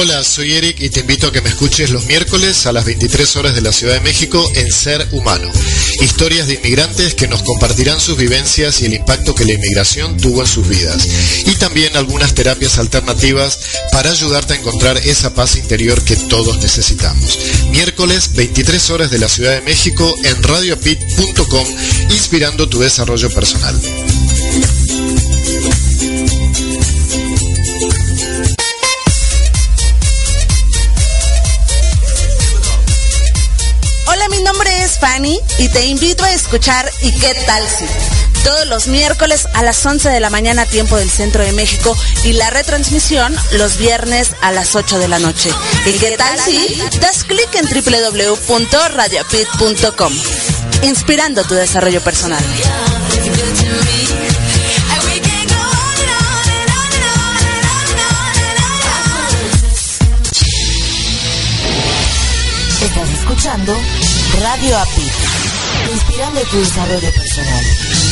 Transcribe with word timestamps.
Hola, 0.00 0.22
soy 0.22 0.52
Eric 0.52 0.80
y 0.80 0.90
te 0.90 1.00
invito 1.00 1.26
a 1.26 1.32
que 1.32 1.40
me 1.40 1.48
escuches 1.48 1.90
los 1.90 2.06
miércoles 2.06 2.66
a 2.66 2.72
las 2.72 2.84
23 2.84 3.34
horas 3.34 3.56
de 3.56 3.62
la 3.62 3.72
Ciudad 3.72 3.94
de 3.94 4.00
México 4.00 4.48
en 4.54 4.70
Ser 4.70 5.08
Humano. 5.10 5.50
Historias 6.00 6.46
de 6.46 6.54
inmigrantes 6.54 7.14
que 7.14 7.26
nos 7.26 7.42
compartirán 7.42 7.98
sus 7.98 8.16
vivencias 8.16 8.80
y 8.80 8.86
el 8.86 8.94
impacto 8.94 9.34
que 9.34 9.44
la 9.44 9.54
inmigración 9.54 10.16
tuvo 10.16 10.42
en 10.42 10.46
sus 10.46 10.68
vidas. 10.68 11.08
Y 11.46 11.56
también 11.56 11.96
algunas 11.96 12.32
terapias 12.32 12.78
alternativas 12.78 13.58
para 13.90 14.12
ayudarte 14.12 14.54
a 14.54 14.58
encontrar 14.58 14.98
esa 14.98 15.34
paz 15.34 15.56
interior 15.56 16.00
que 16.04 16.14
todos 16.14 16.58
necesitamos. 16.58 17.36
Miércoles 17.72 18.30
23 18.34 18.90
horas 18.90 19.10
de 19.10 19.18
la 19.18 19.28
Ciudad 19.28 19.54
de 19.54 19.62
México 19.62 20.14
en 20.22 20.40
radiopit.com, 20.44 21.66
inspirando 22.10 22.68
tu 22.68 22.78
desarrollo 22.78 23.30
personal. 23.30 23.74
Fanny 35.00 35.40
y 35.58 35.68
te 35.68 35.86
invito 35.86 36.24
a 36.24 36.32
escuchar 36.32 36.90
¿Y 37.02 37.12
qué 37.12 37.34
tal 37.46 37.62
si? 37.68 37.84
Todos 38.44 38.66
los 38.66 38.86
miércoles 38.86 39.46
a 39.54 39.62
las 39.62 39.84
11 39.84 40.08
de 40.08 40.20
la 40.20 40.30
mañana 40.30 40.64
tiempo 40.64 40.96
del 40.96 41.10
Centro 41.10 41.44
de 41.44 41.52
México 41.52 41.94
y 42.24 42.32
la 42.32 42.48
retransmisión 42.50 43.36
los 43.52 43.76
viernes 43.78 44.30
a 44.40 44.52
las 44.52 44.74
8 44.74 44.98
de 44.98 45.08
la 45.08 45.18
noche. 45.18 45.50
¿Y 45.86 45.92
qué 45.92 46.16
tal 46.16 46.40
si? 46.40 46.80
Das 47.00 47.24
clic 47.24 47.54
en 47.54 47.66
www.radiopit.com 47.66 50.12
inspirando 50.82 51.44
tu 51.44 51.54
desarrollo 51.54 52.00
personal. 52.00 52.42
Radio 64.40 64.78
API, 64.78 65.10
inspirando 65.90 66.40
tu 66.42 66.58
desarrollo 66.58 67.12
personal. 67.12 68.07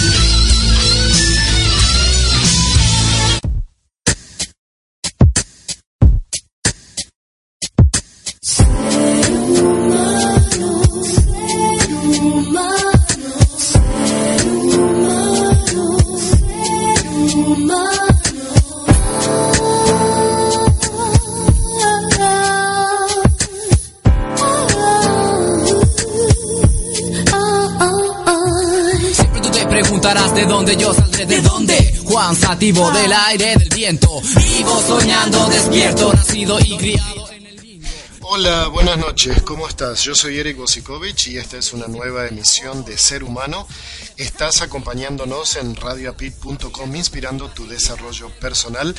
De 30.67 30.73
dónde 30.73 30.85
yo 30.85 30.95
saldré, 30.95 31.27
de 31.27 31.43
dónde. 31.43 32.01
Juan 32.05 32.35
Sativo 32.35 32.91
del 32.91 33.13
aire, 33.13 33.57
del 33.57 33.69
viento. 33.69 34.21
Vivo 34.21 34.83
soñando, 34.87 35.47
despierto, 35.49 36.13
nacido 36.13 36.59
y 36.59 36.77
criado. 36.77 37.31
en 37.31 37.47
el 37.47 37.81
Hola, 38.23 38.67
buenas 38.69 38.99
noches, 38.99 39.43
¿cómo 39.43 39.69
estás? 39.69 40.03
Yo 40.03 40.17
soy 40.17 40.41
Eric 40.41 40.57
Bosikovich 40.57 41.29
y 41.29 41.39
esta 41.39 41.57
es 41.59 41.73
una 41.73 41.87
nueva 41.87 42.27
emisión 42.27 42.85
de 42.85 42.99
Ser 42.99 43.23
Humano. 43.23 43.69
Estás 44.17 44.61
acompañándonos 44.61 45.55
en 45.57 45.77
radioapit.com 45.77 46.97
inspirando 46.97 47.49
tu 47.49 47.69
desarrollo 47.69 48.31
personal. 48.41 48.95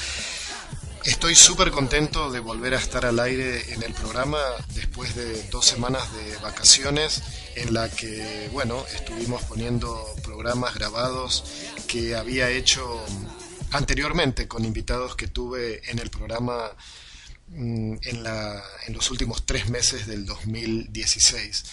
Estoy 1.07 1.35
súper 1.35 1.71
contento 1.71 2.29
de 2.31 2.41
volver 2.41 2.73
a 2.73 2.79
estar 2.79 3.05
al 3.05 3.17
aire 3.21 3.73
en 3.73 3.81
el 3.81 3.93
programa 3.93 4.39
después 4.75 5.15
de 5.15 5.41
dos 5.43 5.65
semanas 5.65 6.03
de 6.13 6.35
vacaciones 6.39 7.23
en 7.55 7.73
la 7.73 7.89
que, 7.89 8.49
bueno, 8.51 8.85
estuvimos 8.93 9.41
poniendo 9.43 10.05
programas 10.21 10.75
grabados 10.75 11.45
que 11.87 12.13
había 12.13 12.49
hecho 12.49 13.01
anteriormente 13.71 14.49
con 14.49 14.65
invitados 14.65 15.15
que 15.15 15.27
tuve 15.27 15.81
en 15.89 15.99
el 15.99 16.09
programa 16.09 16.73
mm, 17.47 17.95
en, 18.01 18.23
la, 18.23 18.61
en 18.85 18.93
los 18.93 19.09
últimos 19.09 19.45
tres 19.45 19.69
meses 19.69 20.07
del 20.07 20.25
2016. 20.25 21.63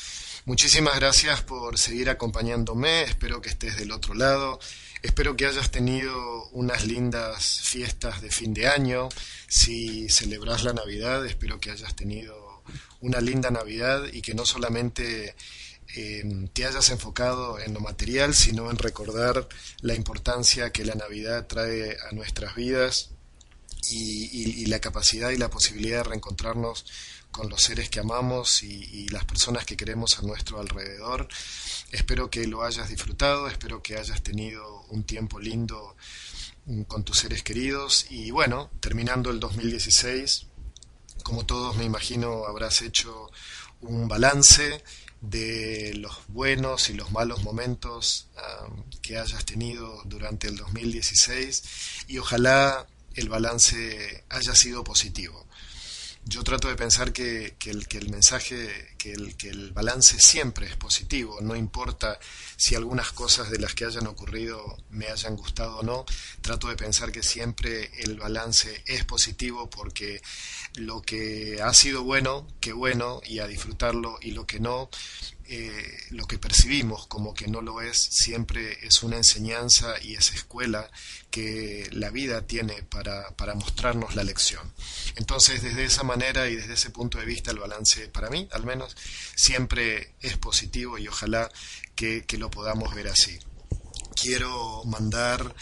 Muchísimas 0.45 0.95
gracias 0.95 1.43
por 1.43 1.77
seguir 1.77 2.09
acompañándome, 2.09 3.03
espero 3.03 3.41
que 3.41 3.49
estés 3.49 3.79
del 3.79 3.91
otro 3.91 4.15
lado, 4.15 4.61
espero 5.05 5.37
que 5.37 5.47
hayas 5.47 5.71
tenido 5.71 6.49
unas 6.53 6.87
lindas 6.87 7.61
fiestas 7.63 8.23
de 8.23 8.31
fin 8.31 8.55
de 8.55 8.67
año, 8.67 9.11
si 9.47 10.09
celebras 10.09 10.65
la 10.65 10.73
Navidad, 10.73 11.25
espero 11.27 11.61
que 11.61 11.71
hayas 11.71 11.95
tenido 11.95 12.63
una 13.01 13.21
linda 13.21 13.51
Navidad 13.51 14.07
y 14.11 14.23
que 14.23 14.35
no 14.35 14.47
solamente 14.47 15.37
te 16.53 16.67
hayas 16.67 16.91
enfocado 16.91 17.61
en 17.61 17.75
lo 17.75 17.81
material, 17.81 18.35
sino 18.35 18.71
en 18.71 18.79
recordar 18.79 19.47
la 19.81 19.95
importancia 19.95 20.73
que 20.73 20.85
la 20.85 20.95
Navidad 20.95 21.47
trae 21.47 21.97
a 22.09 22.13
nuestras 22.13 22.57
vidas 22.57 23.11
y, 23.91 24.67
la 24.67 24.81
capacidad 24.81 25.31
y 25.31 25.37
la 25.37 25.51
posibilidad 25.51 25.99
de 25.99 26.11
reencontrarnos 26.11 26.87
con 27.31 27.49
los 27.49 27.63
seres 27.63 27.91
que 27.91 28.01
amamos 28.01 28.63
y, 28.63 29.07
las 29.09 29.25
personas 29.25 29.67
que 29.67 29.77
queremos 29.77 30.19
a 30.19 30.23
nuestro 30.23 30.59
alrededor. 30.59 31.29
Espero 31.93 32.31
que 32.31 32.47
lo 32.47 32.65
hayas 32.65 32.89
disfrutado, 32.89 33.47
espero 33.47 33.83
que 33.83 33.97
hayas 33.97 34.23
tenido 34.23 34.74
un 34.91 35.05
tiempo 35.05 35.39
lindo 35.39 35.97
mm, 36.67 36.83
con 36.83 37.05
tus 37.05 37.19
seres 37.19 37.43
queridos 37.43 38.07
y 38.11 38.31
bueno, 38.31 38.71
terminando 38.81 39.31
el 39.31 39.41
2016, 39.41 40.47
como 41.23 41.47
todos 41.47 41.77
me 41.77 41.85
imagino 41.85 42.47
habrás 42.47 42.83
hecho 42.83 43.31
un 43.81 44.09
balance 44.09 44.83
de 45.21 45.95
los 45.97 46.27
buenos 46.29 46.91
y 46.91 46.95
los 46.95 47.11
malos 47.11 47.43
momentos 47.43 48.29
que 49.01 49.19
hayas 49.19 49.45
tenido 49.45 50.03
durante 50.05 50.49
el 50.49 50.57
2016 50.57 51.63
y 52.09 52.19
ojalá 52.19 52.87
el 53.15 53.29
balance 53.29 54.25
haya 54.29 54.55
sido 54.55 54.85
positivo. 54.85 55.47
Yo 56.27 56.43
trato 56.43 56.69
de 56.69 56.77
pensar 56.77 57.13
que, 57.13 57.57
que 57.59 57.71
el, 57.71 58.11
mensaje, 58.11 58.94
que 59.39 59.51
el, 59.51 59.71
balance 59.73 60.19
siempre 60.19 60.67
es 60.67 60.77
positivo, 60.77 61.39
no 61.43 61.55
importa 61.57 62.19
si 62.57 62.75
algunas 62.75 63.13
cosas 63.13 63.51
de 63.51 63.59
las 63.59 63.75
que 63.75 63.85
hayan 63.85 64.07
ocurrido 64.07 64.79
me 64.91 65.09
hayan 65.09 65.37
gustado 65.37 65.79
o 65.79 65.83
no, 65.83 66.07
trato 66.41 66.69
de 66.69 66.77
pensar 66.77 67.13
que 67.13 67.23
siempre 67.23 67.91
el 68.03 68.17
balance 68.17 68.83
es 68.87 69.05
positivo 69.05 69.69
porque 69.69 70.23
lo 70.77 71.03
que 71.03 71.61
ha 71.63 71.75
sido 71.75 72.03
bueno, 72.03 72.47
qué 72.61 72.73
bueno, 72.73 73.21
y 73.27 73.41
a 73.41 73.47
disfrutarlo, 73.47 74.19
y 74.23 74.31
lo 74.31 74.47
que 74.47 74.61
no, 74.61 74.89
eh, 75.47 75.99
lo 76.09 76.27
que 76.27 76.39
percibimos 76.39 77.07
como 77.07 77.35
que 77.35 77.49
no 77.49 77.61
lo 77.61 77.83
es, 77.83 77.99
siempre 77.99 78.79
es 78.87 79.03
una 79.03 79.17
enseñanza 79.17 79.95
y 80.01 80.15
es 80.15 80.33
escuela 80.33 80.91
que 81.31 81.87
la 81.93 82.09
vida 82.11 82.47
tiene 82.47 82.83
para, 82.85 83.31
para 83.37 83.55
mostrarnos 83.55 84.15
la 84.15 84.25
lección. 84.25 84.73
Entonces, 85.17 85.63
desde 85.63 85.85
esa 85.85 86.03
manera 86.03 86.49
y 86.49 86.57
desde 86.57 86.75
ese 86.75 86.91
punto 86.91 87.19
de 87.19 87.27
vista, 87.27 87.51
el 87.51 87.59
balance 87.59 88.09
para 88.09 88.31
mí, 88.31 88.49
al 88.53 88.65
menos, 88.65 88.94
siempre 89.35 90.15
es 90.21 90.37
positivo 90.37 90.99
y 90.99 91.09
ojalá 91.09 91.51
que, 91.95 92.25
lo 92.39 92.51
podamos 92.51 92.95
ver 92.95 93.09
así. 93.09 93.39
Quiero 94.21 94.85
mandar 94.85 95.55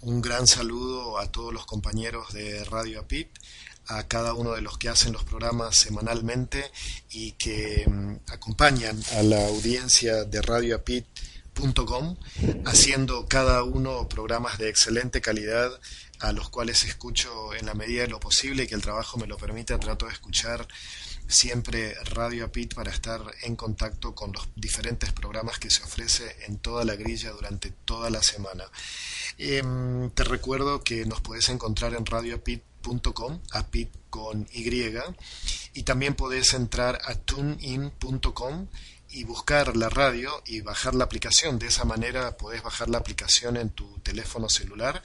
un 0.00 0.20
gran 0.20 0.46
saludo 0.46 1.18
a 1.18 1.30
todos 1.30 1.52
los 1.52 1.66
compañeros 1.66 2.32
de 2.32 2.64
Radio 2.64 3.00
APIT, 3.00 3.28
a 3.86 4.06
cada 4.08 4.34
uno 4.34 4.52
de 4.52 4.62
los 4.62 4.78
que 4.78 4.88
hacen 4.88 5.12
los 5.12 5.24
programas 5.24 5.76
semanalmente 5.76 6.70
y 7.10 7.32
que 7.32 7.84
mm, 7.86 8.32
acompañan 8.32 9.02
a 9.16 9.22
la 9.22 9.46
audiencia 9.46 10.24
de 10.24 10.40
radioapit.com 10.40 12.16
haciendo 12.64 13.26
cada 13.26 13.62
uno 13.62 14.08
programas 14.08 14.58
de 14.58 14.70
excelente 14.70 15.20
calidad 15.20 15.70
a 16.20 16.32
los 16.32 16.48
cuales 16.48 16.84
escucho 16.84 17.54
en 17.54 17.66
la 17.66 17.74
medida 17.74 18.02
de 18.02 18.08
lo 18.08 18.20
posible 18.20 18.64
y 18.64 18.66
que 18.66 18.74
el 18.74 18.82
trabajo 18.82 19.18
me 19.18 19.26
lo 19.26 19.36
permite, 19.36 19.76
trato 19.78 20.06
de 20.06 20.12
escuchar 20.12 20.66
siempre 21.26 21.94
Radio 22.04 22.46
Apit 22.46 22.74
para 22.74 22.90
estar 22.90 23.20
en 23.42 23.56
contacto 23.56 24.14
con 24.14 24.32
los 24.32 24.48
diferentes 24.56 25.12
programas 25.12 25.58
que 25.58 25.70
se 25.70 25.82
ofrece 25.82 26.36
en 26.46 26.58
toda 26.58 26.84
la 26.84 26.96
grilla 26.96 27.30
durante 27.30 27.70
toda 27.70 28.10
la 28.10 28.22
semana. 28.22 28.64
Em, 29.38 30.10
te 30.10 30.24
recuerdo 30.24 30.82
que 30.82 31.04
nos 31.06 31.20
puedes 31.20 31.48
encontrar 31.48 31.94
en 31.94 32.06
radioapit.com, 32.06 33.40
apit 33.52 33.90
con 34.10 34.46
Y, 34.52 34.94
y 35.74 35.82
también 35.82 36.14
puedes 36.14 36.54
entrar 36.54 37.00
a 37.04 37.14
tunein.com 37.14 38.68
y 39.14 39.22
buscar 39.22 39.76
la 39.76 39.88
radio 39.88 40.42
y 40.44 40.60
bajar 40.60 40.96
la 40.96 41.04
aplicación. 41.04 41.58
De 41.60 41.68
esa 41.68 41.84
manera 41.84 42.36
puedes 42.36 42.64
bajar 42.64 42.88
la 42.88 42.98
aplicación 42.98 43.56
en 43.56 43.70
tu 43.70 43.98
teléfono 44.00 44.48
celular 44.48 45.04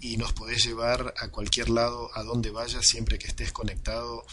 y 0.00 0.16
nos 0.16 0.32
podés 0.32 0.64
llevar 0.64 1.14
a 1.16 1.28
cualquier 1.28 1.70
lado, 1.70 2.10
a 2.14 2.24
donde 2.24 2.50
vayas, 2.50 2.84
siempre 2.84 3.16
que 3.16 3.28
estés 3.28 3.52
conectado 3.52 4.26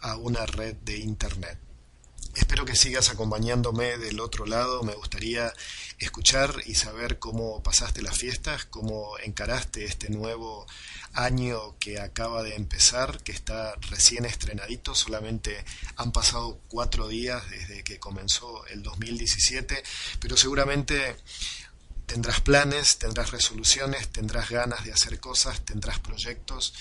a 0.00 0.16
una 0.16 0.44
red 0.46 0.74
de 0.82 0.98
Internet. 0.98 1.58
Espero 2.36 2.66
que 2.66 2.76
sigas 2.76 3.08
acompañándome 3.08 3.96
del 3.96 4.20
otro 4.20 4.44
lado. 4.44 4.82
Me 4.82 4.92
gustaría 4.92 5.52
escuchar 5.98 6.54
y 6.66 6.74
saber 6.74 7.18
cómo 7.18 7.62
pasaste 7.62 8.02
las 8.02 8.18
fiestas, 8.18 8.66
cómo 8.66 9.18
encaraste 9.18 9.86
este 9.86 10.10
nuevo 10.10 10.66
año 11.14 11.78
que 11.78 11.98
acaba 11.98 12.42
de 12.42 12.54
empezar, 12.54 13.22
que 13.22 13.32
está 13.32 13.74
recién 13.90 14.26
estrenadito, 14.26 14.94
solamente 14.94 15.64
han 15.96 16.12
pasado 16.12 16.60
cuatro 16.68 17.08
días 17.08 17.42
desde 17.48 17.82
que 17.82 17.98
comenzó 17.98 18.66
el 18.66 18.82
2017, 18.82 19.82
pero 20.20 20.36
seguramente 20.36 21.16
tendrás 22.04 22.42
planes, 22.42 22.98
tendrás 22.98 23.30
resoluciones, 23.30 24.08
tendrás 24.08 24.50
ganas 24.50 24.84
de 24.84 24.92
hacer 24.92 25.18
cosas, 25.20 25.64
tendrás 25.64 25.98
proyectos 26.00 26.74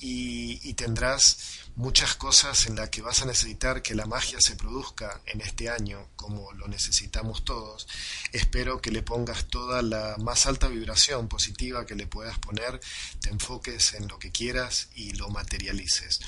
y, 0.00 0.74
tendrás 0.74 1.63
muchas 1.76 2.14
cosas 2.14 2.66
en 2.66 2.76
las 2.76 2.90
que 2.90 3.02
vas 3.02 3.22
a 3.22 3.26
necesitar 3.26 3.82
que 3.82 3.94
la 3.94 4.06
magia 4.06 4.40
se 4.40 4.54
produzca 4.54 5.20
en 5.26 5.40
este 5.40 5.68
año, 5.68 6.08
como 6.14 6.52
lo 6.52 6.68
necesitamos 6.68 7.44
todos. 7.44 7.88
Espero 8.32 8.80
que 8.80 8.92
le 8.92 9.02
pongas 9.02 9.46
toda 9.46 9.82
la 9.82 10.16
más 10.18 10.46
alta 10.46 10.68
vibración 10.68 11.28
positiva 11.28 11.84
que 11.84 11.96
le 11.96 12.06
puedas 12.06 12.38
poner, 12.38 12.80
te 13.20 13.30
enfoques 13.30 13.94
en 13.94 14.06
lo 14.06 14.18
que 14.18 14.30
quieras 14.30 14.88
y 14.94 15.14
lo 15.14 15.28
materialices. 15.30 16.20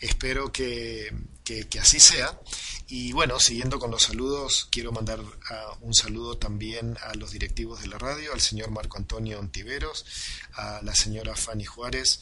Espero 0.00 0.52
que, 0.52 1.12
que, 1.44 1.66
así 1.80 1.98
sea. 1.98 2.38
Y 2.86 3.12
bueno, 3.12 3.40
siguiendo 3.40 3.78
con 3.78 3.90
los 3.90 4.04
saludos, 4.04 4.68
quiero 4.70 4.92
mandar 4.92 5.20
un 5.80 5.94
saludo 5.94 6.38
también 6.38 6.96
a 7.02 7.14
los 7.14 7.32
directivos 7.32 7.80
de 7.80 7.88
la 7.88 7.98
radio, 7.98 8.32
al 8.32 8.40
señor 8.40 8.70
Marco 8.70 8.98
Antonio 8.98 9.40
Ontiveros, 9.40 10.06
a 10.52 10.80
la 10.82 10.94
señora 10.94 11.34
Fanny 11.34 11.64
Juárez, 11.64 12.20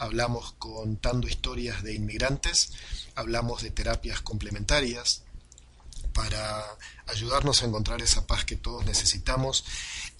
Hablamos 0.00 0.54
contando 0.58 1.28
historias 1.28 1.84
de 1.84 1.94
inmigrantes, 1.94 2.72
hablamos 3.14 3.62
de 3.62 3.70
terapias 3.70 4.20
complementarias 4.22 5.22
para 6.12 6.64
ayudarnos 7.06 7.62
a 7.62 7.66
encontrar 7.66 8.02
esa 8.02 8.26
paz 8.26 8.44
que 8.44 8.56
todos 8.56 8.84
necesitamos 8.84 9.64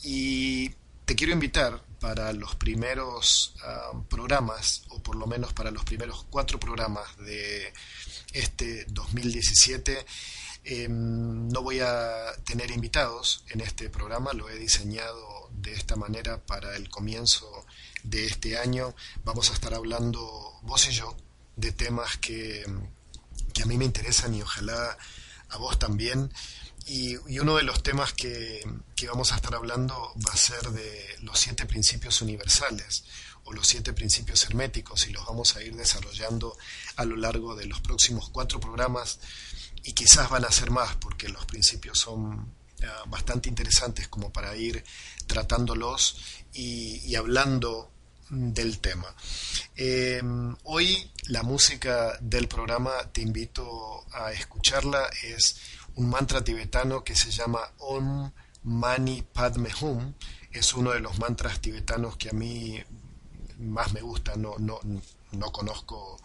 y 0.04 0.76
te 1.08 1.16
quiero 1.16 1.32
invitar 1.32 1.82
para 2.00 2.34
los 2.34 2.54
primeros 2.56 3.54
ah, 3.64 3.92
programas, 4.10 4.82
o 4.90 5.02
por 5.02 5.16
lo 5.16 5.26
menos 5.26 5.54
para 5.54 5.70
los 5.70 5.82
primeros 5.82 6.26
cuatro 6.28 6.60
programas 6.60 7.16
de 7.16 7.72
este 8.34 8.84
2017. 8.90 10.04
Em, 10.64 11.48
no 11.48 11.62
voy 11.62 11.80
a 11.80 12.34
tener 12.44 12.70
invitados 12.70 13.42
en 13.48 13.62
este 13.62 13.88
programa, 13.88 14.34
lo 14.34 14.50
he 14.50 14.58
diseñado 14.58 15.48
de 15.50 15.72
esta 15.72 15.96
manera 15.96 16.44
para 16.44 16.76
el 16.76 16.90
comienzo 16.90 17.64
de 18.02 18.26
este 18.26 18.58
año. 18.58 18.94
Vamos 19.24 19.48
a 19.48 19.54
estar 19.54 19.72
hablando 19.72 20.60
vos 20.60 20.86
y 20.88 20.92
yo 20.92 21.16
de 21.56 21.72
temas 21.72 22.18
que, 22.18 22.66
que 23.54 23.62
a 23.62 23.66
mí 23.66 23.78
me 23.78 23.86
interesan 23.86 24.34
y 24.34 24.42
ojalá 24.42 24.98
a 25.48 25.56
vos 25.56 25.78
también. 25.78 26.30
Y, 26.88 27.16
uno 27.38 27.56
de 27.56 27.62
los 27.64 27.82
temas 27.82 28.14
que, 28.14 28.62
vamos 29.06 29.32
a 29.32 29.36
estar 29.36 29.54
hablando 29.54 29.94
va 30.26 30.32
a 30.32 30.36
ser 30.36 30.70
de 30.70 31.16
los 31.22 31.38
siete 31.38 31.66
principios 31.66 32.22
universales 32.22 33.04
o 33.44 33.52
los 33.52 33.66
siete 33.66 33.92
principios 33.92 34.44
herméticos 34.44 35.06
y 35.06 35.12
los 35.12 35.24
vamos 35.26 35.56
a 35.56 35.62
ir 35.62 35.76
desarrollando 35.76 36.56
a 36.96 37.04
lo 37.04 37.16
largo 37.16 37.54
de 37.54 37.66
los 37.66 37.80
próximos 37.80 38.30
cuatro 38.30 38.58
programas 38.58 39.20
y 39.84 39.92
quizás 39.92 40.28
van 40.30 40.44
a 40.44 40.50
ser 40.50 40.70
más 40.70 40.96
porque 40.96 41.28
los 41.28 41.44
principios 41.44 41.98
son 41.98 42.54
ah, 42.82 43.04
bastante 43.06 43.48
interesantes 43.48 44.08
como 44.08 44.32
para 44.32 44.56
ir 44.56 44.82
tratándolos 45.26 46.16
y, 46.54 47.14
hablando 47.14 47.90
del 48.30 48.78
tema. 48.78 49.14
Em, 49.76 50.56
hoy 50.64 51.10
la 51.28 51.42
música 51.42 52.18
del 52.20 52.48
programa, 52.48 52.92
te 53.12 53.22
invito 53.22 54.04
a 54.12 54.32
escucharla, 54.32 55.08
es 55.22 55.56
un 55.98 56.08
mantra 56.08 56.42
tibetano 56.44 57.02
que 57.02 57.16
se 57.16 57.30
llama 57.32 57.60
Om 57.78 58.30
Mani 58.62 59.22
Padme 59.22 59.70
Hum. 59.80 60.14
Es 60.52 60.72
uno 60.74 60.92
de 60.92 61.00
los 61.00 61.18
mantras 61.18 61.60
tibetanos 61.60 62.16
que 62.16 62.30
a 62.30 62.32
mí 62.32 62.80
más 63.58 63.92
me 63.92 64.00
gusta. 64.00 64.36
No, 64.36 64.54
no, 64.58 64.78
no 65.32 65.52
conozco 65.52 66.16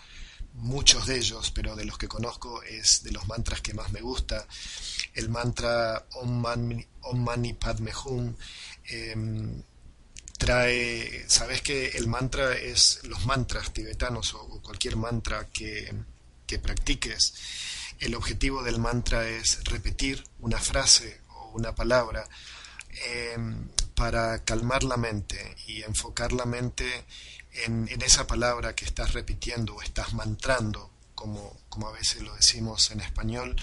muchos 0.54 1.08
de 1.08 1.18
ellos, 1.18 1.50
pero 1.50 1.76
de 1.76 1.86
los 1.86 1.98
que 1.98 2.08
conozco 2.08 2.62
es 2.62 3.02
de 3.02 3.12
los 3.12 3.28
mantras 3.28 3.62
que 3.62 3.74
más 3.74 3.92
me 3.92 4.02
gusta. 4.02 4.48
El 5.16 5.30
mantra 5.30 6.06
Om 6.14 6.30
Mani, 6.40 6.86
Om 7.02 7.24
Mani 7.24 7.54
Padme 7.54 7.92
Hum 8.06 8.36
em, 8.86 9.64
trae, 10.38 11.26
sabes 11.28 11.64
que 11.64 11.88
el 11.98 12.08
mantra 12.08 12.54
es 12.54 13.00
los 13.06 13.26
mantras 13.26 13.74
tibetanos 13.74 14.36
o 14.36 14.62
cualquier 14.62 14.98
mantra 14.98 15.48
que, 15.50 15.92
que 16.46 16.60
practiques 16.60 17.34
el 18.04 18.16
objetivo 18.16 18.64
del 18.64 18.80
mantra 18.80 19.28
es 19.28 19.64
repetir 19.64 20.24
una 20.40 20.60
frase 20.60 21.22
o 21.30 21.52
una 21.54 21.74
palabra 21.74 22.28
eh, 23.08 23.38
para 23.96 24.44
calmar 24.44 24.84
la 24.84 24.98
mente 24.98 25.56
y 25.68 25.84
enfocar 25.84 26.34
la 26.34 26.46
mente 26.46 27.06
en, 27.66 27.88
esa 28.02 28.28
palabra 28.28 28.76
que 28.76 28.86
estás 28.86 29.14
repitiendo 29.14 29.76
o 29.76 29.82
estás 29.82 30.14
mantrando, 30.14 30.92
como, 31.16 31.58
como 31.70 31.88
a 31.88 31.94
veces 31.94 32.22
lo 32.22 32.36
decimos 32.36 32.92
en 32.92 33.00
español. 33.00 33.56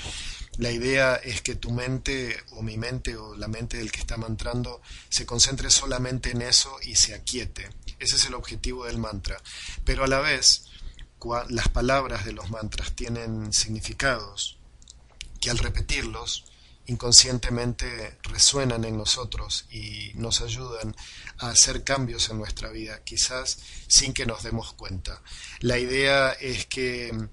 La 0.56 0.70
idea 0.70 1.16
es 1.16 1.42
que 1.42 1.56
tu 1.56 1.70
mente 1.70 2.36
o 2.52 2.62
mi 2.62 2.78
mente 2.78 3.16
o 3.16 3.34
la 3.34 3.48
mente 3.48 3.76
del 3.76 3.92
que 3.92 4.00
está 4.00 4.16
mantrando 4.16 4.80
se 5.08 5.26
concentre 5.26 5.70
solamente 5.70 6.30
en 6.30 6.42
eso 6.42 6.76
y 6.82 6.96
se 6.96 7.14
aquiete. 7.14 7.68
Ese 7.98 8.16
es 8.16 8.24
el 8.24 8.34
objetivo 8.34 8.86
del 8.86 8.98
mantra. 8.98 9.36
Pero 9.84 10.04
a 10.04 10.08
la 10.08 10.20
vez, 10.20 10.69
las 11.48 11.68
palabras 11.68 12.24
de 12.24 12.32
los 12.32 12.50
mantras 12.50 12.92
tienen 12.92 13.52
significados 13.52 14.58
que 15.40 15.50
al 15.50 15.58
repetirlos 15.58 16.44
inconscientemente 16.86 18.18
resuenan 18.22 18.84
en 18.84 18.96
nosotros 18.96 19.66
y 19.70 20.10
nos 20.14 20.40
ayudan 20.40 20.96
a 21.38 21.50
hacer 21.50 21.84
cambios 21.84 22.28
en 22.30 22.38
nuestra 22.38 22.70
vida, 22.70 23.02
quizás 23.04 23.58
sin 23.86 24.12
que 24.12 24.26
nos 24.26 24.42
demos 24.42 24.72
cuenta. 24.72 25.22
La 25.60 25.78
idea 25.78 26.32
es 26.32 26.66
que 26.66 27.28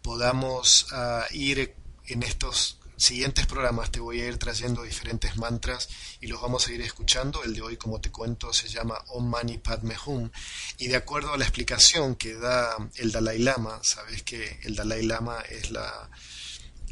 podamos 0.00 0.86
ah, 0.92 1.26
ir 1.32 1.74
en 2.06 2.22
estos 2.22 2.78
siguientes 2.96 3.46
programas 3.46 3.90
te 3.90 4.00
voy 4.00 4.20
a 4.20 4.28
ir 4.28 4.38
trayendo 4.38 4.82
diferentes 4.82 5.36
mantras 5.36 5.88
y 6.20 6.26
los 6.26 6.40
vamos 6.40 6.66
a 6.66 6.72
ir 6.72 6.80
escuchando. 6.80 7.42
El 7.42 7.54
de 7.54 7.62
hoy, 7.62 7.76
como 7.76 8.00
te 8.00 8.10
cuento, 8.10 8.52
se 8.52 8.68
llama 8.68 9.02
Om 9.08 9.28
Mani 9.28 9.58
Padme 9.58 9.96
Hum 10.06 10.30
y 10.78 10.88
de 10.88 10.96
acuerdo 10.96 11.32
a 11.32 11.38
la 11.38 11.44
explicación 11.44 12.16
que 12.16 12.34
da 12.34 12.76
el 12.96 13.12
Dalai 13.12 13.38
Lama, 13.38 13.80
sabes 13.82 14.22
que 14.22 14.60
el 14.62 14.76
Dalai 14.76 15.04
Lama 15.04 15.40
es 15.40 15.70
la, 15.70 16.10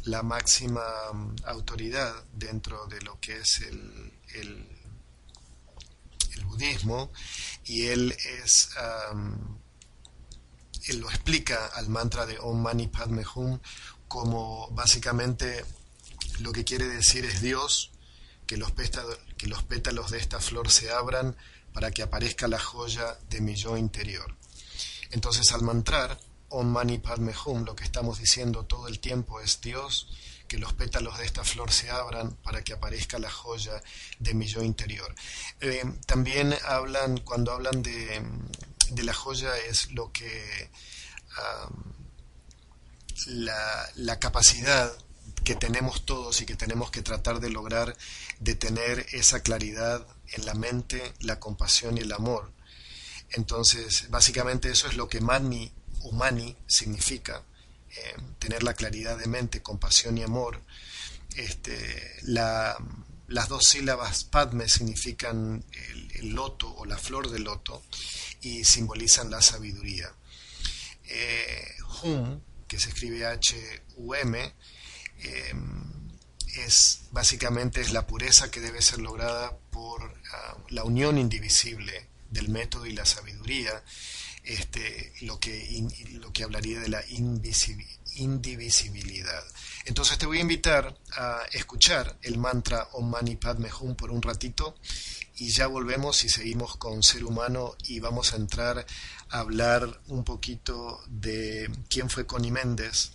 la 0.03 0.23
máxima 0.23 0.83
mm, 1.13 1.35
autoridad 1.45 2.13
dentro 2.33 2.85
de 2.87 3.01
lo 3.01 3.19
que 3.19 3.37
es 3.37 3.61
el, 3.61 4.13
el, 4.35 4.67
budismo 6.45 7.11
y 7.65 7.87
él 7.87 8.15
es... 8.43 8.69
él 10.87 10.99
lo 10.99 11.09
explica 11.09 11.67
al 11.67 11.89
mantra 11.89 12.27
de 12.27 12.37
Om 12.37 12.61
Mani 12.61 12.87
Padme 12.87 13.23
Hum 13.33 13.59
como 14.07 14.69
básicamente 14.71 15.65
lo 16.39 16.51
que 16.51 16.63
quiere 16.63 16.87
decir 16.87 17.25
es 17.25 17.41
Dios, 17.41 17.91
que 18.45 18.57
los, 18.57 18.71
pétalos, 18.71 19.17
que 19.37 19.47
los 19.47 19.63
pétalos 19.63 20.11
de 20.11 20.19
esta 20.19 20.39
flor 20.39 20.69
se 20.69 20.91
abran 20.91 21.35
para 21.73 21.91
que 21.91 22.03
aparezca 22.03 22.47
la 22.47 22.59
joya 22.59 23.17
de 23.29 23.41
mi 23.41 23.55
yo 23.55 23.77
interior. 23.77 24.35
Entonces 25.11 25.51
al 25.51 25.61
mantrar 25.61 26.19
Om 26.49 26.67
Mani 26.67 26.99
Padme 26.99 27.33
Hum, 27.45 27.63
lo 27.63 27.75
que 27.75 27.83
estamos 27.83 28.19
diciendo 28.19 28.65
todo 28.65 28.87
el 28.87 28.99
tiempo 28.99 29.39
es 29.39 29.59
Dios, 29.61 30.07
que 30.47 30.59
los 30.59 30.73
pétalos 30.73 31.17
de 31.17 31.25
esta 31.25 31.43
flor 31.43 31.71
se 31.71 31.89
abran 31.89 32.35
para 32.43 32.63
que 32.63 32.73
aparezca 32.73 33.17
la 33.17 33.31
joya 33.31 33.81
de 34.19 34.33
mi 34.35 34.45
yo 34.45 34.61
interior. 34.61 35.15
Eh, 35.61 35.83
también 36.05 36.55
hablan, 36.67 37.17
cuando 37.21 37.51
hablan 37.53 37.81
de, 37.81 38.23
la 39.03 39.13
joya, 39.13 39.57
es 39.57 39.91
lo 39.93 40.11
que 40.11 40.69
la, 43.25 43.89
la 43.95 44.19
capacidad 44.19 44.95
que 45.43 45.55
tenemos 45.55 46.05
todos 46.05 46.41
y 46.41 46.45
que 46.45 46.55
tenemos 46.55 46.91
que 46.91 47.01
tratar 47.01 47.39
de 47.39 47.49
lograr 47.49 47.95
de 48.39 48.55
tener 48.55 49.05
esa 49.11 49.41
claridad 49.41 50.05
en 50.31 50.45
la 50.45 50.53
mente, 50.53 51.13
la 51.19 51.39
compasión 51.39 51.97
y 51.97 52.01
el 52.01 52.11
amor. 52.11 52.51
Entonces, 53.31 54.09
básicamente 54.09 54.69
eso 54.69 54.87
es 54.87 54.95
lo 54.95 55.07
que 55.07 55.21
mani 55.21 55.71
o 56.01 56.11
mani 56.11 56.55
significa, 56.67 57.43
eh, 57.95 58.15
tener 58.39 58.63
la 58.63 58.73
claridad 58.73 59.17
de 59.17 59.27
mente, 59.27 59.61
compasión 59.61 60.17
y 60.17 60.23
amor. 60.23 60.61
Este, 61.35 62.19
las 62.23 63.49
dos 63.49 63.67
sílabas 63.67 64.23
padme 64.23 64.69
significan 64.69 65.63
el, 65.71 66.29
loto 66.29 66.73
o 66.73 66.85
la 66.85 66.97
flor 66.97 67.29
del 67.29 67.43
loto 67.43 67.83
y 68.41 68.63
simbolizan 68.63 69.29
la 69.29 69.41
sabiduría. 69.41 70.13
Eh, 71.05 71.67
hum, 72.03 72.39
que 72.67 72.79
se 72.79 72.89
escribe 72.89 73.25
H-U-M, 73.25 74.53
Em, 75.23 75.83
es 76.65 77.05
básicamente 77.11 77.81
es 77.81 77.91
la 77.91 78.05
pureza 78.05 78.51
que 78.51 78.59
debe 78.59 78.81
ser 78.81 78.99
lograda 78.99 79.57
por 79.71 80.13
ah, 80.33 80.57
la 80.69 80.83
unión 80.83 81.17
indivisible 81.17 82.09
del 82.29 82.49
método 82.49 82.85
y 82.85 82.93
la 82.93 83.05
sabiduría, 83.05 83.83
este, 84.43 85.13
lo, 85.21 85.39
que 85.39 85.87
lo 86.13 86.33
que 86.33 86.43
hablaría 86.43 86.79
de 86.79 86.89
la 86.89 87.03
indivisibilidad. 87.07 89.43
Entonces 89.85 90.17
te 90.17 90.25
voy 90.25 90.39
a 90.39 90.41
invitar 90.41 90.97
a 91.15 91.43
escuchar 91.51 92.17
el 92.21 92.37
mantra 92.37 92.89
Om 92.93 93.09
Mani 93.09 93.35
Padme 93.35 93.69
Hum 93.79 93.95
por 93.95 94.11
un 94.11 94.21
ratito 94.21 94.75
y 95.35 95.49
ya 95.49 95.67
volvemos 95.67 96.23
y 96.23 96.29
seguimos 96.29 96.77
con 96.77 97.03
ser 97.03 97.23
humano 97.23 97.75
y 97.83 97.99
vamos 97.99 98.33
a 98.33 98.37
entrar 98.37 98.85
a 99.29 99.39
hablar 99.39 100.01
un 100.07 100.23
poquito 100.23 101.03
de 101.07 101.69
quién 101.89 102.09
fue 102.09 102.25
Connie 102.25 102.51
Méndez 102.51 103.11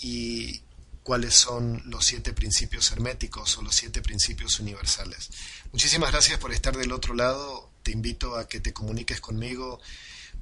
y 0.00 0.62
cuáles 1.02 1.34
son 1.34 1.82
los 1.86 2.06
siete 2.06 2.32
principios 2.32 2.92
herméticos 2.92 3.58
o 3.58 3.62
los 3.62 3.74
siete 3.74 4.02
principios 4.02 4.60
universales. 4.60 5.30
Muchísimas 5.72 6.12
gracias 6.12 6.38
por 6.38 6.52
estar 6.52 6.76
del 6.76 6.92
otro 6.92 7.14
lado. 7.14 7.70
Te 7.82 7.92
invito 7.92 8.36
a 8.36 8.46
que 8.46 8.60
te 8.60 8.72
comuniques 8.72 9.20
conmigo. 9.20 9.80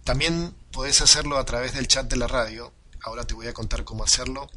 También 0.05 0.55
puedes 0.71 1.01
hacerlo 1.01 1.39
a 1.39 1.45
través 1.45 1.75
del 1.75 1.89
chat 1.89 2.09
de 2.09 2.17
la 2.17 2.27
radio. 2.27 2.73
Ahora 3.03 3.27
te 3.27 3.35
voy 3.35 3.47
a 3.47 3.55
contar 3.55 3.85
cómo 3.85 4.05
hacerlo. 4.05 4.51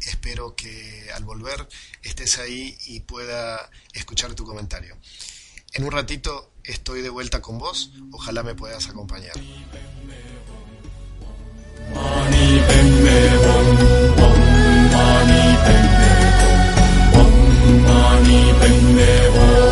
Espero 0.00 0.56
que 0.56 1.10
al 1.14 1.24
volver 1.24 1.68
estés 2.02 2.38
ahí 2.38 2.76
y 2.86 3.00
pueda 3.00 3.70
escuchar 3.92 4.34
tu 4.34 4.44
comentario. 4.44 4.96
En 5.72 5.84
un 5.84 5.92
ratito 5.92 6.52
estoy 6.64 7.02
de 7.02 7.10
vuelta 7.10 7.40
con 7.40 7.58
vos. 7.58 7.92
Ojalá 8.12 8.42
me 8.42 8.54
puedas 8.54 8.88
acompañar. 8.88 9.34
हामी 18.20 18.40
धन्य 18.60 19.04
हो 19.36 19.69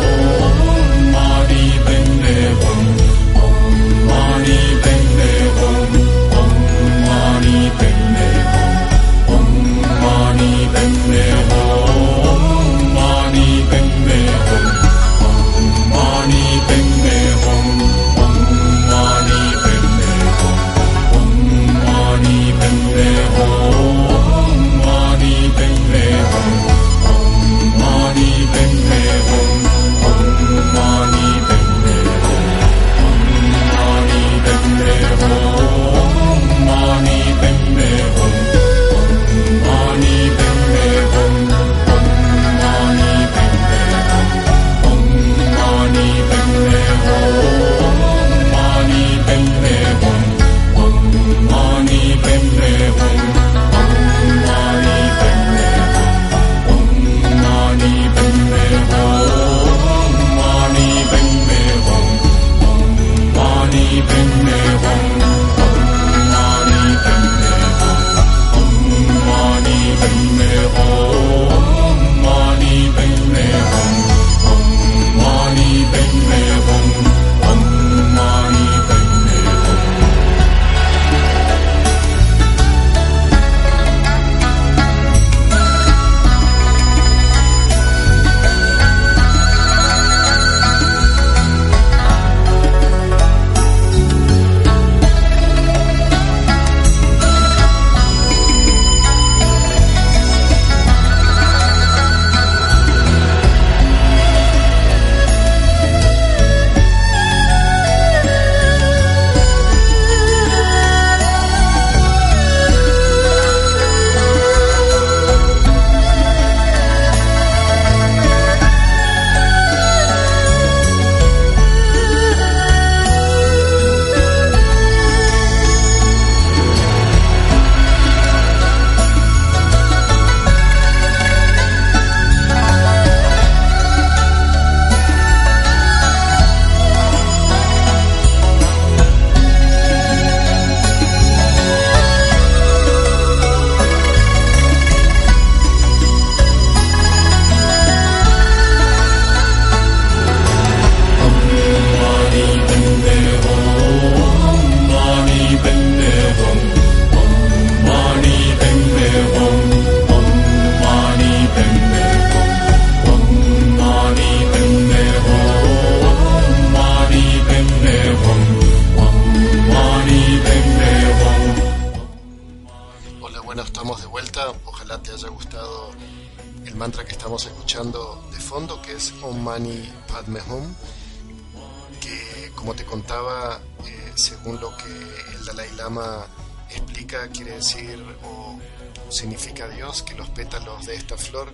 Que 189.79 190.13
los 190.13 190.29
pétalos 190.31 190.85
de 190.85 190.95
esta 190.95 191.17
flor 191.17 191.53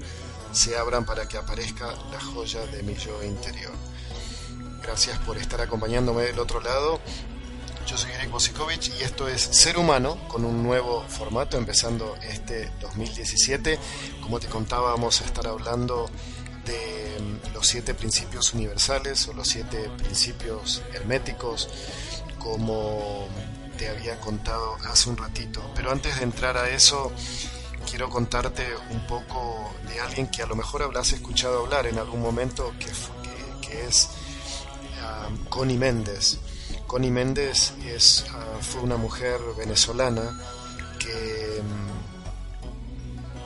se 0.51 0.75
abran 0.75 1.05
para 1.05 1.27
que 1.27 1.37
aparezca 1.37 1.93
la 2.11 2.19
joya 2.19 2.65
de 2.65 2.81
mi 2.81 2.95
yo 2.95 3.23
interior. 3.23 3.71
Gracias 4.81 5.19
por 5.19 5.37
estar 5.37 5.61
acompañándome 5.61 6.23
del 6.23 6.39
otro 6.39 6.59
lado. 6.59 6.99
Yo 7.85 7.95
soy 7.99 8.11
Eric 8.13 8.31
Bosikovic 8.31 8.99
y 8.99 9.03
esto 9.03 9.27
es 9.27 9.41
Ser 9.41 9.77
Humano 9.77 10.17
con 10.27 10.43
un 10.43 10.63
nuevo 10.63 11.05
formato 11.07 11.55
empezando 11.55 12.15
este 12.23 12.71
2017. 12.81 13.77
Como 14.21 14.39
te 14.39 14.47
contaba, 14.47 14.89
vamos 14.89 15.21
a 15.21 15.25
estar 15.25 15.45
hablando 15.45 16.09
de 16.65 17.19
mm, 17.19 17.53
los 17.53 17.67
siete 17.67 17.93
principios 17.93 18.55
universales 18.55 19.27
o 19.27 19.33
los 19.33 19.47
siete 19.47 19.91
principios 19.99 20.81
herméticos, 20.95 21.69
como 22.39 23.27
te 23.77 23.87
había 23.87 24.19
contado 24.19 24.77
hace 24.89 25.11
un 25.11 25.17
ratito. 25.17 25.61
Pero 25.75 25.91
antes 25.91 26.17
de 26.17 26.23
entrar 26.23 26.57
a 26.57 26.69
eso, 26.69 27.11
quiero 27.95 28.09
contarte 28.09 28.67
un 28.89 29.07
poco 29.07 29.73
de 29.87 30.01
alguien 30.01 30.27
que 30.27 30.43
a 30.43 30.45
lo 30.45 30.53
mejor 30.57 30.83
habrás 30.83 31.13
escuchado 31.13 31.63
hablar 31.63 31.87
en 31.87 31.97
algún 31.97 32.21
momento, 32.21 32.73
que, 32.77 33.87
es 33.87 34.09
um, 35.29 35.45
Connie 35.45 35.77
Méndez. 35.77 36.37
Connie 36.87 37.09
Méndez 37.09 37.71
es, 37.85 38.25
uh, 38.33 38.61
fue 38.61 38.81
una 38.81 38.97
mujer 38.97 39.39
venezolana 39.57 40.37
que 40.99 41.61
um, 41.61 42.65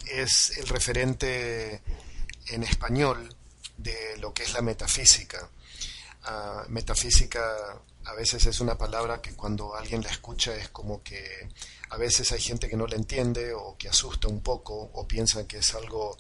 es 0.06 0.58
el 0.58 0.68
referente 0.68 1.84
en 2.48 2.64
español 2.64 3.30
de 3.78 4.18
lo 4.18 4.34
que 4.34 4.42
es 4.42 4.54
la 4.54 4.64
metafísica. 4.64 5.48
Uh, 6.26 6.68
metafísica 6.70 7.80
a 8.10 8.14
veces 8.14 8.46
es 8.46 8.60
una 8.60 8.78
palabra 8.78 9.22
que 9.22 9.36
cuando 9.36 9.76
alguien 9.76 10.02
la 10.02 10.10
escucha 10.10 10.56
es 10.56 10.70
como 10.70 11.04
que 11.04 11.48
a 11.90 11.98
veces 11.98 12.32
hay 12.32 12.42
gente 12.42 12.68
que 12.68 12.78
no 12.78 12.88
la 12.88 12.96
entiende 12.96 13.54
o 13.54 13.78
que 13.78 13.88
asusta 13.90 14.28
un 14.28 14.42
poco 14.42 14.90
o 14.94 15.08
piensa 15.08 15.48
que 15.48 15.60
es 15.60 15.76
algo 15.76 16.18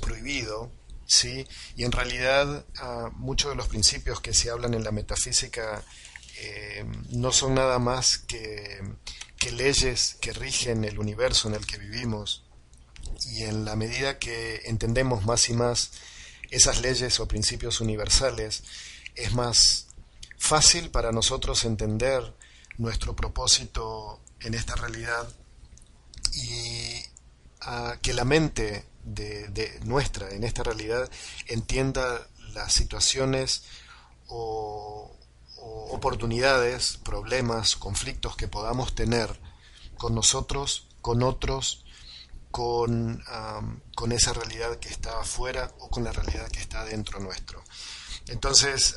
prohibido, 0.00 0.70
¿sí? 1.06 1.46
Y 1.76 1.84
en 1.84 1.92
realidad 1.92 2.66
ah, 2.78 3.10
muchos 3.14 3.50
de 3.50 3.56
los 3.56 3.68
principios 3.68 4.20
que 4.20 4.34
se 4.34 4.50
hablan 4.50 4.74
en 4.74 4.84
la 4.84 4.90
metafísica 4.90 5.82
eh, 6.40 6.84
no 7.10 7.32
son 7.32 7.54
nada 7.54 7.78
más 7.78 8.18
que 8.18 8.82
leyes 9.52 10.16
que 10.22 10.32
rigen 10.32 10.84
el 10.84 10.98
universo 10.98 11.48
en 11.48 11.54
el 11.54 11.66
que 11.66 11.76
vivimos 11.76 12.44
y 13.26 13.42
en 13.42 13.64
la 13.64 13.76
medida 13.76 14.18
que 14.18 14.62
entendemos 14.64 15.24
más 15.24 15.48
y 15.48 15.54
más 15.54 15.92
esas 16.50 16.80
leyes 16.80 17.20
o 17.20 17.28
principios 17.28 17.80
universales, 17.80 18.62
es 19.14 19.32
más 19.32 19.83
fácil 20.44 20.90
para 20.90 21.10
nosotros 21.10 21.64
entender 21.64 22.34
nuestro 22.76 23.16
propósito 23.16 24.20
en 24.40 24.52
esta 24.52 24.74
realidad 24.74 25.26
y 26.34 27.02
que 28.02 28.12
la 28.12 28.26
mente 28.26 28.84
de, 29.04 29.80
nuestra 29.84 30.28
en 30.28 30.44
esta 30.44 30.62
realidad 30.62 31.10
entienda 31.46 32.28
las 32.52 32.74
situaciones 32.74 33.64
o, 34.28 35.16
oportunidades, 35.92 36.98
problemas, 36.98 37.76
conflictos 37.76 38.36
que 38.36 38.46
podamos 38.46 38.94
tener 38.94 39.40
con 39.96 40.14
nosotros, 40.14 40.88
con 41.00 41.22
otros, 41.22 41.86
con, 42.50 43.24
con 43.94 44.12
esa 44.12 44.34
realidad 44.34 44.76
que 44.76 44.90
está 44.90 45.20
afuera 45.20 45.72
o 45.78 45.88
con 45.88 46.04
la 46.04 46.12
realidad 46.12 46.48
que 46.48 46.60
está 46.60 46.84
dentro 46.84 47.18
nuestro. 47.18 47.64
Entonces, 48.26 48.96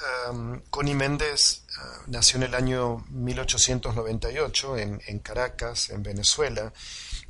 Connie 0.70 0.96
Méndez 0.96 1.64
ah, 1.78 2.02
nació 2.08 2.38
en 2.38 2.44
el 2.44 2.56
año 2.56 3.06
1898 3.10 4.78
en, 4.78 5.02
en, 5.06 5.20
Caracas, 5.20 5.90
en 5.90 6.02
Venezuela. 6.02 6.72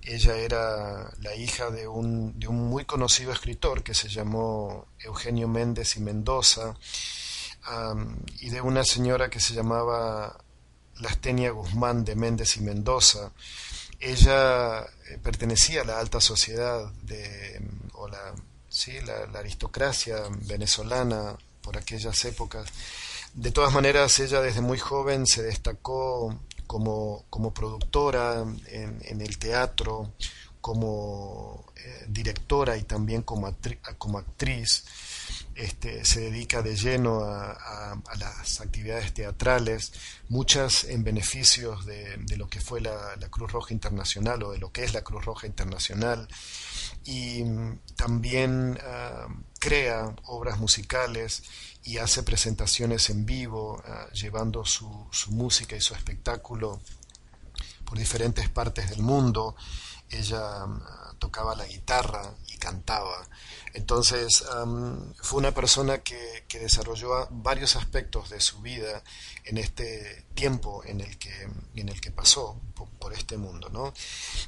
Ella 0.03 0.35
era 0.37 1.11
la 1.19 1.35
hija 1.35 1.71
de 1.71 1.87
un, 1.87 2.39
de 2.39 2.47
un 2.47 2.69
muy 2.69 2.85
conocido 2.85 3.31
escritor 3.31 3.83
que 3.83 3.93
se 3.93 4.09
llamó 4.09 4.87
Eugenio 4.99 5.47
Méndez 5.47 5.97
y 5.97 6.01
Mendoza 6.01 6.75
y 8.39 8.49
de 8.49 8.61
una 8.61 8.83
señora 8.83 9.29
que 9.29 9.39
se 9.39 9.53
llamaba 9.53 10.37
Lastenia 10.99 11.51
Guzmán 11.51 12.05
de 12.05 12.15
Méndez 12.15 12.57
y 12.57 12.61
Mendoza. 12.61 13.31
Ella 13.99 14.81
eh, 14.83 15.17
pertenecía 15.21 15.81
a 15.81 15.85
la 15.85 15.99
alta 15.99 16.21
sociedad 16.21 16.89
de, 17.03 17.59
o 17.93 18.07
la, 18.07 18.33
sí, 18.69 18.93
la 19.01 19.39
aristocracia 19.39 20.17
venezolana 20.41 21.37
por 21.67 21.77
aquellas 21.77 22.23
épocas. 22.23 22.69
De 23.33 23.51
todas 23.51 23.73
maneras, 23.73 24.17
ella 24.21 24.39
desde 24.39 24.61
muy 24.61 24.79
joven 24.79 25.27
se 25.27 25.43
destacó 25.43 26.39
como, 26.65 27.25
como 27.29 27.53
productora 27.53 28.45
en, 28.67 29.19
el 29.21 29.37
teatro, 29.37 30.13
como 30.61 31.65
eh, 31.75 32.05
directora 32.07 32.77
y 32.77 32.83
también 32.83 33.21
como, 33.23 33.47
actriz. 33.47 34.85
Este, 35.55 36.05
se 36.05 36.21
dedica 36.21 36.61
de 36.61 36.77
lleno 36.77 37.25
a, 37.25 37.99
las 38.17 38.61
actividades 38.61 39.13
teatrales, 39.13 39.91
muchas 40.29 40.85
en 40.85 41.03
beneficios 41.03 41.85
de, 41.85 42.17
lo 42.37 42.47
que 42.47 42.61
fue 42.61 42.79
la, 42.79 43.17
Cruz 43.29 43.51
Roja 43.51 43.73
Internacional 43.73 44.41
o 44.43 44.51
de 44.53 44.59
lo 44.59 44.71
que 44.71 44.85
es 44.85 44.93
la 44.93 45.01
Cruz 45.01 45.25
Roja 45.25 45.47
Internacional, 45.47 46.29
y 47.03 47.43
también 47.97 48.79
ah, 48.85 49.27
crea 49.59 50.15
obras 50.25 50.57
musicales 50.59 51.43
y 51.83 51.97
hace 51.97 52.23
presentaciones 52.23 53.09
en 53.09 53.25
vivo, 53.25 53.81
ah, 53.85 54.07
llevando 54.11 54.65
su, 54.65 55.07
su, 55.11 55.31
música 55.31 55.75
y 55.75 55.81
su 55.81 55.93
espectáculo 55.93 56.81
por 57.85 57.97
diferentes 57.97 58.49
partes 58.49 58.89
del 58.89 59.01
mundo. 59.01 59.55
Ella 60.09 60.63
ah, 60.63 61.13
tocaba 61.19 61.55
la 61.55 61.65
guitarra 61.65 62.35
y 62.47 62.57
cantaba. 62.57 63.27
Entonces 63.73 64.43
fue 65.21 65.39
una 65.39 65.53
persona 65.53 65.99
que, 65.99 66.45
que, 66.47 66.59
desarrolló 66.59 67.27
varios 67.29 67.75
aspectos 67.75 68.29
de 68.29 68.39
su 68.39 68.61
vida 68.61 69.03
en 69.43 69.57
este 69.57 70.25
tiempo 70.33 70.83
en 70.83 71.01
el 71.01 71.17
que, 71.19 71.47
en 71.75 71.89
el 71.89 72.01
que 72.01 72.11
pasó 72.11 72.59
por, 72.73 73.13
este 73.13 73.37
mundo. 73.37 73.69
¿no? 73.69 73.93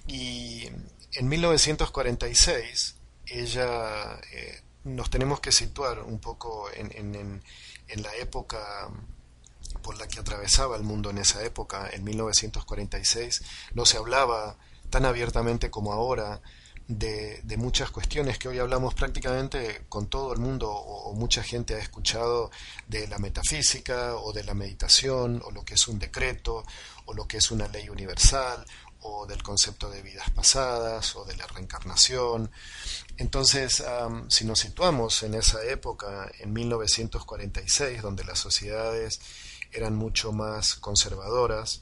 Y 0.07 0.65
en 1.13 1.27
1946 1.27 2.95
ella 3.27 4.19
eh, 4.31 4.61
nos 4.95 5.09
tenemos 5.09 5.39
que 5.39 5.51
situar 5.51 5.99
un 6.01 6.19
poco 6.19 6.69
en, 6.73 6.91
en, 6.95 7.41
en, 7.87 8.03
la 8.03 8.13
época 8.15 8.89
por 9.81 9.97
la 9.97 10.07
que 10.07 10.19
atravesaba 10.19 10.75
el 10.75 10.83
mundo 10.83 11.09
en 11.09 11.19
esa 11.19 11.43
época, 11.43 11.89
en 11.91 12.03
1946, 12.03 13.43
no 13.73 13.85
se 13.85 13.97
hablaba 13.97 14.57
tan 14.89 15.05
abiertamente 15.05 15.69
como 15.69 15.93
ahora 15.93 16.41
de, 16.87 17.39
de, 17.43 17.57
muchas 17.57 17.91
cuestiones 17.91 18.39
que 18.39 18.47
hoy 18.47 18.57
hablamos 18.57 18.95
prácticamente 18.95 19.83
con 19.89 20.07
todo 20.07 20.33
el 20.33 20.39
mundo 20.39 20.71
o, 20.71 21.13
mucha 21.13 21.43
gente 21.43 21.75
ha 21.75 21.79
escuchado 21.79 22.49
de 22.87 23.07
la 23.07 23.19
metafísica 23.19 24.15
o 24.15 24.33
de 24.33 24.43
la 24.43 24.55
meditación 24.55 25.39
o 25.45 25.51
lo 25.51 25.63
que 25.63 25.75
es 25.75 25.87
un 25.87 25.99
decreto 25.99 26.65
o 27.05 27.13
lo 27.13 27.27
que 27.27 27.37
es 27.37 27.51
una 27.51 27.67
ley 27.67 27.89
universal 27.89 28.65
o 29.01 29.25
del 29.25 29.41
concepto 29.43 29.89
de 29.89 30.01
vidas 30.01 30.29
pasadas 30.31 31.15
o 31.15 31.23
de 31.25 31.35
la 31.37 31.47
reencarnación. 31.47 32.51
Entonces, 33.17 33.83
si 34.27 34.45
nos 34.45 34.59
situamos 34.59 35.23
en 35.23 35.35
esa 35.35 35.63
época, 35.63 36.31
en 36.39 36.53
1946, 36.53 38.01
donde 38.01 38.23
las 38.23 38.39
sociedades 38.39 39.19
eran 39.71 39.95
mucho 39.95 40.31
más 40.31 40.75
conservadoras 40.75 41.81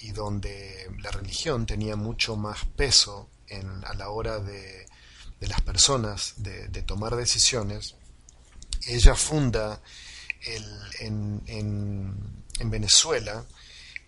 y 0.00 0.12
donde 0.12 0.90
la 1.00 1.10
religión 1.10 1.66
tenía 1.66 1.96
mucho 1.96 2.36
más 2.36 2.64
peso 2.76 3.28
en, 3.48 3.84
a 3.84 3.94
la 3.94 4.10
hora 4.10 4.38
de, 4.38 4.86
de 5.40 5.48
las 5.48 5.60
personas 5.60 6.34
de, 6.38 6.82
tomar 6.82 7.16
decisiones, 7.16 7.94
ella 8.86 9.14
funda 9.14 9.80
en 11.00 12.70
Venezuela 12.70 13.44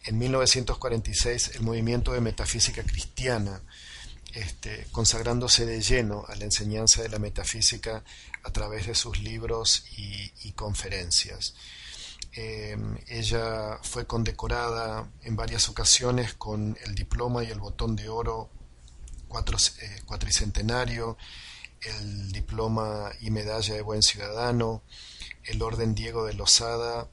en 0.04 0.18
1946 0.18 1.52
el 1.56 1.62
movimiento 1.62 2.12
de 2.12 2.20
metafísica 2.20 2.82
cristiana, 2.82 3.62
este, 4.34 4.86
consagrándose 4.92 5.66
de 5.66 5.80
lleno 5.80 6.24
a 6.28 6.34
la 6.36 6.44
enseñanza 6.44 7.02
de 7.02 7.08
la 7.08 7.18
metafísica 7.18 8.04
a 8.44 8.52
través 8.52 8.86
de 8.86 8.94
sus 8.94 9.18
libros 9.20 9.84
y, 9.96 10.52
conferencias. 10.52 11.54
Em, 12.32 12.98
ella 13.06 13.78
fue 13.82 14.06
condecorada 14.06 15.08
en 15.22 15.36
varias 15.36 15.68
ocasiones 15.68 16.34
con 16.34 16.76
el 16.84 16.94
diploma 16.94 17.44
y 17.44 17.48
el 17.48 17.60
botón 17.60 17.94
de 17.94 18.08
oro 18.08 18.50
cuatro, 19.28 19.56
eh, 19.58 20.02
cuatricentenario, 20.04 21.16
el 21.80 22.32
diploma 22.32 23.12
y 23.20 23.30
medalla 23.30 23.74
de 23.74 23.82
buen 23.82 24.02
ciudadano, 24.02 24.82
el 25.44 25.62
orden 25.62 25.94
Diego 25.94 26.26
de 26.26 26.34
Lozada, 26.34 27.08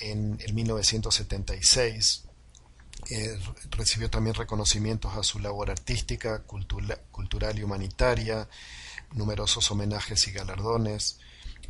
en 0.00 0.38
el 0.44 0.54
1976. 0.54 2.24
Eh, 3.10 3.38
recibió 3.70 4.10
también 4.10 4.34
reconocimientos 4.34 5.16
a 5.16 5.22
su 5.22 5.38
labor 5.38 5.70
artística, 5.70 6.42
cultural 6.42 7.58
y 7.58 7.62
humanitaria, 7.62 8.48
numerosos 9.12 9.70
homenajes 9.70 10.26
y 10.26 10.32
galardones, 10.32 11.18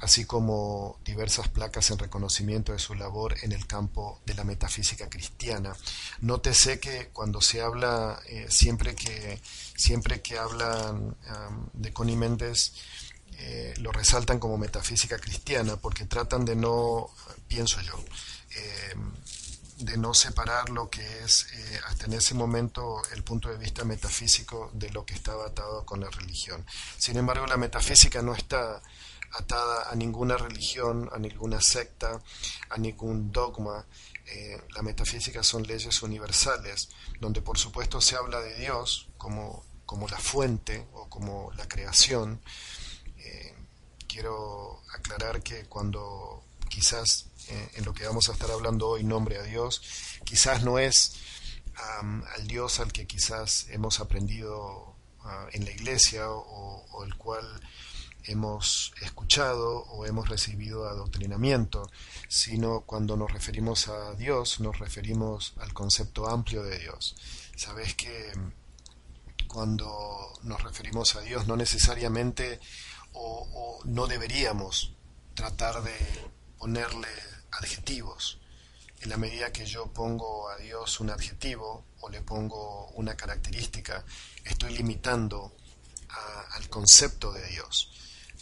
así 0.01 0.25
como 0.25 0.99
diversas 1.05 1.49
placas 1.49 1.91
en 1.91 1.99
reconocimiento 1.99 2.73
de 2.73 2.79
su 2.79 2.95
labor 2.95 3.37
en 3.43 3.53
el 3.53 3.67
campo 3.67 4.21
de 4.25 4.35
la 4.35 4.45
metafísica 4.45 5.11
cristiana. 5.11 5.75
Nótese 6.21 6.81
que 6.81 7.09
cuando 7.09 7.41
se 7.41 7.61
habla, 7.61 8.21
eh, 8.29 8.47
siempre, 8.49 8.95
que, 8.95 9.41
siempre 9.75 10.23
que 10.23 10.39
hablan 10.39 11.17
de 11.75 11.93
Connie 11.93 12.17
Méndez, 12.17 12.73
eh, 13.39 13.75
lo 13.81 13.93
resaltan 13.93 14.39
como 14.39 14.57
metafísica 14.57 15.19
cristiana, 15.19 15.77
porque 15.77 16.07
tratan 16.07 16.47
de 16.47 16.57
no, 16.57 17.11
pienso 17.49 17.81
yo, 17.81 17.95
eh, 18.51 18.95
de 19.79 19.97
no 19.99 20.15
separar 20.15 20.71
lo 20.71 20.89
que 20.89 21.03
es 21.23 21.47
hasta 21.87 22.07
en 22.07 22.15
ese 22.15 22.35
momento 22.35 23.03
el 23.13 23.23
punto 23.23 23.51
de 23.51 23.59
vista 23.59 23.85
metafísico 23.85 24.71
de 24.73 24.89
lo 24.91 25.05
que 25.05 25.15
estaba 25.15 25.47
atado 25.47 25.85
con 25.85 26.01
la 26.01 26.09
religión. 26.09 26.65
Sin 26.97 27.19
embargo, 27.19 27.47
la 27.47 27.59
metafísica 27.59 28.23
no 28.23 28.35
está 28.35 28.83
atada 29.33 29.91
a 29.91 29.95
ninguna 29.95 30.37
religión, 30.37 31.09
a 31.13 31.19
ninguna 31.19 31.61
secta, 31.61 32.21
a 32.71 32.79
ningún 32.79 33.33
dogma. 33.33 33.85
Eh, 34.27 34.61
la 34.75 34.83
metafísica 34.83 35.43
son 35.43 35.63
leyes 35.65 36.03
universales, 36.03 36.89
donde 37.21 37.43
por 37.43 37.59
supuesto 37.59 38.01
se 38.01 38.17
habla 38.17 38.41
de 38.41 38.57
Dios 38.57 39.09
como, 39.17 39.65
como 39.85 40.09
la 40.09 40.19
fuente 40.19 40.87
o 40.95 41.09
como 41.09 41.53
la 41.53 41.69
creación. 41.69 42.41
Eh, 43.19 43.55
quiero 44.09 44.83
aclarar 44.95 45.43
que 45.43 45.67
cuando 45.67 46.45
quizás 46.69 47.27
eh, 47.49 47.71
en 47.75 47.85
lo 47.85 47.95
que 47.95 48.07
vamos 48.07 48.29
a 48.29 48.33
estar 48.33 48.51
hablando 48.51 48.89
hoy, 48.89 49.05
nombre 49.05 49.39
a 49.39 49.43
Dios, 49.43 49.83
quizás 50.25 50.63
no 50.63 50.79
es 50.79 51.17
al 52.35 52.47
Dios 52.47 52.81
al 52.81 52.91
que 52.91 53.07
quizás 53.07 53.67
hemos 53.69 54.01
aprendido 54.01 54.97
ah, 55.21 55.47
en 55.53 55.67
la 55.67 55.73
iglesia 55.73 56.31
o 56.31 57.05
el 57.05 57.15
cual 57.17 57.61
hemos 58.27 58.93
escuchado 59.01 59.85
o 59.85 60.07
hemos 60.07 60.29
recibido 60.29 60.89
adoctrinamiento, 60.89 61.91
sino 62.29 62.81
cuando 62.83 63.17
nos 63.17 63.33
referimos 63.33 63.89
a 63.89 64.15
Dios 64.15 64.61
nos 64.61 64.79
referimos 64.79 65.55
al 65.59 65.73
concepto 65.73 66.29
amplio 66.29 66.63
de 66.63 66.79
Dios. 66.79 67.15
Sabes 67.57 67.95
que 67.95 68.33
cuando 69.47 70.33
nos 70.43 70.63
referimos 70.63 71.17
a 71.17 71.21
Dios 71.21 71.47
no 71.47 71.57
necesariamente 71.57 72.61
o, 73.13 73.81
no 73.85 74.07
deberíamos 74.07 74.95
tratar 75.35 75.83
de 75.83 75.95
ponerle 76.59 77.09
adjetivos. 77.59 78.39
En 79.01 79.11
la 79.11 79.17
medida 79.17 79.53
que 79.53 79.67
yo 79.67 79.87
pongo 79.87 80.49
a 80.49 80.57
Dios 80.57 81.01
un 81.01 81.11
adjetivo 81.11 81.85
o 82.01 82.09
le 82.09 82.23
pongo 82.23 82.89
una 82.95 83.17
característica, 83.17 84.05
estoy 84.45 84.77
limitando 84.77 85.55
al 86.53 86.69
concepto 86.69 87.33
de 87.33 87.47
Dios. 87.49 87.91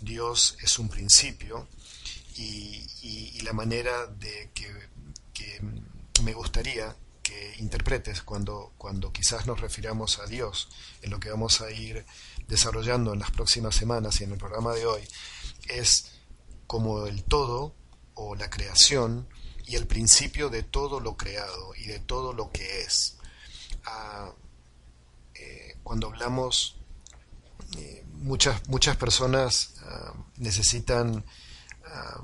Dios 0.01 0.57
es 0.61 0.79
un 0.79 0.89
principio 0.89 1.69
y, 2.37 3.41
la 3.43 3.53
manera 3.53 4.07
de 4.07 4.51
que, 4.55 4.73
me 6.23 6.33
gustaría 6.33 6.97
que 7.23 7.57
interpretes 7.59 8.23
cuando, 8.23 8.73
cuando 8.79 9.13
quizás 9.13 9.47
nos 9.47 9.61
refiramos 9.61 10.19
a 10.19 10.27
Dios 10.27 10.69
en 11.03 11.11
lo 11.11 11.21
que 11.21 11.29
vamos 11.29 11.61
a 11.61 11.71
ir 11.71 12.07
desarrollando 12.49 13.13
en 13.13 13.19
las 13.19 13.31
próximas 13.31 13.75
semanas 13.75 14.21
y 14.21 14.25
en 14.25 14.33
el 14.33 14.39
programa 14.39 14.73
de 14.73 14.87
hoy 14.87 15.03
es 15.69 16.13
como 16.67 17.07
el 17.07 17.23
todo 17.25 17.75
o 18.15 18.35
la 18.35 18.51
creación 18.51 19.27
y 19.67 19.77
el 19.77 19.87
principio 19.87 20.51
de 20.51 20.63
todo 20.63 21.01
lo 21.01 21.17
creado 21.17 21.75
y 21.77 21.87
de 21.87 21.99
todo 21.99 22.33
lo 22.33 22.51
que 22.51 22.83
es. 22.83 23.17
Ah, 23.87 24.31
eh, 25.35 25.77
cuando 25.83 26.09
hablamos 26.09 26.77
eh, 27.77 28.05
muchas, 28.13 28.69
muchas 28.69 28.97
personas 28.97 29.75
ah, 29.83 30.15
necesitan 30.37 31.25
ah, 31.87 32.23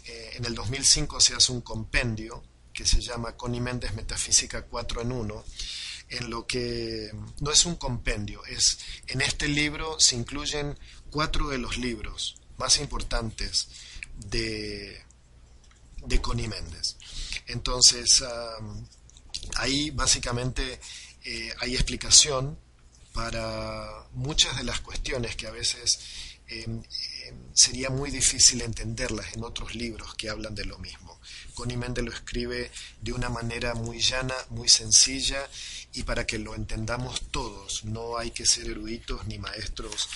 Eh, 0.05 0.31
en 0.35 0.45
el 0.45 0.55
2005 0.55 1.19
se 1.19 1.35
hace 1.35 1.51
un 1.51 1.59
compendio 1.61 2.41
que 2.73 2.85
se 2.85 3.01
llama 3.01 3.35
Connie 3.35 3.59
Méndez 3.59 3.93
Metafísica 3.95 4.61
4 4.63 5.01
en 5.01 5.11
1 5.11 5.43
en 6.09 6.29
lo 6.29 6.47
que 6.47 7.11
no 7.41 7.51
es 7.51 7.65
un 7.65 7.75
compendio, 7.75 8.45
es 8.45 8.79
en 9.07 9.21
este 9.21 9.47
libro 9.47 9.99
se 9.99 10.15
incluyen 10.15 10.77
cuatro 11.09 11.49
de 11.49 11.57
los 11.57 11.77
libros 11.77 12.35
más 12.57 12.79
importantes 12.79 13.67
de, 14.15 15.01
de 16.05 16.21
Connie 16.21 16.47
Méndez. 16.47 16.96
Entonces, 17.47 18.23
ahí 19.55 19.91
básicamente 19.91 20.79
eh, 21.23 21.53
hay 21.60 21.75
explicación 21.75 22.57
para 23.13 24.05
muchas 24.13 24.55
de 24.57 24.63
las 24.63 24.79
cuestiones 24.79 25.36
que 25.36 25.47
a 25.47 25.51
veces 25.51 25.99
em, 26.47 26.81
em, 27.25 27.36
sería 27.53 27.89
muy 27.89 28.12
difícil 28.12 28.62
entenderlas 28.62 29.33
en 29.33 29.43
otros 29.43 29.75
libros 29.75 30.15
que 30.15 30.29
hablan 30.29 30.55
de 30.55 30.65
lo 30.65 30.77
mismo. 30.77 31.16
Connie 31.57 31.75
Méndez 31.75 32.05
lo 32.05 32.13
escribe 32.13 32.71
de 33.01 33.13
una 33.13 33.29
manera 33.29 33.73
muy 33.73 33.99
llana, 33.99 34.35
muy 34.51 34.69
sencilla 34.69 35.49
y 35.91 36.03
para 36.03 36.27
que 36.27 36.37
lo 36.37 36.53
entendamos 36.53 37.31
todos. 37.31 37.83
No 37.83 38.19
hay 38.19 38.29
que 38.29 38.45
ser 38.45 38.69
eruditos 38.69 39.25
ni 39.25 39.39
maestros 39.39 40.07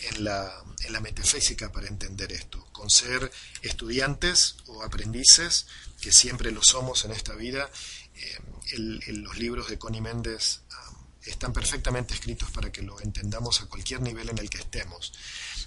en 0.00 0.24
la, 0.24 0.64
en 0.84 0.92
la 0.94 1.00
metafísica 1.00 1.70
para 1.70 1.88
entender 1.88 2.32
esto. 2.32 2.64
Con 2.72 2.88
ser 2.88 3.30
estudiantes 3.60 4.56
o 4.68 4.82
aprendices, 4.82 5.66
que 6.00 6.12
siempre 6.12 6.50
lo 6.50 6.62
somos 6.62 7.04
en 7.04 7.10
esta 7.10 7.34
vida, 7.34 7.70
eh, 8.14 8.78
los 8.78 9.36
libros 9.36 9.68
de 9.68 9.78
Connie 9.78 10.00
Méndez 10.00 10.62
ah, 10.70 10.92
están 11.26 11.52
perfectamente 11.52 12.14
escritos 12.14 12.50
para 12.52 12.72
que 12.72 12.80
lo 12.80 12.98
entendamos 13.02 13.60
a 13.60 13.66
cualquier 13.66 14.00
nivel 14.00 14.30
en 14.30 14.38
el 14.38 14.48
que 14.48 14.58
estemos. 14.60 15.12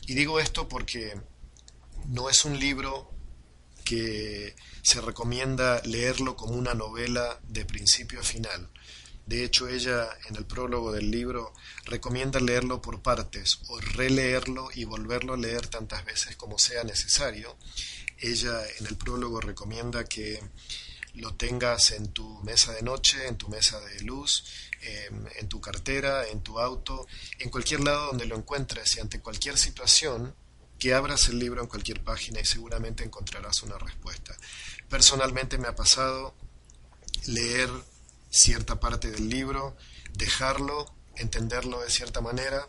Y 0.08 0.16
digo 0.16 0.40
esto 0.40 0.68
porque 0.68 1.22
no 2.08 2.32
es 2.32 2.46
un 2.46 2.60
libro 2.60 3.19
que 3.90 4.56
se 4.84 5.02
recomienda 5.02 5.82
leerlo 5.84 6.36
como 6.36 6.54
una 6.54 6.76
novela 6.76 7.40
de 7.48 7.66
principio 7.66 8.20
a 8.20 8.24
final. 8.24 8.70
De 9.26 9.44
hecho, 9.44 9.68
ella 9.68 10.08
en 10.28 10.36
el 10.36 10.46
prólogo 10.46 10.92
del 10.92 11.10
libro 11.10 11.56
recomienda 11.86 12.40
leerlo 12.40 12.84
por 12.84 13.02
partes 13.02 13.62
o 13.68 13.80
releerlo 13.80 14.70
y 14.76 14.84
volverlo 14.84 15.34
a 15.34 15.38
leer 15.38 15.66
tantas 15.66 16.06
veces 16.06 16.36
como 16.36 16.60
sea 16.60 16.84
necesario. 16.84 17.58
Ella 18.20 18.62
en 18.80 18.86
el 18.86 18.96
prólogo 18.96 19.42
recomienda 19.42 20.04
que 20.04 20.40
lo 21.16 21.34
tengas 21.34 21.90
en 21.90 22.14
tu 22.14 22.44
mesa 22.44 22.74
de 22.74 22.84
noche, 22.84 23.28
en 23.28 23.38
tu 23.38 23.50
mesa 23.50 23.80
de 23.80 24.02
luz, 24.02 24.46
en 25.40 25.50
tu 25.50 25.60
cartera, 25.60 26.28
en 26.28 26.44
tu 26.44 26.60
auto, 26.60 27.08
en 27.40 27.50
cualquier 27.50 27.80
lado 27.80 28.06
donde 28.10 28.28
lo 28.28 28.36
encuentres 28.36 28.98
y 28.98 29.00
ante 29.00 29.20
cualquier 29.20 29.58
situación, 29.58 30.36
que 30.80 30.94
abras 30.94 31.28
el 31.28 31.38
libro 31.38 31.62
en 31.62 31.68
cualquier 31.68 32.04
página 32.04 32.40
y 32.40 32.46
seguramente 32.46 33.04
encontrarás 33.04 33.62
una 33.64 33.78
respuesta. 33.78 34.36
Personalmente 34.90 35.58
me 35.58 35.68
ha 35.68 35.76
pasado 35.76 36.34
leer 37.28 37.70
cierta 38.30 38.80
parte 38.80 39.12
del 39.12 39.30
libro, 39.30 39.76
dejarlo, 40.14 40.92
entenderlo 41.16 41.82
de 41.82 41.90
cierta 41.90 42.22
manera 42.22 42.68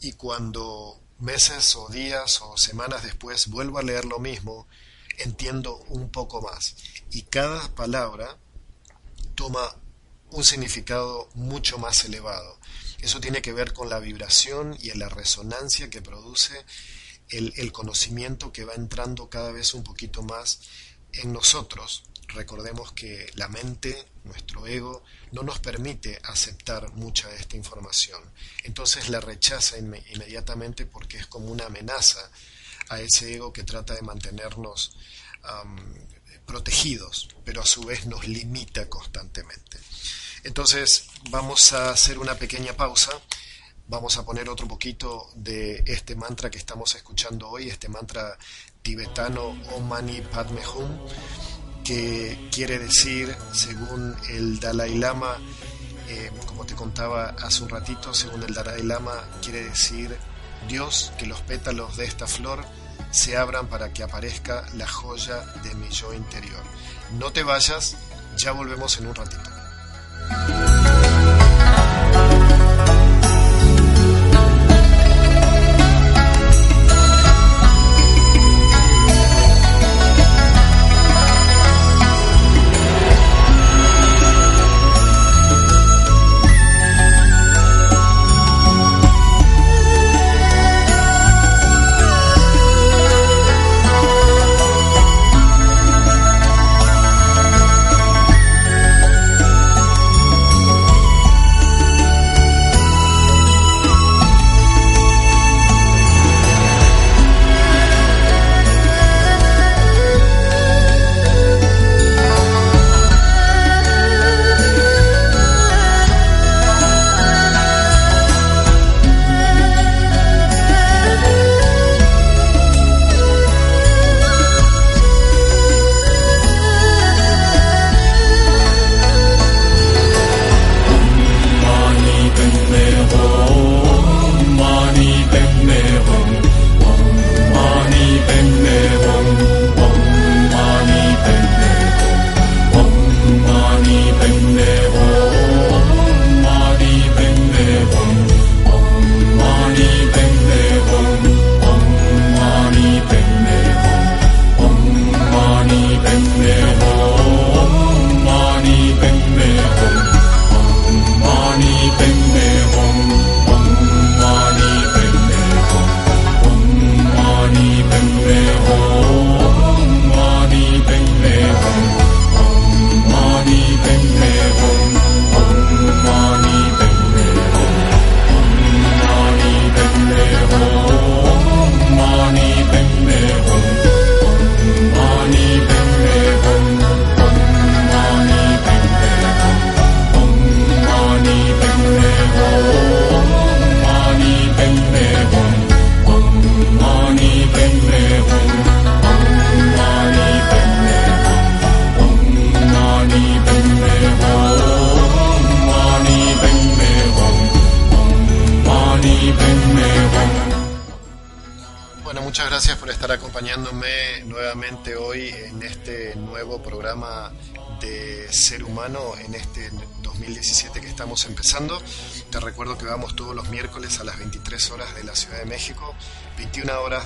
y 0.00 0.12
cuando 0.12 1.00
meses 1.18 1.76
o 1.76 1.88
días 1.88 2.40
o 2.42 2.56
semanas 2.56 3.02
después 3.02 3.48
vuelvo 3.48 3.78
a 3.78 3.82
leer 3.82 4.04
lo 4.04 4.18
mismo, 4.18 4.66
entiendo 5.18 5.76
un 5.88 6.10
poco 6.10 6.40
más 6.40 6.74
y 7.10 7.22
cada 7.22 7.74
palabra 7.74 8.38
toma 9.34 9.76
un 10.30 10.44
significado 10.44 11.28
mucho 11.34 11.78
más 11.78 12.04
elevado. 12.04 12.58
Eso 13.00 13.20
tiene 13.20 13.42
que 13.42 13.52
ver 13.52 13.72
con 13.72 13.88
la 13.88 14.00
vibración 14.00 14.76
y 14.80 14.92
la 14.92 15.08
resonancia 15.08 15.88
que 15.90 16.02
produce 16.02 16.64
el, 17.28 17.52
el 17.56 17.72
conocimiento 17.72 18.52
que 18.52 18.64
va 18.64 18.74
entrando 18.74 19.28
cada 19.28 19.52
vez 19.52 19.74
un 19.74 19.84
poquito 19.84 20.22
más 20.22 20.60
en 21.12 21.32
nosotros. 21.32 22.02
Recordemos 22.28 22.92
que 22.92 23.30
la 23.34 23.48
mente, 23.48 24.06
nuestro 24.24 24.66
ego, 24.66 25.02
no 25.32 25.42
nos 25.42 25.60
permite 25.60 26.18
aceptar 26.24 26.92
mucha 26.92 27.28
de 27.28 27.36
esta 27.36 27.56
información. 27.56 28.20
Entonces 28.64 29.08
la 29.08 29.20
rechaza 29.20 29.78
inmediatamente 29.78 30.84
porque 30.84 31.18
es 31.18 31.26
como 31.26 31.50
una 31.50 31.66
amenaza 31.66 32.30
a 32.90 33.00
ese 33.00 33.34
ego 33.34 33.52
que 33.52 33.64
trata 33.64 33.94
de 33.94 34.02
mantenernos 34.02 34.96
protegidos, 36.44 37.28
pero 37.44 37.62
a 37.62 37.66
su 37.66 37.82
vez 37.82 38.06
nos 38.06 38.26
limita 38.26 38.88
constantemente. 38.88 39.78
Entonces 40.48 41.08
vamos 41.28 41.74
a 41.74 41.90
hacer 41.90 42.18
una 42.18 42.34
pequeña 42.34 42.72
pausa, 42.72 43.12
vamos 43.86 44.16
a 44.16 44.24
poner 44.24 44.48
otro 44.48 44.66
poquito 44.66 45.28
de 45.34 45.84
este 45.86 46.16
mantra 46.16 46.48
que 46.48 46.56
estamos 46.56 46.94
escuchando 46.94 47.50
hoy, 47.50 47.68
este 47.68 47.90
mantra 47.90 48.38
tibetano 48.80 49.48
Om 49.76 49.86
Mani 49.86 50.22
Padme 50.22 50.62
Hum, 50.66 51.06
que 51.84 52.48
quiere 52.50 52.78
decir, 52.78 53.36
según 53.52 54.16
el 54.30 54.58
Dalai 54.58 54.96
Lama, 54.96 55.36
eh, 56.08 56.32
como 56.46 56.64
te 56.64 56.74
contaba 56.74 57.36
hace 57.42 57.62
un 57.62 57.68
ratito, 57.68 58.14
según 58.14 58.42
el 58.42 58.54
Dalai 58.54 58.82
Lama, 58.82 59.28
quiere 59.42 59.64
decir 59.64 60.16
Dios, 60.66 61.12
que 61.18 61.26
los 61.26 61.42
pétalos 61.42 61.98
de 61.98 62.06
esta 62.06 62.26
flor 62.26 62.64
se 63.10 63.36
abran 63.36 63.68
para 63.68 63.92
que 63.92 64.02
aparezca 64.02 64.64
la 64.76 64.88
joya 64.88 65.44
de 65.62 65.74
mi 65.74 65.90
yo 65.90 66.14
interior. 66.14 66.62
No 67.18 67.34
te 67.34 67.42
vayas, 67.42 67.98
ya 68.38 68.52
volvemos 68.52 68.96
en 68.96 69.08
un 69.08 69.14
ratito. 69.14 69.57
Empezando. 70.30 70.97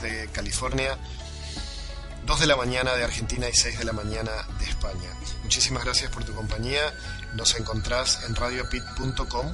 De 0.01 0.29
California, 0.33 0.97
2 2.25 2.41
de 2.41 2.47
la 2.47 2.57
mañana 2.57 2.95
de 2.95 3.05
Argentina 3.05 3.49
y 3.49 3.53
6 3.53 3.81
de 3.81 3.85
la 3.85 3.93
mañana 3.93 4.31
de 4.59 4.65
España. 4.65 5.11
Muchísimas 5.43 5.85
gracias 5.85 6.11
por 6.11 6.25
tu 6.25 6.35
compañía. 6.35 6.95
Nos 7.35 7.59
encontrás 7.59 8.21
en 8.27 8.37
radiopit.com 8.37 9.53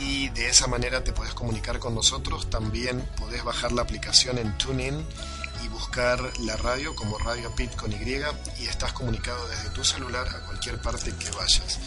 y 0.00 0.28
de 0.30 0.48
esa 0.48 0.66
manera 0.66 1.04
te 1.04 1.12
puedes 1.12 1.34
comunicar 1.34 1.78
con 1.78 1.94
nosotros. 1.94 2.50
También 2.50 3.00
podés 3.16 3.44
bajar 3.44 3.72
la 3.72 3.82
aplicación 3.82 4.38
en 4.38 4.58
TuneIn 4.58 5.06
y 5.64 5.68
buscar 5.68 6.20
la 6.40 6.56
radio 6.56 6.94
como 6.94 7.16
Radio 7.18 7.54
Pit 7.54 7.74
con 7.76 7.92
Y 7.92 7.96
y 8.58 8.66
estás 8.66 8.92
comunicado 8.92 9.46
desde 9.48 9.70
tu 9.70 9.84
celular 9.84 10.26
a 10.28 10.46
cualquier 10.46 10.78
parte 10.80 11.14
que 11.14 11.30
vayas. 11.30 11.78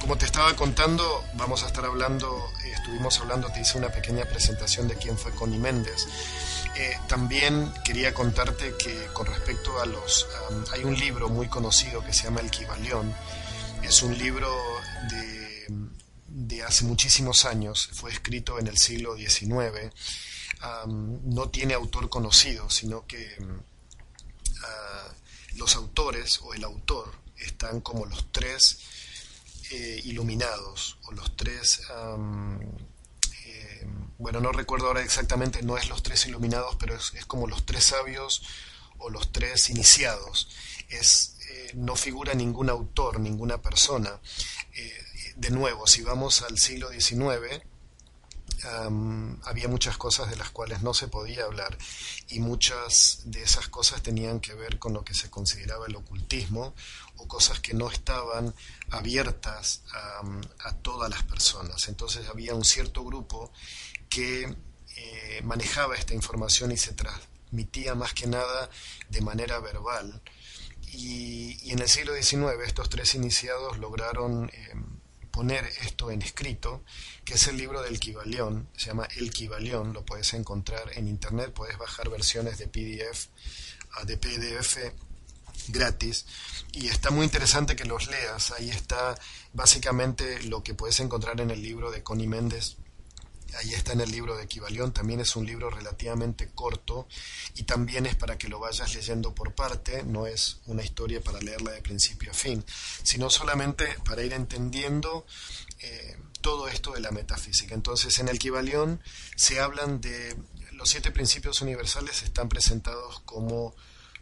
Como 0.00 0.16
te 0.16 0.26
estaba 0.26 0.54
contando, 0.54 1.24
vamos 1.34 1.64
a 1.64 1.66
estar 1.66 1.84
hablando, 1.84 2.52
estuvimos 2.64 3.18
hablando, 3.18 3.48
te 3.48 3.60
hice 3.60 3.76
una 3.76 3.88
pequeña 3.88 4.24
presentación 4.24 4.86
de 4.86 4.94
quién 4.94 5.18
fue 5.18 5.32
Connie 5.32 5.58
Méndez. 5.58 6.06
Eh, 6.80 6.96
también 7.08 7.72
quería 7.84 8.14
contarte 8.14 8.76
que 8.76 9.06
con 9.12 9.26
respecto 9.26 9.80
a 9.80 9.86
los... 9.86 10.28
hay 10.72 10.84
un 10.84 10.96
libro 10.96 11.28
muy 11.28 11.48
conocido 11.48 12.04
que 12.04 12.12
se 12.12 12.24
llama 12.24 12.40
El 12.40 12.52
Kibalión. 12.52 13.12
Es 13.82 14.00
un 14.04 14.16
libro 14.16 14.48
de, 15.10 15.66
de 16.28 16.62
hace 16.62 16.84
muchísimos 16.84 17.46
años, 17.46 17.88
fue 17.94 18.12
escrito 18.12 18.60
en 18.60 18.68
el 18.68 18.78
siglo 18.78 19.16
XIX. 19.16 19.92
no 20.86 21.48
tiene 21.50 21.74
autor 21.74 22.08
conocido, 22.08 22.70
sino 22.70 23.04
que 23.08 23.36
ah, 24.62 25.08
los 25.56 25.74
autores 25.74 26.38
o 26.42 26.54
el 26.54 26.62
autor 26.62 27.12
están 27.38 27.80
como 27.80 28.06
los 28.06 28.30
tres 28.30 28.78
eh, 29.72 30.00
iluminados, 30.04 30.98
o 31.06 31.12
los 31.12 31.36
tres, 31.36 31.82
bueno, 34.18 34.40
no 34.40 34.52
recuerdo 34.52 34.88
ahora 34.88 35.02
exactamente, 35.02 35.62
no 35.62 35.76
es 35.78 35.88
los 35.88 36.02
tres 36.02 36.26
iluminados, 36.26 36.76
pero 36.76 36.94
es, 36.96 37.12
como 37.26 37.46
los 37.46 37.64
tres 37.64 37.84
sabios 37.84 38.42
o 38.98 39.10
los 39.10 39.32
tres 39.32 39.70
iniciados. 39.70 40.48
Es 40.88 41.36
eh, 41.50 41.72
no 41.74 41.96
figura 41.96 42.34
ningún 42.34 42.68
autor, 42.68 43.20
ninguna 43.20 43.62
persona. 43.62 44.20
Eh, 44.74 45.32
de 45.36 45.50
nuevo, 45.50 45.86
si 45.86 46.02
vamos 46.02 46.42
al 46.42 46.58
siglo 46.58 46.90
XIX, 46.90 47.62
había 49.44 49.68
muchas 49.68 49.96
cosas 49.96 50.28
de 50.30 50.36
las 50.36 50.50
cuales 50.50 50.82
no 50.82 50.92
se 50.94 51.08
podía 51.08 51.44
hablar 51.44 51.76
y 52.28 52.40
muchas 52.40 53.22
de 53.26 53.42
esas 53.42 53.68
cosas 53.68 54.02
tenían 54.02 54.40
que 54.40 54.54
ver 54.54 54.78
con 54.78 54.92
lo 54.92 55.04
que 55.04 55.14
se 55.14 55.30
consideraba 55.30 55.86
el 55.86 55.96
ocultismo 55.96 56.74
o 57.16 57.28
cosas 57.28 57.60
que 57.60 57.74
no 57.74 57.90
estaban 57.90 58.54
abiertas 58.90 59.82
a, 59.92 60.72
todas 60.82 61.10
las 61.10 61.22
personas. 61.24 61.88
Entonces 61.88 62.28
había 62.28 62.54
un 62.54 62.64
cierto 62.64 63.04
grupo 63.04 63.52
que 64.08 64.54
eh, 64.96 65.40
manejaba 65.44 65.94
esta 65.94 66.14
información 66.14 66.72
y 66.72 66.76
se 66.76 66.92
transmitía 66.92 67.94
más 67.94 68.14
que 68.14 68.26
nada 68.26 68.70
de 69.08 69.20
manera 69.20 69.60
verbal. 69.60 70.22
Y, 70.92 71.70
en 71.70 71.80
el 71.80 71.88
siglo 71.88 72.14
XIX 72.14 72.66
estos 72.66 72.88
tres 72.88 73.14
iniciados 73.14 73.78
lograron 73.78 74.50
em, 74.52 75.00
poner 75.30 75.66
esto 75.82 76.10
en 76.10 76.22
escrito, 76.22 76.82
que 77.24 77.34
es 77.34 77.46
el 77.46 77.58
libro 77.58 77.82
del 77.82 78.00
Kibalión, 78.00 78.68
se 78.76 78.86
llama 78.86 79.06
El 79.16 79.30
Kibalión, 79.30 79.92
lo 79.92 80.04
puedes 80.04 80.32
encontrar 80.34 80.90
en 80.94 81.06
internet, 81.06 81.52
puedes 81.52 81.76
bajar 81.76 82.08
versiones 82.08 82.58
de 82.58 82.68
PDF, 82.68 83.28
ah, 83.92 84.04
de 84.04 84.16
PDF 84.16 84.78
gratis 85.68 86.24
y 86.72 86.88
está 86.88 87.10
muy 87.10 87.24
interesante 87.24 87.76
que 87.76 87.84
los 87.84 88.08
leas. 88.08 88.50
Ahí 88.52 88.70
está 88.70 89.14
básicamente 89.52 90.42
lo 90.44 90.62
que 90.62 90.74
puedes 90.74 90.98
encontrar 91.00 91.40
en 91.40 91.50
el 91.50 91.62
libro 91.62 91.90
de 91.90 92.02
Connie 92.02 92.26
Méndez 92.26 92.76
ahí 93.56 93.74
está 93.74 93.92
en 93.92 94.00
el 94.00 94.10
libro 94.10 94.36
de 94.36 94.44
Equivalión, 94.44 94.92
también 94.92 95.20
es 95.20 95.36
un 95.36 95.46
libro 95.46 95.70
relativamente 95.70 96.48
corto 96.48 97.08
y 97.54 97.64
también 97.64 98.06
es 98.06 98.14
para 98.14 98.38
que 98.38 98.48
lo 98.48 98.58
vayas 98.58 98.94
leyendo 98.94 99.34
por 99.34 99.54
parte, 99.54 100.02
no 100.02 100.26
es 100.26 100.58
una 100.66 100.82
historia 100.82 101.20
para 101.20 101.40
leerla 101.40 101.72
de 101.72 101.82
principio 101.82 102.30
a 102.30 102.34
fin, 102.34 102.64
sino 103.02 103.30
solamente 103.30 103.86
para 104.04 104.22
ir 104.22 104.32
entendiendo 104.32 105.26
eh, 105.80 106.16
todo 106.40 106.68
esto 106.68 106.92
de 106.92 107.00
la 107.00 107.10
metafísica. 107.10 107.74
Entonces 107.74 108.18
en 108.18 108.28
el 108.28 108.36
Equivalión 108.36 109.00
se 109.36 109.60
hablan 109.60 110.00
de 110.00 110.36
los 110.78 110.90
siete 110.90 111.10
principios 111.10 111.60
universales 111.60 112.22
están 112.22 112.48
presentados 112.48 113.20
como 113.24 113.74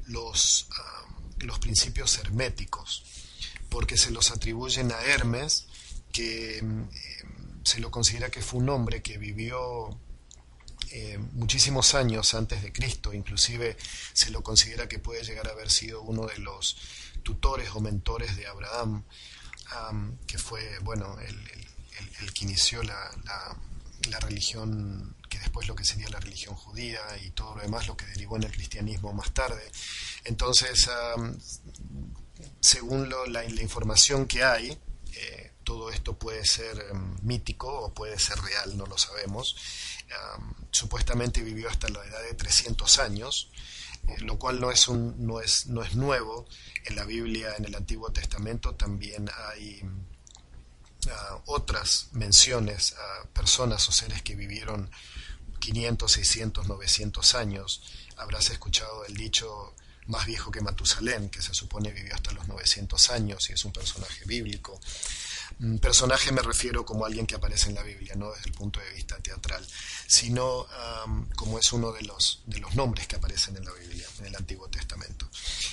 los, 0.06 0.68
ah, 0.74 1.04
los 1.40 1.58
principios 1.58 2.16
herméticos, 2.18 3.04
porque 3.68 3.98
se 3.98 4.10
los 4.10 4.30
atribuyen 4.30 4.90
a 4.90 5.02
Hermes, 5.02 5.66
que 6.12 6.58
eh, 6.58 6.62
se 7.66 7.80
lo 7.80 7.90
considera 7.90 8.30
que 8.30 8.42
fue 8.42 8.60
un 8.60 8.68
hombre 8.68 9.02
que 9.02 9.18
vivió 9.18 9.88
eh, 10.92 11.18
muchísimos 11.32 11.96
años 11.96 12.32
antes 12.34 12.62
de 12.62 12.72
Cristo, 12.72 13.12
inclusive 13.12 13.76
se 14.12 14.30
lo 14.30 14.40
considera 14.40 14.86
que 14.86 15.00
puede 15.00 15.24
llegar 15.24 15.48
a 15.48 15.50
haber 15.50 15.68
sido 15.68 16.00
uno 16.02 16.26
de 16.26 16.38
los 16.38 16.76
tutores 17.24 17.68
o 17.74 17.80
mentores 17.80 18.36
de 18.36 18.46
Abraham, 18.46 19.02
que 20.28 20.38
fue, 20.38 20.78
bueno, 20.84 21.18
el, 21.18 22.32
que 22.32 22.44
inició 22.44 22.84
la, 22.84 23.10
religión, 24.20 25.16
que 25.28 25.40
después 25.40 25.66
lo 25.66 25.74
que 25.74 25.84
sería 25.84 26.08
la 26.08 26.20
religión 26.20 26.54
judía 26.54 27.00
y 27.24 27.30
todo 27.30 27.56
lo 27.56 27.62
demás, 27.62 27.88
lo 27.88 27.96
que 27.96 28.06
derivó 28.06 28.36
en 28.36 28.44
el 28.44 28.52
cristianismo 28.52 29.12
más 29.12 29.32
tarde. 29.34 29.68
Entonces, 30.22 30.88
según 32.60 33.12
la, 33.32 33.44
información 33.44 34.26
que 34.26 34.44
hay, 34.44 34.78
eh, 35.14 35.55
todo 35.66 35.90
esto 35.90 36.16
puede 36.16 36.46
ser 36.46 36.78
em, 36.90 37.16
mítico 37.22 37.68
o 37.68 37.92
puede 37.92 38.18
ser 38.18 38.38
real, 38.38 38.78
no 38.78 38.86
lo 38.86 38.96
sabemos. 38.96 39.56
supuestamente 40.70 41.42
vivió 41.42 41.68
hasta 41.68 41.88
la 41.88 42.04
edad 42.04 42.22
de 42.22 42.34
300 42.34 42.98
años, 43.00 43.50
eh, 44.06 44.20
lo 44.20 44.38
cual 44.38 44.60
no 44.60 44.70
es, 44.70 44.86
un, 44.86 45.26
no, 45.26 45.40
es, 45.40 45.66
no 45.66 45.82
es 45.82 45.96
nuevo. 45.96 46.46
En 46.84 46.94
la 46.94 47.04
Biblia, 47.04 47.56
en 47.58 47.64
el 47.64 47.74
Antiguo 47.74 48.10
Testamento, 48.12 48.76
también 48.76 49.28
hay 49.48 49.82
ah, 51.10 51.42
otras 51.46 52.10
menciones 52.12 52.94
a 52.94 53.26
personas 53.30 53.88
o 53.88 53.92
seres 53.92 54.22
que 54.22 54.36
vivieron 54.36 54.88
500, 55.58 56.12
600, 56.12 56.68
900 56.68 57.34
años. 57.34 57.82
Habrás 58.16 58.50
escuchado 58.50 59.04
el 59.06 59.16
dicho 59.16 59.74
más 60.06 60.26
viejo 60.26 60.52
que 60.52 60.60
Matusalén, 60.60 61.28
que 61.28 61.42
se 61.42 61.54
supone 61.54 61.90
vivió 61.90 62.14
hasta 62.14 62.30
los 62.32 62.46
900 62.46 63.10
años 63.10 63.50
y 63.50 63.54
es 63.54 63.64
un 63.64 63.72
personaje 63.72 64.24
bíblico. 64.24 64.80
Personaje 65.80 66.32
me 66.32 66.42
refiero 66.42 66.84
como 66.84 67.06
alguien 67.06 67.26
que 67.26 67.34
aparece 67.34 67.68
en 67.68 67.76
la 67.76 67.82
Biblia, 67.82 68.14
no 68.16 68.30
desde 68.30 68.50
el 68.50 68.52
punto 68.52 68.80
de 68.80 68.92
vista 68.92 69.18
teatral, 69.18 69.66
sino 70.06 70.66
como 71.34 71.58
es 71.58 71.72
uno 71.72 71.92
de 71.92 72.02
los, 72.02 72.42
de 72.46 72.58
los 72.58 72.74
nombres 72.74 73.06
que 73.06 73.16
aparecen 73.16 73.56
en 73.56 73.64
la 73.64 73.72
Biblia, 73.72 74.06
en 74.18 74.26
el 74.26 74.36
Antiguo 74.36 74.68
Testamento. 74.68 75.28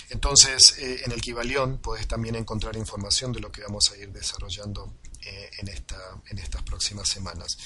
Entonces, 0.10 0.78
eh, 0.78 1.02
en 1.06 1.12
el 1.12 1.22
Kibalión 1.22 1.80
puedes 1.80 2.08
también 2.08 2.36
encontrar 2.36 2.76
información 2.76 3.32
de 3.32 3.40
lo 3.40 3.52
que 3.52 3.62
vamos 3.62 3.92
a 3.92 3.98
ir 3.98 4.12
desarrollando 4.12 4.94
eh, 5.22 5.50
en, 5.60 5.68
esta, 5.68 5.98
en 6.30 6.40
estas 6.40 6.62
próximas 6.64 7.10
semanas. 7.10 7.58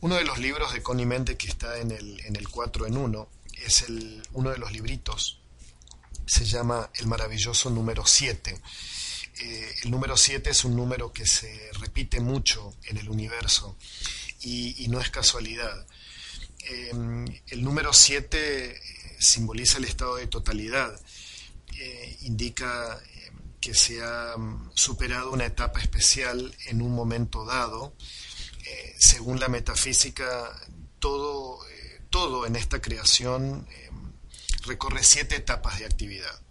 Uno 0.00 0.16
de 0.16 0.24
los 0.24 0.38
libros 0.38 0.72
de 0.72 0.82
Connie 0.82 1.06
Mente 1.06 1.36
que 1.36 1.48
está 1.48 1.78
en 1.78 1.90
el, 1.90 2.20
en 2.24 2.36
el 2.36 2.48
4 2.48 2.86
en 2.86 2.96
1 2.96 3.28
es 3.64 3.82
el, 3.82 4.22
uno 4.32 4.50
de 4.50 4.58
los 4.58 4.72
libritos, 4.72 5.40
se 6.26 6.44
llama 6.44 6.90
El 6.94 7.06
maravilloso 7.06 7.70
número 7.70 8.04
7 8.04 8.60
eh, 9.38 9.74
el 9.82 9.90
número 9.90 10.16
7 10.16 10.50
es 10.50 10.64
un 10.64 10.76
número 10.76 11.12
que 11.12 11.26
se 11.26 11.70
repite 11.80 12.20
mucho 12.20 12.74
en 12.84 12.96
el 12.96 13.08
universo 13.08 13.76
y, 14.40 14.86
no 14.88 15.00
es 15.00 15.10
casualidad. 15.10 15.86
Em, 16.60 17.26
el 17.48 17.62
número 17.62 17.92
7 17.92 18.70
eh, 18.70 18.80
simboliza 19.18 19.78
el 19.78 19.84
estado 19.84 20.16
de 20.16 20.26
totalidad, 20.26 20.98
eh, 21.78 22.16
indica 22.22 22.98
em, 23.14 23.34
que 23.60 23.74
se 23.74 24.02
ha 24.02 24.36
mm, 24.36 24.70
superado 24.74 25.32
una 25.32 25.46
etapa 25.46 25.80
especial 25.80 26.54
en 26.66 26.82
un 26.82 26.94
momento 26.94 27.44
dado. 27.44 27.94
según 28.98 29.38
la 29.38 29.48
metafísica, 29.48 30.26
todo, 30.98 31.60
todo 32.10 32.46
en 32.46 32.56
esta 32.56 32.80
creación 32.80 33.66
em, 33.70 34.12
recorre 34.66 35.02
siete 35.04 35.36
etapas 35.36 35.78
de 35.78 35.86
actividad. 35.86 36.45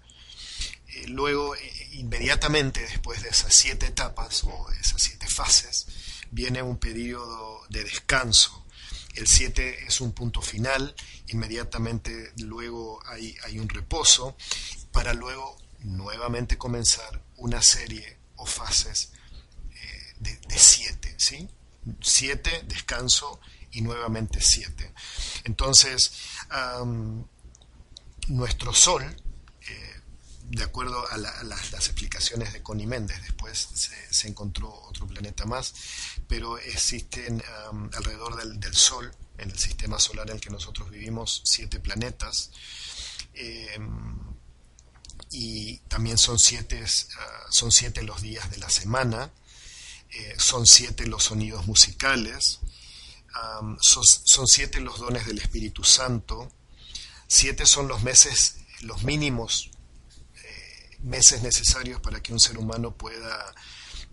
Luego, 1.07 1.55
inmediatamente 1.91 2.81
después 2.81 3.21
de 3.21 3.29
esas 3.29 3.53
siete 3.53 3.87
etapas 3.87 4.43
o 4.43 4.71
esas 4.71 5.01
siete 5.01 5.27
fases, 5.27 5.87
viene 6.31 6.61
un 6.61 6.77
periodo 6.77 7.61
de 7.69 7.83
descanso. 7.83 8.65
El 9.13 9.27
7 9.27 9.85
es 9.87 10.01
un 10.01 10.11
punto 10.11 10.41
final, 10.41 10.93
inmediatamente 11.27 12.33
luego 12.39 13.01
hay, 13.07 13.35
hay 13.45 13.59
un 13.59 13.69
reposo, 13.69 14.35
para 14.91 15.13
luego 15.13 15.55
nuevamente 15.79 16.57
comenzar 16.57 17.23
una 17.37 17.61
serie 17.61 18.17
o 18.35 18.45
fases 18.45 19.13
eh, 19.71 20.13
de, 20.19 20.35
de, 20.35 20.57
siete, 20.57 21.15
¿sí? 21.17 21.47
Siete, 22.01 22.63
descanso 22.67 23.39
y 23.71 23.81
nuevamente 23.81 24.41
siete. 24.41 24.93
Entonces, 25.43 26.13
nuestro 28.27 28.73
Sol 28.73 29.15
de 30.49 30.63
acuerdo 30.63 31.03
a, 31.11 31.17
las 31.17 31.73
explicaciones 31.73 32.53
de 32.53 32.61
Connie 32.61 32.85
Méndez, 32.85 33.21
después 33.21 33.67
se, 34.09 34.27
encontró 34.27 34.71
otro 34.71 35.07
planeta 35.07 35.45
más, 35.45 35.73
pero 36.27 36.57
existen 36.57 37.43
alrededor 37.93 38.35
del, 38.59 38.75
Sol, 38.75 39.11
en 39.37 39.49
el 39.49 39.57
sistema 39.57 39.99
solar 39.99 40.29
en 40.29 40.35
el 40.35 40.41
que 40.41 40.49
nosotros 40.49 40.89
vivimos, 40.89 41.41
siete 41.45 41.79
planetas, 41.79 42.51
em, 43.33 44.17
y 45.31 45.77
también 45.89 46.17
son 46.17 46.37
siete, 46.39 46.83
ah, 46.83 47.45
son 47.49 47.71
siete 47.71 48.03
los 48.03 48.21
días 48.21 48.49
de 48.51 48.57
la 48.57 48.69
semana, 48.69 49.31
eh, 50.11 50.35
son 50.37 50.65
siete 50.67 51.07
los 51.07 51.23
sonidos 51.23 51.65
musicales, 51.67 52.59
son 53.81 54.47
siete 54.47 54.79
los 54.79 54.99
dones 54.99 55.25
del 55.25 55.39
Espíritu 55.39 55.83
Santo, 55.83 56.49
siete 57.27 57.65
son 57.65 57.89
los 57.89 58.01
meses, 58.01 58.55
los 58.81 59.03
mínimos 59.03 59.71
meses 61.05 61.43
necesarios 61.43 62.01
para 62.01 62.21
que 62.21 62.33
un 62.33 62.39
ser 62.39 62.57
humano 62.57 62.95
pueda 62.95 63.53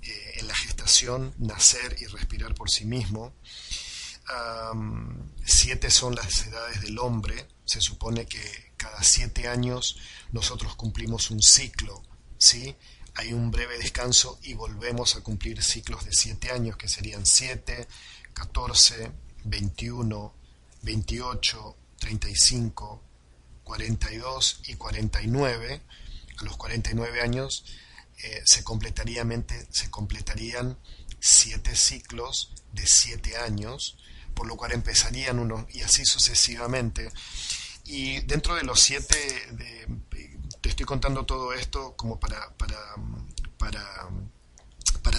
eh, 0.03 0.33
en 0.37 0.47
la 0.47 0.55
gestación 0.55 1.35
nacer 1.39 1.97
y 2.01 2.07
respirar 2.07 2.55
por 2.55 2.71
sí 2.71 2.85
mismo. 2.85 3.35
siete 5.45 5.91
son 5.91 6.15
las 6.15 6.47
edades 6.47 6.81
del 6.83 6.99
hombre. 6.99 7.49
Se 7.65 7.81
supone 7.81 8.27
que 8.27 8.73
cada 8.77 9.03
siete 9.03 9.49
años 9.49 9.97
nosotros 10.33 10.75
cumplimos 10.77 11.31
un 11.31 11.43
ciclo, 11.43 12.03
¿sí? 12.39 12.77
Hay 13.15 13.33
un 13.33 13.51
breve 13.51 13.79
descanso 13.79 14.39
y 14.43 14.55
volvemos 14.55 15.17
a 15.17 15.23
cumplir 15.23 15.63
ciclos 15.63 16.05
de 16.05 16.13
siete 16.13 16.51
años, 16.51 16.77
que 16.77 16.89
serían 16.89 17.27
7, 17.27 17.87
14, 18.33 19.13
21, 19.45 20.35
28, 20.83 21.77
35, 21.99 23.03
42 23.65 24.61
y 24.67 24.75
49 24.75 25.75
a 25.75 26.02
los 26.43 26.57
49 26.57 27.21
años 27.21 27.65
eh, 28.19 28.43
se, 28.45 28.63
completarían, 28.63 29.47
se 29.71 29.91
completarían 29.91 30.79
siete 31.19 31.75
ciclos 31.75 32.53
de 32.73 32.87
siete 32.87 33.37
años, 33.37 33.97
por 34.35 34.47
lo 34.47 34.57
cual 34.57 34.73
empezarían 34.73 35.39
uno 35.39 35.67
y 35.73 35.83
así 35.83 36.05
sucesivamente. 36.05 37.11
Y 37.85 38.21
dentro 38.21 38.55
de 38.55 38.63
los 38.63 38.81
siete 38.81 39.17
te 40.61 40.69
estoy 40.69 40.87
contando 40.87 41.27
todo 41.27 41.53
esto 41.53 41.97
como 41.97 42.19
para, 42.21 42.55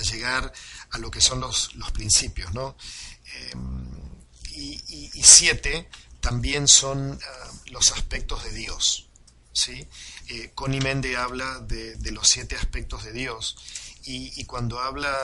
llegar 0.04 0.52
a 0.92 0.98
lo 0.98 1.10
que 1.10 1.22
son 1.22 1.40
los, 1.40 1.72
principios, 1.94 2.54
¿no? 2.54 2.76
y, 4.52 5.10
siete 5.24 5.90
también 6.20 6.68
son 6.68 7.20
ah, 7.22 7.52
los 7.72 7.92
aspectos 7.94 8.44
de 8.44 8.52
Dios. 8.52 9.10
¿Sí? 9.54 9.88
Eh, 10.28 10.52
Connie 10.54 10.82
Mende 10.82 11.16
habla 11.16 11.60
de, 11.60 11.98
los 12.12 12.28
siete 12.28 12.56
aspectos 12.56 13.04
de 13.04 13.14
Dios 13.14 13.56
y, 14.06 14.44
cuando 14.46 14.80
habla, 14.80 15.16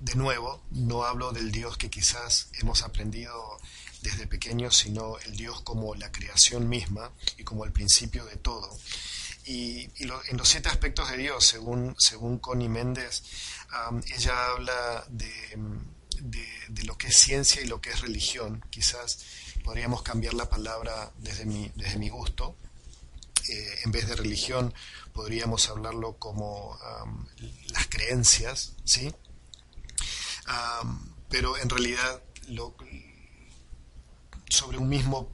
de 0.00 0.14
nuevo, 0.16 0.62
no 0.70 1.04
hablo 1.04 1.32
del 1.32 1.50
Dios 1.50 1.78
que 1.78 1.88
quizás 1.88 2.48
hemos 2.60 2.82
aprendido 2.82 3.58
desde 4.02 4.26
pequeños, 4.26 4.76
sino 4.76 5.18
el 5.20 5.36
Dios 5.36 5.62
como 5.62 5.94
la 5.94 6.12
creación 6.12 6.68
misma 6.68 7.10
y 7.38 7.44
como 7.44 7.64
el 7.64 7.72
principio 7.72 8.26
de 8.26 8.36
todo. 8.36 8.68
Y, 9.46 9.88
en 9.96 10.36
los 10.36 10.48
siete 10.48 10.68
aspectos 10.68 11.10
de 11.10 11.16
Dios, 11.16 11.46
según, 11.46 11.94
según 11.98 12.38
Connie 12.38 12.68
Méndez, 12.68 13.22
ella 14.14 14.46
habla 14.48 15.06
de 15.08 15.30
de, 16.20 16.84
lo 16.84 16.96
que 16.96 17.08
es 17.08 17.16
ciencia 17.16 17.62
y 17.62 17.66
lo 17.66 17.80
que 17.80 17.90
es 17.90 18.00
religión. 18.00 18.64
Quizás 18.70 19.18
podríamos 19.64 20.02
cambiar 20.02 20.34
la 20.34 20.48
palabra 20.48 21.12
desde 21.18 21.44
mi, 21.46 21.70
desde 21.74 21.98
mi 21.98 22.08
gusto. 22.08 22.56
Eh, 23.48 23.80
en 23.84 23.92
vez 23.92 24.06
de 24.06 24.16
religión 24.16 24.74
podríamos 25.12 25.68
hablarlo 25.68 26.16
como 26.18 26.78
las 27.68 27.86
creencias, 27.88 28.74
¿sí? 28.84 29.12
pero 31.28 31.56
en 31.56 31.68
realidad 31.68 32.22
lo, 32.48 32.76
sobre 34.48 34.78
un 34.78 34.88
mismo 34.88 35.32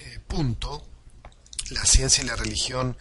eh, 0.00 0.18
punto, 0.26 0.86
la 1.70 1.84
ciencia 1.84 2.24
y 2.24 2.26
la 2.26 2.36
religión 2.36 2.96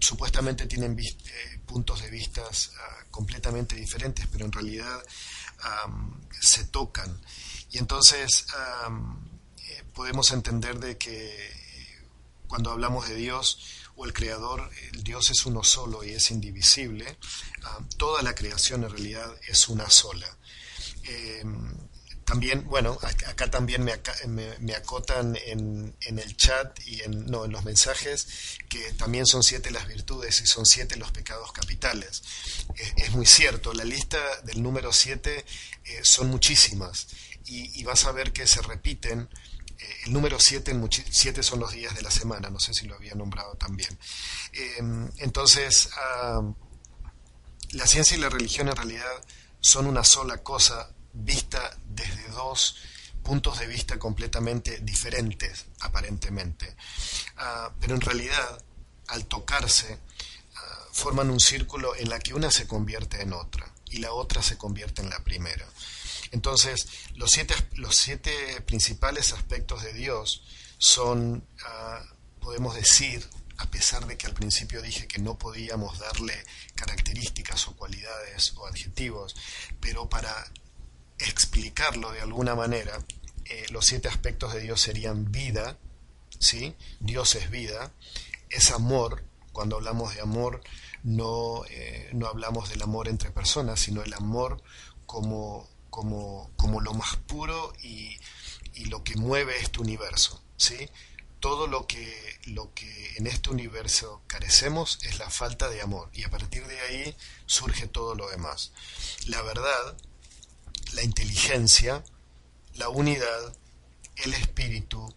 supuestamente 0.00 0.66
tienen 0.66 0.98
eh, 0.98 1.60
puntos 1.64 2.02
de 2.02 2.10
vista 2.10 2.42
ah, 2.42 3.04
completamente 3.10 3.76
diferentes, 3.76 4.26
pero 4.26 4.44
en 4.44 4.52
realidad 4.52 5.00
se 6.40 6.64
tocan. 6.64 7.20
Y 7.70 7.78
entonces 7.78 8.46
eh, 9.68 9.84
podemos 9.94 10.30
entender 10.32 10.78
de 10.78 10.98
que 10.98 11.60
cuando 12.46 12.72
hablamos 12.72 13.08
de 13.08 13.14
Dios 13.14 13.58
o 13.94 14.04
el 14.04 14.12
Creador, 14.12 14.70
el 14.92 15.04
Dios 15.04 15.30
es 15.30 15.46
uno 15.46 15.62
solo 15.62 16.02
y 16.02 16.10
es 16.10 16.30
indivisible, 16.30 17.16
toda 17.96 18.22
la 18.22 18.34
creación 18.34 18.82
en 18.84 18.90
realidad 18.90 19.32
es 19.46 19.68
una 19.68 19.88
sola. 19.88 20.26
Em, 21.04 21.72
también, 22.24 22.64
bueno, 22.66 22.96
acá 23.02 23.50
también 23.50 23.82
me, 23.82 24.00
me, 24.60 24.74
acotan 24.76 25.36
en, 25.46 25.96
en, 26.00 26.18
el 26.20 26.36
chat 26.36 26.78
y 26.86 27.00
en, 27.00 27.26
no, 27.26 27.44
en 27.44 27.50
los 27.50 27.64
mensajes 27.64 28.58
que 28.68 28.92
también 28.92 29.26
son 29.26 29.42
siete 29.42 29.72
las 29.72 29.88
virtudes 29.88 30.40
y 30.40 30.46
son 30.46 30.64
siete 30.64 30.94
los 30.94 31.10
pecados 31.10 31.50
capitales. 31.50 32.22
Es, 32.96 33.10
muy 33.10 33.26
cierto, 33.26 33.72
la 33.72 33.82
lista 33.82 34.18
del 34.44 34.62
número 34.62 34.92
siete 34.92 35.44
eh, 35.84 36.00
son 36.04 36.30
muchísimas 36.30 37.08
y, 37.46 37.82
vas 37.84 38.04
a 38.04 38.12
ver 38.12 38.32
que 38.32 38.46
se 38.46 38.62
repiten. 38.62 39.28
Eh, 39.78 39.96
el 40.06 40.12
número 40.12 40.38
siete, 40.38 40.78
siete 41.10 41.42
son 41.42 41.60
los 41.60 41.72
días 41.72 41.94
de 41.94 42.02
la 42.02 42.10
semana, 42.10 42.50
no 42.50 42.60
sé 42.60 42.74
si 42.74 42.86
lo 42.86 42.94
había 42.94 43.14
nombrado 43.14 43.54
también. 43.54 43.98
Em, 44.52 45.10
entonces, 45.18 45.90
la 47.72 47.86
ciencia 47.86 48.16
y 48.16 48.20
la 48.20 48.28
religión 48.28 48.68
en 48.68 48.76
realidad 48.76 49.24
son 49.60 49.86
una 49.86 50.04
sola 50.04 50.38
cosa 50.38 50.90
vista 51.12 51.76
desde 51.88 52.28
dos 52.28 52.76
puntos 53.22 53.58
de 53.58 53.66
vista 53.66 53.98
completamente 53.98 54.78
diferentes, 54.80 55.66
aparentemente. 55.80 56.74
Ah, 57.36 57.72
pero 57.80 57.94
en 57.94 58.00
realidad, 58.00 58.62
al 59.08 59.26
tocarse, 59.26 59.98
ah, 60.56 60.84
forman 60.92 61.30
un 61.30 61.40
círculo 61.40 61.94
en 61.96 62.08
la 62.08 62.18
que 62.18 62.34
una 62.34 62.50
se 62.50 62.66
convierte 62.66 63.22
en 63.22 63.32
otra 63.32 63.72
y 63.90 63.98
la 63.98 64.12
otra 64.12 64.42
se 64.42 64.56
convierte 64.56 65.02
en 65.02 65.10
la 65.10 65.20
primera. 65.20 65.66
Entonces, 66.30 66.86
los 67.16 67.30
siete, 67.30 67.54
los 67.74 67.96
siete 67.96 68.60
principales 68.62 69.32
aspectos 69.32 69.82
de 69.82 69.92
Dios 69.92 70.42
son, 70.78 71.44
ah, 71.66 72.02
podemos 72.40 72.74
decir, 72.74 73.28
a 73.58 73.66
pesar 73.66 74.06
de 74.06 74.16
que 74.16 74.26
al 74.26 74.34
principio 74.34 74.80
dije 74.80 75.06
que 75.06 75.18
no 75.18 75.36
podíamos 75.36 75.98
darle 75.98 76.34
características 76.74 77.68
o 77.68 77.76
cualidades 77.76 78.54
o 78.56 78.66
adjetivos, 78.66 79.36
pero 79.80 80.08
para 80.08 80.32
explicarlo 81.18 82.10
de 82.12 82.22
alguna 82.22 82.54
manera, 82.54 82.98
eh, 83.44 83.66
los 83.70 83.84
siete 83.84 84.08
aspectos 84.08 84.54
de 84.54 84.60
Dios 84.60 84.80
serían 84.80 85.30
vida, 85.30 85.76
¿sí? 86.38 86.74
Dios 87.00 87.34
es 87.34 87.50
vida, 87.50 87.92
es 88.48 88.70
amor, 88.70 89.24
cuando 89.52 89.76
hablamos 89.76 90.14
de 90.14 90.20
amor 90.20 90.62
no, 91.02 91.64
eh, 91.68 92.10
no 92.12 92.28
hablamos 92.28 92.70
del 92.70 92.82
amor 92.82 93.08
entre 93.08 93.30
personas, 93.30 93.80
sino 93.80 94.02
el 94.02 94.14
amor 94.14 94.62
como, 95.06 95.68
como, 95.90 96.50
como 96.56 96.80
lo 96.80 96.94
más 96.94 97.16
puro 97.16 97.72
y, 97.82 98.16
y, 98.74 98.86
lo 98.86 99.04
que 99.04 99.16
mueve 99.16 99.58
este 99.58 99.80
universo, 99.80 100.42
¿sí? 100.56 100.88
Todo 101.40 101.66
lo 101.66 101.86
que, 101.86 102.38
lo 102.44 102.72
que 102.74 103.14
en 103.16 103.26
este 103.26 103.50
universo 103.50 104.22
carecemos 104.26 104.98
es 105.02 105.18
la 105.18 105.30
falta 105.30 105.68
de 105.68 105.82
amor 105.82 106.10
y 106.12 106.24
a 106.24 106.30
partir 106.30 106.66
de 106.66 106.80
ahí 106.80 107.16
surge 107.46 107.86
todo 107.86 108.14
lo 108.14 108.28
demás. 108.30 108.72
La 109.26 109.42
verdad 109.42 109.96
la 110.94 111.02
inteligencia, 111.02 112.04
la 112.74 112.88
unidad, 112.88 113.56
el 114.16 114.34
espíritu 114.34 115.14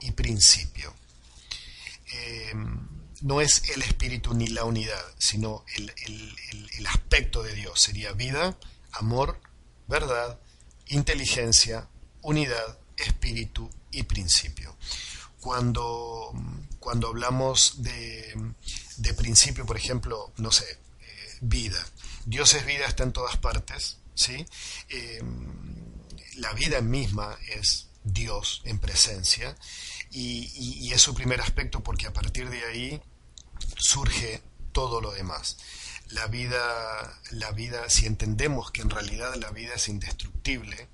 y 0.00 0.12
principio. 0.12 0.94
Eh, 2.12 2.52
no 3.22 3.40
es 3.40 3.68
el 3.70 3.82
espíritu 3.82 4.34
ni 4.34 4.48
la 4.48 4.64
unidad, 4.64 5.04
sino 5.18 5.64
el, 5.76 6.86
aspecto 6.86 7.42
de 7.42 7.54
Dios. 7.54 7.80
Sería 7.80 8.12
vida, 8.12 8.56
amor, 8.92 9.38
verdad, 9.90 10.38
inteligencia, 10.86 11.86
unidad, 12.22 12.78
espíritu 12.96 13.68
y 13.90 14.04
principio. 14.04 14.76
Cuando, 15.40 16.32
cuando 16.78 17.08
hablamos 17.08 17.82
de, 17.82 18.34
de, 18.98 19.14
principio, 19.14 19.66
por 19.66 19.76
ejemplo, 19.76 20.32
no 20.36 20.52
sé, 20.52 20.70
eh, 20.70 21.38
vida. 21.40 21.84
Dios 22.24 22.54
es 22.54 22.64
vida, 22.64 22.86
está 22.86 23.02
en 23.02 23.12
todas 23.12 23.36
partes, 23.36 23.98
¿sí? 24.14 24.46
Em, 24.88 25.70
la 26.36 26.52
vida 26.52 26.80
misma 26.80 27.36
es 27.48 27.88
Dios 28.04 28.62
en 28.64 28.78
presencia 28.78 29.56
y, 30.10 30.90
es 30.92 31.00
su 31.00 31.14
primer 31.14 31.40
aspecto 31.40 31.80
porque 31.80 32.06
a 32.06 32.12
partir 32.12 32.50
de 32.50 32.64
ahí 32.64 33.02
surge 33.76 34.42
todo 34.72 35.00
lo 35.00 35.12
demás. 35.12 35.56
La 36.12 36.26
vida, 36.26 37.20
la 37.30 37.52
vida, 37.52 37.88
si 37.88 38.06
entendemos 38.06 38.70
que 38.70 38.82
en 38.82 38.90
realidad 38.90 39.34
la 39.36 39.50
vida 39.50 39.74
es 39.74 39.88
indestructible, 39.88 40.88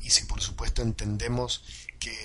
y 0.00 0.10
si 0.10 0.24
por 0.24 0.40
supuesto 0.40 0.82
entendemos 0.82 1.64
que, 1.98 2.16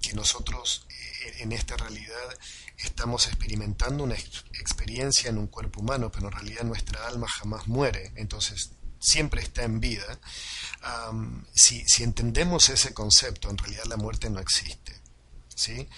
que 0.00 0.12
nosotros 0.14 0.86
eh, 0.88 1.36
en 1.40 1.52
esta 1.52 1.76
realidad 1.76 2.38
estamos 2.78 3.26
experimentando 3.26 4.04
una 4.04 4.14
experiencia 4.14 5.30
en 5.30 5.38
un 5.38 5.46
cuerpo 5.46 5.80
humano, 5.80 6.10
pero 6.10 6.26
en 6.26 6.32
realidad 6.32 6.64
nuestra 6.64 7.06
alma 7.06 7.28
jamás 7.28 7.68
muere, 7.68 8.12
entonces 8.16 8.72
siempre 8.98 9.42
está 9.42 9.62
en 9.64 9.80
vida, 9.80 10.20
si, 11.54 11.84
entendemos 12.02 12.68
ese 12.68 12.94
concepto, 12.94 13.50
en 13.50 13.58
realidad 13.58 13.84
la 13.86 13.96
muerte 13.96 14.30
no 14.30 14.40
existe. 14.40 14.94
¿sí? 15.54 15.88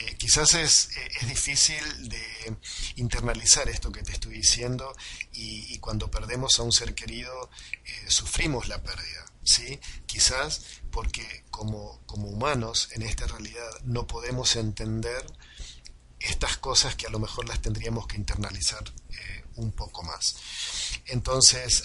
Eh, 0.00 0.16
quizás 0.16 0.54
es, 0.54 0.90
eh, 0.96 1.08
es, 1.20 1.28
difícil 1.28 2.08
de 2.08 2.56
internalizar 2.96 3.68
esto 3.68 3.90
que 3.90 4.02
te 4.02 4.12
estoy 4.12 4.34
diciendo 4.34 4.94
y, 5.32 5.78
cuando 5.80 6.10
perdemos 6.10 6.58
a 6.58 6.62
un 6.62 6.72
ser 6.72 6.94
querido 6.94 7.50
eh, 7.84 8.04
sufrimos 8.08 8.68
la 8.68 8.80
pérdida. 8.82 9.24
¿sí? 9.42 9.80
Quizás 10.06 10.80
porque 10.92 11.44
como, 11.50 12.00
como 12.06 12.28
humanos 12.28 12.90
en 12.92 13.02
esta 13.02 13.26
realidad 13.26 13.70
no 13.84 14.06
podemos 14.06 14.54
entender 14.54 15.26
estas 16.20 16.58
cosas 16.58 16.94
que 16.94 17.06
a 17.06 17.10
lo 17.10 17.18
mejor 17.18 17.48
las 17.48 17.60
tendríamos 17.60 18.06
que 18.06 18.16
internalizar 18.16 18.84
un 19.56 19.72
poco 19.72 20.04
más. 20.04 20.36
Entonces, 21.06 21.82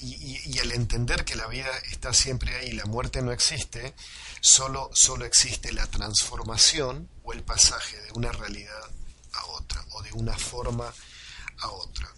y, 0.00 0.58
al 0.58 0.72
entender 0.72 1.24
que 1.24 1.36
la 1.36 1.46
vida 1.46 1.70
está 1.90 2.12
siempre 2.12 2.54
ahí, 2.56 2.72
la 2.72 2.84
muerte 2.84 3.22
no 3.22 3.32
existe, 3.32 3.94
solo, 4.40 4.90
solo 4.92 5.24
existe 5.24 5.72
la 5.72 5.86
transformación 5.86 7.08
o 7.24 7.32
el 7.32 7.42
pasaje 7.42 8.00
de 8.02 8.12
una 8.12 8.32
realidad 8.32 8.90
a 9.32 9.46
otra, 9.46 9.84
o 9.92 10.02
de 10.02 10.12
una 10.12 10.36
forma 10.36 10.92
a 11.58 11.68
otra. 11.70 12.08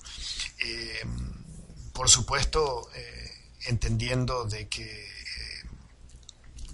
Eh, 0.58 1.04
por 1.92 2.08
supuesto, 2.08 2.90
eh, 2.94 3.30
entendiendo 3.66 4.44
de 4.44 4.68
que 4.68 5.06
eh, 5.06 5.64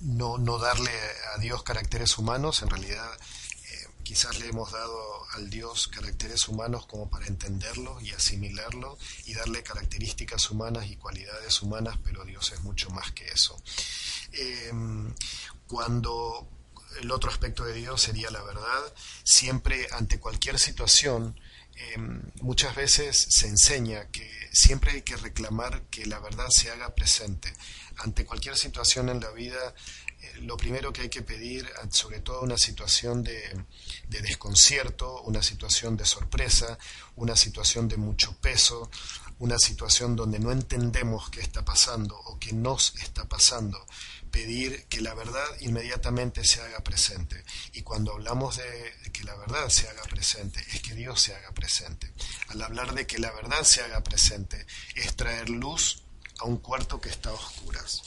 no, 0.02 0.38
no 0.38 0.58
darle 0.58 0.92
a 1.34 1.38
Dios 1.38 1.62
caracteres 1.62 2.18
humanos, 2.18 2.62
en 2.62 2.70
realidad 2.70 3.10
quizás 4.06 4.38
le 4.38 4.46
hemos 4.46 4.70
dado 4.70 5.26
al 5.32 5.50
Dios 5.50 5.88
caracteres 5.88 6.46
humanos 6.46 6.86
como 6.86 7.10
para 7.10 7.26
entenderlo 7.26 8.00
y 8.00 8.12
asimilarlo 8.12 8.96
y 9.24 9.34
darle 9.34 9.64
características 9.64 10.48
humanas 10.48 10.86
y 10.86 10.94
cualidades 10.94 11.60
humanas, 11.60 11.98
pero 12.04 12.24
Dios 12.24 12.52
es 12.52 12.60
mucho 12.60 12.88
más 12.90 13.10
que 13.10 13.26
eso. 13.26 13.60
Em, 14.30 15.12
cuando 15.66 16.48
el 17.00 17.10
otro 17.10 17.30
aspecto 17.30 17.64
de 17.64 17.74
Dios 17.74 18.00
sería 18.00 18.30
la 18.30 18.44
verdad. 18.44 18.94
Siempre 19.24 19.88
ante 19.90 20.20
cualquier 20.20 20.60
situación, 20.60 21.38
em, 21.74 22.22
muchas 22.42 22.76
veces 22.76 23.16
se 23.16 23.48
enseña 23.48 24.06
que 24.12 24.30
siempre 24.52 24.92
hay 24.92 25.02
que 25.02 25.16
reclamar 25.16 25.82
que 25.90 26.06
la 26.06 26.20
verdad 26.20 26.48
se 26.50 26.70
haga 26.70 26.94
presente. 26.94 27.52
Ante 27.98 28.24
cualquier 28.24 28.56
situación 28.56 29.08
en 29.08 29.20
la 29.20 29.30
vida, 29.32 29.74
lo 30.40 30.56
primero 30.56 30.92
que 30.92 31.02
hay 31.02 31.08
que 31.08 31.22
pedir, 31.22 31.68
sobre 31.90 32.20
todo 32.20 32.42
una 32.42 32.58
situación 32.58 33.22
de, 33.22 33.64
de 34.08 34.20
desconcierto, 34.20 35.22
una 35.22 35.42
situación 35.42 35.96
de 35.96 36.04
sorpresa, 36.04 36.78
una 37.16 37.36
situación 37.36 37.88
de 37.88 37.96
mucho 37.96 38.36
peso, 38.40 38.90
una 39.38 39.58
situación 39.58 40.16
donde 40.16 40.38
no 40.38 40.50
entendemos 40.50 41.30
qué 41.30 41.40
está 41.40 41.64
pasando 41.64 42.16
o 42.16 42.38
qué 42.38 42.52
nos 42.52 42.94
está 42.96 43.28
pasando, 43.28 43.84
pedir 44.30 44.86
que 44.86 45.00
la 45.00 45.14
verdad 45.14 45.44
inmediatamente 45.60 46.44
se 46.44 46.60
haga 46.62 46.80
presente. 46.80 47.44
Y 47.72 47.82
cuando 47.82 48.12
hablamos 48.12 48.56
de 48.56 48.94
que 49.12 49.24
la 49.24 49.34
verdad 49.36 49.68
se 49.68 49.88
haga 49.88 50.02
presente, 50.04 50.64
es 50.72 50.80
que 50.80 50.94
Dios 50.94 51.20
se 51.20 51.34
haga 51.34 51.52
presente. 51.52 52.12
Al 52.48 52.62
hablar 52.62 52.94
de 52.94 53.06
que 53.06 53.18
la 53.18 53.30
verdad 53.32 53.62
se 53.62 53.82
haga 53.82 54.02
presente, 54.02 54.66
es 54.94 55.16
traer 55.16 55.50
luz 55.50 56.02
a 56.38 56.44
un 56.44 56.58
cuarto 56.58 57.00
que 57.00 57.08
está 57.08 57.30
a 57.30 57.34
oscuras. 57.34 58.02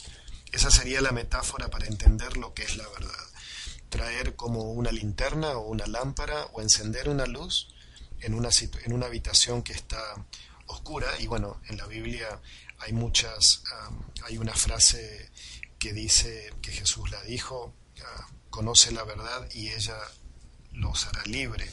Esa 0.52 0.70
sería 0.70 1.00
la 1.00 1.12
metáfora 1.12 1.68
para 1.68 1.86
entender 1.86 2.36
lo 2.36 2.54
que 2.54 2.62
es 2.62 2.76
la 2.76 2.88
verdad. 2.88 3.26
Traer 3.88 4.36
como 4.36 4.72
una 4.72 4.92
linterna 4.92 5.50
o 5.52 5.68
una 5.68 5.86
lámpara 5.86 6.46
o 6.52 6.60
encender 6.60 7.08
una 7.08 7.26
luz 7.26 7.68
en 8.20 8.34
una, 8.34 8.50
en 8.84 8.92
una 8.92 9.06
habitación 9.06 9.62
que 9.62 9.72
está 9.72 10.00
oscura. 10.66 11.08
Y 11.18 11.26
bueno, 11.26 11.60
en 11.68 11.76
la 11.76 11.86
Biblia 11.86 12.40
hay 12.78 12.92
muchas, 12.92 13.62
hay 14.24 14.38
una 14.38 14.54
frase 14.54 15.30
que 15.78 15.92
dice 15.92 16.52
que 16.60 16.72
Jesús 16.72 17.10
la 17.10 17.22
dijo, 17.22 17.74
ah, 18.04 18.28
conoce 18.50 18.92
la 18.92 19.04
verdad 19.04 19.48
y 19.52 19.68
ella 19.68 19.96
los 20.72 21.06
hará 21.06 21.24
libre. 21.24 21.70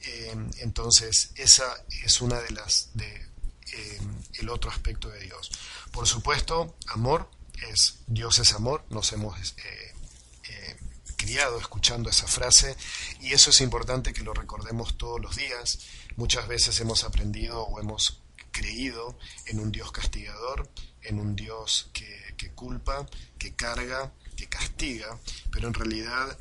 Eh, 0.00 0.34
entonces, 0.58 1.32
esa 1.36 1.84
es 2.04 2.20
una 2.20 2.40
de 2.40 2.50
las 2.50 2.90
de 2.94 3.32
eh, 3.72 4.00
el 4.34 4.48
otro 4.48 4.70
aspecto 4.70 5.08
de 5.08 5.20
Dios. 5.20 5.50
Por 5.92 6.06
supuesto, 6.06 6.76
amor 6.88 7.30
es 7.70 8.00
Dios 8.06 8.38
es 8.38 8.52
amor. 8.52 8.84
Nos 8.90 9.12
hemos 9.12 9.38
eh, 9.40 10.76
criado 11.16 11.58
escuchando 11.58 12.10
esa 12.10 12.26
frase 12.26 12.76
y 13.20 13.32
eso 13.32 13.50
es 13.50 13.60
importante 13.60 14.12
que 14.12 14.22
lo 14.22 14.34
recordemos 14.34 14.98
todos 14.98 15.20
los 15.20 15.36
días. 15.36 15.78
Muchas 16.16 16.48
veces 16.48 16.78
hemos 16.80 17.04
aprendido 17.04 17.62
o 17.62 17.80
hemos 17.80 18.20
creído 18.50 19.18
en 19.46 19.60
un 19.60 19.70
Dios 19.72 19.92
castigador, 19.92 20.68
en 21.02 21.20
un 21.20 21.36
Dios 21.36 21.90
que 21.92 22.22
que 22.42 22.50
culpa, 22.50 23.06
que 23.38 23.54
carga, 23.54 24.12
que 24.36 24.48
castiga, 24.48 25.16
pero 25.52 25.68
en 25.68 25.74
realidad 25.74 26.36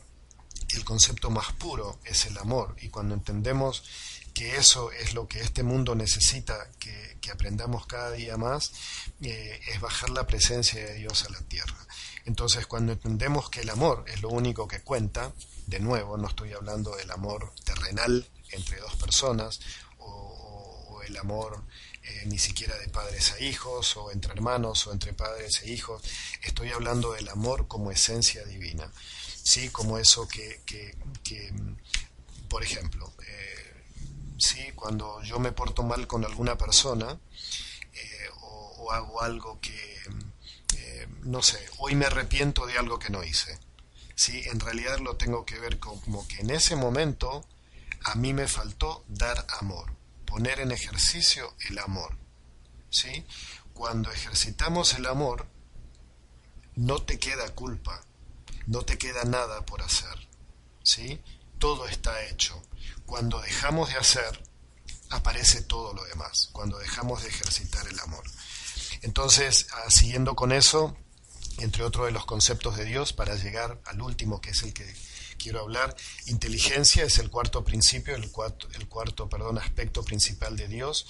el 0.70 0.84
concepto 0.84 1.30
más 1.30 1.52
puro 1.54 2.00
es 2.06 2.26
el 2.26 2.40
amor. 2.40 2.76
Y 2.82 2.90
cuando 2.90 3.14
entendemos 3.14 3.84
que 4.34 4.58
eso 4.58 4.92
es 4.92 5.14
lo 5.14 5.28
que 5.28 5.42
este 5.42 5.64
mundo 5.64 5.96
necesita 5.96 6.70
que, 6.80 7.02
aprendamos 7.32 7.88
cada 7.88 8.12
día 8.12 8.36
más, 8.36 8.74
eh, 9.22 9.62
es 9.70 9.80
bajar 9.80 10.10
la 10.10 10.28
presencia 10.28 10.86
de 10.86 10.96
Dios 10.96 11.24
a 11.24 11.30
la 11.30 11.40
tierra. 11.40 11.78
Entonces, 12.26 12.68
cuando 12.68 12.92
entendemos 12.92 13.50
que 13.50 13.62
el 13.62 13.70
amor 13.70 14.04
es 14.08 14.22
lo 14.22 14.28
único 14.28 14.68
que 14.68 14.82
cuenta, 14.82 15.32
de 15.66 15.80
nuevo, 15.80 16.18
no 16.18 16.28
estoy 16.28 16.52
hablando 16.52 16.94
del 16.98 17.10
amor 17.10 17.54
terrenal 17.64 18.28
entre 18.52 18.82
dos 18.82 18.98
personas 18.98 19.62
o 20.00 21.02
el 21.08 21.16
amor 21.18 21.64
eh, 22.04 22.24
ni 22.26 22.40
siquiera 22.40 22.76
de 22.78 22.88
padres 22.88 23.34
a 23.34 23.40
hijos 23.44 23.96
o 23.96 24.12
entre 24.12 24.34
hermanos 24.34 24.88
o 24.88 24.92
entre 24.92 25.14
padres 25.14 25.62
e 25.62 25.72
hijos. 25.72 26.02
Estoy 26.42 26.70
hablando 26.72 27.14
del 27.14 27.30
amor 27.30 27.68
como 27.68 27.92
esencia 27.92 28.44
divina, 28.46 28.92
¿sí? 29.44 29.70
Como 29.70 30.00
eso 30.00 30.28
que, 30.28 30.62
que, 30.66 31.54
por 32.50 32.64
ejemplo, 32.64 33.14
¿sí? 34.42 34.72
Cuando 34.76 35.22
yo 35.24 35.40
me 35.40 35.52
porto 35.52 35.84
mal 35.84 36.08
con 36.08 36.26
alguna 36.26 36.58
persona 36.58 37.20
eh, 37.94 38.30
o, 38.42 38.92
hago 38.92 39.22
algo 39.22 39.60
que, 39.62 40.02
no 41.24 41.42
sé, 41.42 41.66
hoy 41.78 41.96
me 41.96 42.06
arrepiento 42.06 42.66
de 42.66 42.78
algo 42.78 43.00
que 43.00 43.10
no 43.10 43.24
hice. 43.24 43.58
¿sí? 44.16 44.42
En 44.46 44.60
realidad 44.60 45.00
lo 45.00 45.16
tengo 45.16 45.46
que 45.46 45.60
ver 45.60 45.80
como 45.80 46.28
que 46.28 46.42
en 46.42 46.50
ese 46.50 46.76
momento 46.76 47.46
a 48.04 48.16
mí 48.16 48.34
me 48.34 48.48
faltó 48.48 49.06
dar 49.08 49.46
amor 49.60 50.02
poner 50.32 50.62
en 50.62 50.72
ejercicio 50.72 51.54
el 51.70 51.78
amor. 51.80 52.18
¿sí? 52.90 53.26
Cuando 53.74 54.10
ejercitamos 54.12 54.94
el 54.94 55.06
amor, 55.06 55.46
no 56.76 57.02
te 57.04 57.20
queda 57.20 57.54
culpa, 57.54 58.02
no 58.66 58.84
te 58.84 58.98
queda 58.98 59.26
nada 59.26 59.66
por 59.66 59.82
hacer. 59.82 60.30
¿sí? 60.84 61.20
Todo 61.60 61.86
está 61.86 62.26
hecho. 62.28 62.64
Cuando 63.06 63.42
dejamos 63.42 63.90
de 63.90 63.98
hacer, 63.98 64.44
aparece 65.10 65.62
todo 65.62 65.94
lo 65.94 66.04
demás, 66.06 66.50
cuando 66.52 66.78
dejamos 66.80 67.24
de 67.24 67.30
ejercitar 67.30 67.88
el 67.88 68.00
amor. 68.00 68.24
Entonces, 69.02 69.68
ah, 69.74 69.90
siguiendo 69.90 70.36
con 70.36 70.52
eso, 70.52 70.96
entre 71.58 71.84
otros 71.84 72.06
de 72.06 72.12
los 72.12 72.26
conceptos 72.26 72.78
de 72.78 72.86
Dios, 72.86 73.14
para 73.14 73.36
llegar 73.36 73.82
al 73.86 74.02
último, 74.02 74.42
que 74.42 74.52
es 74.52 74.64
el 74.64 74.74
que 74.74 74.86
quiero 75.42 75.62
hablar. 75.62 75.96
Inteligencia 76.28 77.04
es 77.04 77.18
el 77.18 77.30
cuarto 77.30 77.64
principio, 77.64 78.16
el 78.16 78.32
cuarto, 78.32 78.68
el 78.74 78.88
cuarto 78.88 79.28
perdón, 79.28 79.58
aspecto 79.58 80.04
principal 80.04 80.56
de 80.56 80.68
Dios. 80.68 81.08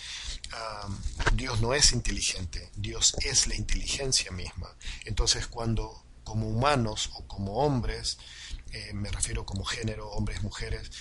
Dios 1.34 1.62
no 1.62 1.74
es 1.74 1.92
inteligente, 1.92 2.72
Dios 2.76 3.16
es 3.20 3.48
la 3.48 3.56
inteligencia 3.56 4.32
misma. 4.32 4.76
Entonces 5.06 5.48
cuando 5.48 6.04
como 6.32 6.48
humanos 6.48 7.10
o 7.14 7.28
como 7.28 7.58
hombres, 7.64 8.18
eh, 8.72 8.92
me 8.94 9.10
refiero 9.12 9.46
como 9.46 9.66
género, 9.66 10.10
hombres, 10.12 10.42
mujeres, 10.42 10.92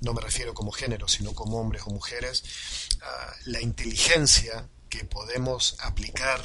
no 0.00 0.12
me 0.12 0.20
refiero 0.20 0.52
como 0.54 0.70
género, 0.70 1.08
sino 1.08 1.32
como 1.32 1.58
hombres 1.58 1.82
o 1.86 1.90
mujeres, 1.90 2.42
ah, 3.02 3.34
la 3.46 3.60
inteligencia 3.60 4.68
que 4.88 5.04
podemos 5.04 5.76
aplicar 5.80 6.40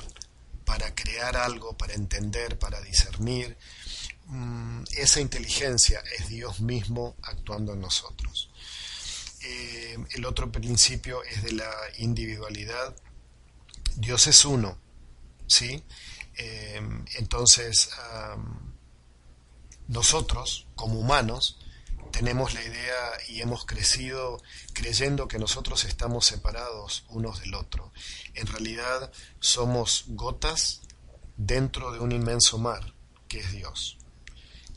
para 0.66 0.96
crear 0.96 1.36
algo, 1.36 1.78
para 1.78 1.94
entender, 1.94 2.58
para 2.58 2.80
discernir, 2.82 3.58
Mm, 4.32 4.84
esa 4.96 5.20
inteligencia 5.20 6.02
es 6.18 6.30
Dios 6.30 6.62
mismo 6.62 7.18
actuando 7.22 7.74
en 7.74 7.82
nosotros. 7.82 8.50
Eh, 9.42 9.98
el 10.12 10.26
otro 10.26 10.50
principio 10.50 11.22
es 11.24 11.44
de 11.44 11.52
la 11.52 11.70
individualidad. 11.98 12.96
Dios 13.98 14.28
es 14.28 14.46
uno, 14.46 14.78
¿sí? 15.48 15.84
Eh, 16.42 16.82
entonces, 17.18 17.90
nosotros, 19.88 20.68
como 20.76 21.00
humanos, 21.00 21.60
tenemos 22.12 22.54
la 22.54 22.64
idea 22.64 23.12
y 23.30 23.42
hemos 23.42 23.66
crecido 23.66 24.42
creyendo 24.74 25.28
que 25.28 25.40
nosotros 25.40 25.86
estamos 25.86 26.26
separados 26.26 27.06
unos 27.10 27.42
del 27.42 27.54
otro. 27.54 27.92
En 28.34 28.48
realidad 28.48 29.12
somos 29.40 30.06
gotas 30.08 30.82
dentro 31.38 31.92
de 31.92 32.00
un 32.00 32.12
inmenso 32.12 32.58
mar, 32.58 32.94
que 33.28 33.40
es 33.40 33.52
Dios 33.52 33.98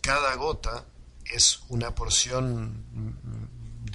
cada 0.04 0.34
gota 0.34 0.84
es 1.24 1.60
una 1.70 1.94
porción, 1.94 2.84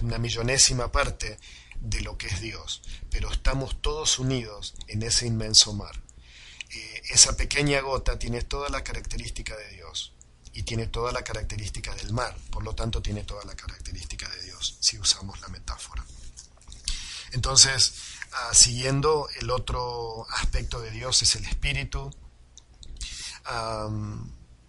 una 0.01 0.17
millonésima 0.17 0.91
parte 0.91 1.37
de 1.79 2.01
lo 2.01 2.17
que 2.17 2.25
es 2.25 2.41
Dios, 2.41 2.81
pero 3.11 3.31
estamos 3.31 3.79
todos 3.79 4.17
unidos 4.17 4.73
en 4.87 5.03
ese 5.03 5.27
inmenso 5.27 5.71
mar. 5.73 6.01
Eh, 6.71 7.01
esa 7.09 7.35
pequeña 7.35 7.81
gota 7.81 8.19
tiene 8.19 8.41
toda 8.43 8.69
la 8.69 8.83
característica 8.83 9.55
de 9.55 9.69
Dios 9.69 10.13
y 10.53 10.63
tiene 10.63 10.87
toda 10.87 11.11
la 11.11 11.23
característica 11.23 11.93
del 11.95 12.13
mar, 12.13 12.35
por 12.51 12.63
lo 12.63 12.75
tanto 12.75 13.01
tiene 13.01 13.23
toda 13.23 13.43
la 13.45 13.55
característica 13.55 14.27
de 14.29 14.43
Dios, 14.43 14.77
si 14.79 14.97
usamos 14.99 15.39
la 15.41 15.47
metáfora. 15.47 16.05
Entonces, 17.31 17.93
ah, 18.31 18.53
siguiendo, 18.53 19.29
el 19.39 19.49
otro 19.51 20.27
aspecto 20.31 20.81
de 20.81 20.91
Dios 20.91 21.21
es 21.21 21.35
el 21.35 21.45
espíritu. 21.45 22.13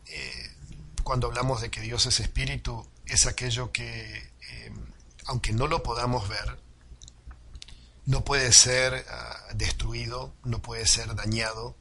Eh, 0.06 0.56
cuando 1.02 1.26
hablamos 1.26 1.60
de 1.60 1.70
que 1.70 1.80
Dios 1.80 2.06
es 2.06 2.20
espíritu, 2.20 2.86
es 3.06 3.26
aquello 3.26 3.72
que, 3.72 4.32
eh, 4.48 4.72
aunque 5.26 5.52
no 5.52 5.66
lo 5.66 5.82
podamos 5.82 6.28
ver, 6.28 6.58
no 8.10 8.24
puede 8.24 8.52
ser 8.52 9.06
ah, 9.08 9.38
destruido, 9.54 10.34
no 10.42 10.60
puede 10.60 10.84
ser 10.84 11.14
dañado, 11.14 11.76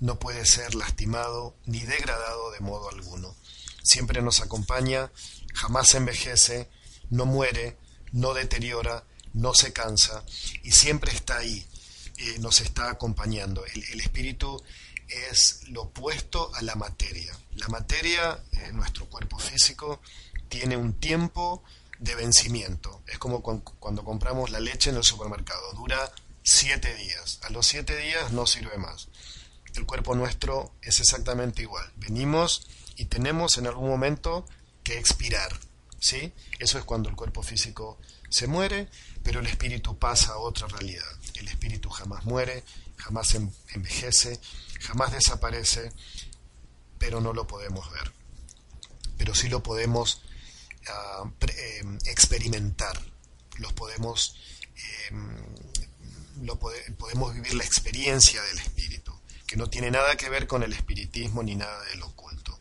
no 0.00 0.18
puede 0.18 0.44
ser 0.44 0.74
lastimado 0.74 1.56
ni 1.66 1.78
degradado 1.78 2.50
de 2.50 2.58
modo 2.58 2.90
alguno. 2.90 3.36
Siempre 3.84 4.20
nos 4.20 4.40
acompaña, 4.40 5.12
jamás 5.54 5.94
envejece, 5.94 6.68
no 7.10 7.26
muere, 7.26 7.78
no 8.10 8.34
deteriora, 8.34 9.04
no 9.32 9.54
se 9.54 9.72
cansa 9.72 10.24
y 10.64 10.72
siempre 10.72 11.12
está 11.12 11.38
ahí, 11.38 11.64
nos 12.40 12.60
está 12.60 12.90
acompañando. 12.90 13.64
El, 13.64 13.84
el 13.92 14.00
espíritu 14.00 14.60
es 15.06 15.60
lo 15.68 15.82
opuesto 15.82 16.50
a 16.56 16.62
la 16.62 16.74
materia. 16.74 17.38
La 17.52 17.68
materia, 17.68 18.42
eh, 18.50 18.72
nuestro 18.72 19.08
cuerpo 19.08 19.38
físico, 19.38 20.00
tiene 20.48 20.76
un 20.76 20.94
tiempo 20.94 21.62
de 21.98 22.14
vencimiento. 22.14 23.02
Es 23.06 23.18
como 23.18 23.42
cuando 23.42 24.04
compramos 24.04 24.50
la 24.50 24.60
leche 24.60 24.90
en 24.90 24.96
el 24.96 25.04
supermercado. 25.04 25.72
Dura 25.72 26.12
siete 26.42 26.94
días. 26.94 27.40
A 27.42 27.50
los 27.50 27.66
siete 27.66 27.96
días 27.96 28.32
no 28.32 28.46
sirve 28.46 28.78
más. 28.78 29.08
El 29.74 29.86
cuerpo 29.86 30.14
nuestro 30.14 30.72
es 30.82 31.00
exactamente 31.00 31.62
igual. 31.62 31.92
Venimos 31.96 32.66
y 32.96 33.06
tenemos 33.06 33.58
en 33.58 33.66
algún 33.66 33.88
momento 33.88 34.46
que 34.82 34.98
expirar. 34.98 35.52
¿sí? 36.00 36.32
Eso 36.58 36.78
es 36.78 36.84
cuando 36.84 37.08
el 37.08 37.16
cuerpo 37.16 37.42
físico 37.42 37.98
se 38.28 38.46
muere, 38.46 38.88
pero 39.22 39.40
el 39.40 39.46
espíritu 39.46 39.98
pasa 39.98 40.32
a 40.32 40.38
otra 40.38 40.66
realidad. 40.68 41.06
El 41.34 41.48
espíritu 41.48 41.90
jamás 41.90 42.24
muere, 42.24 42.64
jamás 42.96 43.34
envejece, 43.68 44.40
jamás 44.80 45.12
desaparece, 45.12 45.92
pero 46.98 47.20
no 47.20 47.32
lo 47.32 47.46
podemos 47.46 47.90
ver. 47.92 48.12
Pero 49.16 49.34
sí 49.34 49.48
lo 49.48 49.62
podemos 49.62 50.22
eh, 51.48 51.82
experimentar, 52.06 53.00
lo 53.58 53.74
podemos, 53.74 54.36
em, 55.08 55.36
lo 56.42 56.58
podemos 56.58 57.34
vivir 57.34 57.54
la 57.54 57.64
experiencia 57.64 58.42
del 58.42 58.58
espíritu, 58.58 59.18
que 59.46 59.56
no 59.56 59.68
tiene 59.68 59.90
nada 59.90 60.16
que 60.16 60.28
ver 60.28 60.46
con 60.46 60.62
el 60.62 60.72
espiritismo 60.72 61.42
ni 61.42 61.54
nada 61.54 61.82
del 61.84 62.02
oculto. 62.02 62.58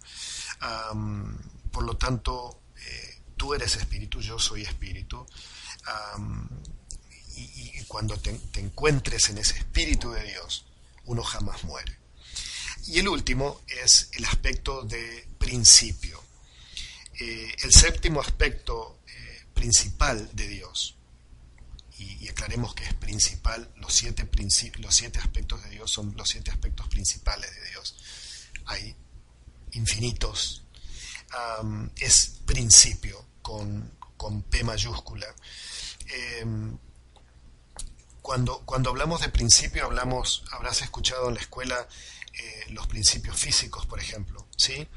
por 1.71 1.83
lo 1.83 1.95
tanto, 1.97 2.61
eh, 2.75 3.21
tú 3.37 3.53
eres 3.53 3.75
espíritu, 3.75 4.19
yo 4.21 4.39
soy 4.39 4.63
espíritu. 4.63 5.25
y, 7.35 7.83
cuando 7.87 8.17
te, 8.17 8.31
encuentres 8.55 9.29
en 9.29 9.37
ese 9.37 9.57
espíritu 9.57 10.11
de 10.11 10.23
Dios, 10.23 10.65
uno 11.05 11.23
jamás 11.23 11.63
muere. 11.63 11.97
Y 12.87 12.99
el 12.99 13.07
último 13.07 13.61
es 13.67 14.09
el 14.13 14.25
aspecto 14.25 14.83
de 14.83 15.27
principio. 15.37 16.23
Eh, 17.19 17.55
el 17.63 17.71
séptimo 17.71 18.21
aspecto 18.21 18.99
eh, 19.07 19.45
principal 19.53 20.29
de 20.33 20.47
Dios, 20.47 20.95
y, 21.99 22.27
aclaremos 22.27 22.75
que 22.75 22.83
es 22.83 22.93
principal, 22.93 23.71
los 23.77 23.91
siete, 23.91 24.29
los 24.77 24.93
siete 24.95 25.19
aspectos 25.19 25.63
de 25.63 25.71
Dios 25.71 25.89
son 25.89 26.13
los 26.15 26.29
siete 26.29 26.51
aspectos 26.51 26.87
principales 26.89 27.49
de 27.55 27.69
Dios. 27.69 27.95
Hay 28.65 28.95
infinitos. 29.71 30.63
es 31.95 32.39
principio 32.45 33.25
con, 33.41 33.97
con 34.15 34.43
P 34.43 34.63
mayúscula. 34.63 35.27
Em, 36.07 36.77
cuando, 38.21 38.59
cuando 38.65 38.89
hablamos 38.89 39.21
de 39.21 39.29
principio, 39.29 39.85
hablamos, 39.85 40.43
habrás 40.51 40.81
escuchado 40.81 41.29
en 41.29 41.35
la 41.35 41.41
escuela 41.41 41.87
eh, 42.33 42.65
los 42.69 42.85
principios 42.87 43.39
físicos, 43.39 43.85
por 43.85 43.99
ejemplo, 43.99 44.45
¿sí? 44.57 44.87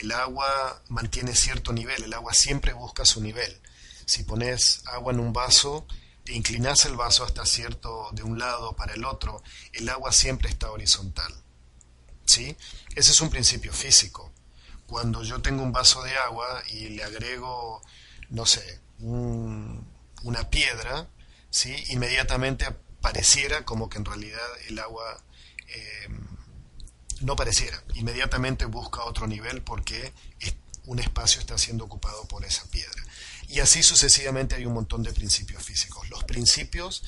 El 0.00 0.12
agua 0.12 0.82
mantiene 0.88 1.34
cierto 1.34 1.72
nivel, 1.72 2.04
el 2.04 2.14
agua 2.14 2.32
siempre 2.32 2.72
busca 2.72 3.04
su 3.04 3.20
nivel. 3.20 3.60
Si 4.06 4.22
pones 4.22 4.82
agua 4.86 5.12
en 5.12 5.20
un 5.20 5.32
vaso, 5.32 5.86
te 6.24 6.34
inclinas 6.34 6.84
el 6.84 6.94
vaso 6.94 7.24
hasta 7.24 7.44
cierto 7.44 8.10
de 8.12 8.22
un 8.22 8.38
lado 8.38 8.76
para 8.76 8.94
el 8.94 9.04
otro, 9.04 9.42
el 9.72 9.88
agua 9.88 10.12
siempre 10.12 10.48
está 10.48 10.70
horizontal. 10.70 11.34
¿Sí? 12.24 12.56
Ese 12.94 13.10
es 13.10 13.20
un 13.20 13.30
principio 13.30 13.72
físico. 13.72 14.32
Cuando 14.86 15.22
yo 15.22 15.42
tengo 15.42 15.62
un 15.62 15.72
vaso 15.72 16.02
de 16.02 16.16
agua 16.16 16.62
y 16.70 16.90
le 16.90 17.02
agrego, 17.02 17.82
no 18.30 18.46
sé, 18.46 18.80
una 19.00 20.50
piedra, 20.50 21.08
¿sí? 21.50 21.74
inmediatamente 21.88 22.66
pareciera 23.00 23.64
como 23.64 23.88
que 23.88 23.98
en 23.98 24.04
realidad 24.04 24.46
el 24.68 24.78
agua 24.78 25.22
eh, 25.68 26.08
no 27.20 27.36
pareciera, 27.36 27.82
inmediatamente 27.94 28.64
busca 28.66 29.04
otro 29.04 29.26
nivel 29.26 29.62
porque 29.62 30.12
un 30.84 30.98
espacio 30.98 31.40
está 31.40 31.58
siendo 31.58 31.84
ocupado 31.84 32.26
por 32.26 32.44
esa 32.44 32.64
piedra. 32.70 33.02
Y 33.48 33.60
así 33.60 33.82
sucesivamente 33.82 34.54
hay 34.56 34.64
un 34.64 34.74
montón 34.74 35.02
de 35.02 35.12
principios 35.12 35.62
físicos. 35.62 36.08
Los 36.08 36.24
principios 36.24 37.02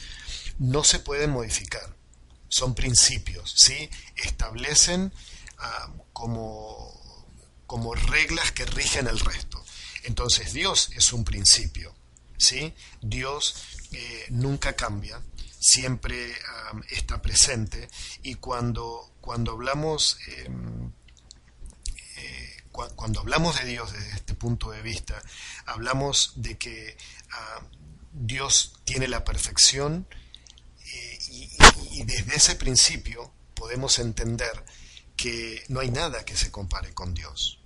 no 0.59 0.85
se 0.85 0.99
pueden 0.99 1.31
modificar, 1.31 1.97
son 2.49 2.75
principios, 2.75 3.55
¿sí? 3.57 3.89
establecen 4.17 5.13
ah, 5.59 5.91
como, 6.13 6.93
como 7.67 7.95
reglas 7.95 8.53
que 8.53 8.67
rigen 8.67 9.07
el 9.07 9.19
resto. 9.19 9.65
Entonces 10.05 10.53
Dios 10.53 10.91
es 10.95 11.13
un 11.13 11.25
principio, 11.25 11.95
¿sí? 12.37 12.75
Dios 13.03 13.55
eh, 13.93 14.27
nunca 14.31 14.75
cambia, 14.75 15.23
siempre 15.61 16.35
está 16.91 17.23
presente 17.23 17.89
y 18.23 18.35
cuando, 18.35 19.13
cuando 19.21 19.53
hablamos 19.53 20.19
em, 20.39 20.91
eh, 22.17 22.57
cuando 22.73 23.21
hablamos 23.21 23.59
de 23.59 23.67
Dios 23.67 23.93
desde 23.93 24.11
este 24.15 24.35
punto 24.35 24.71
de 24.71 24.81
vista, 24.81 25.21
hablamos 25.67 26.33
de 26.37 26.57
que 26.57 26.97
Dios 28.13 28.81
tiene 28.85 29.07
la 29.07 29.25
perfección 29.25 30.07
eh, 30.93 31.19
y, 31.29 31.51
y, 31.93 32.05
desde 32.05 32.37
ese 32.37 32.57
principio 32.57 33.33
podemos 33.55 33.99
entender 33.99 34.65
que 35.17 35.63
no 35.69 35.81
hay 35.81 35.91
nada 35.91 36.25
que 36.25 36.37
se 36.37 36.51
compare 36.51 36.95
con 36.95 37.13
Dios. 37.13 37.61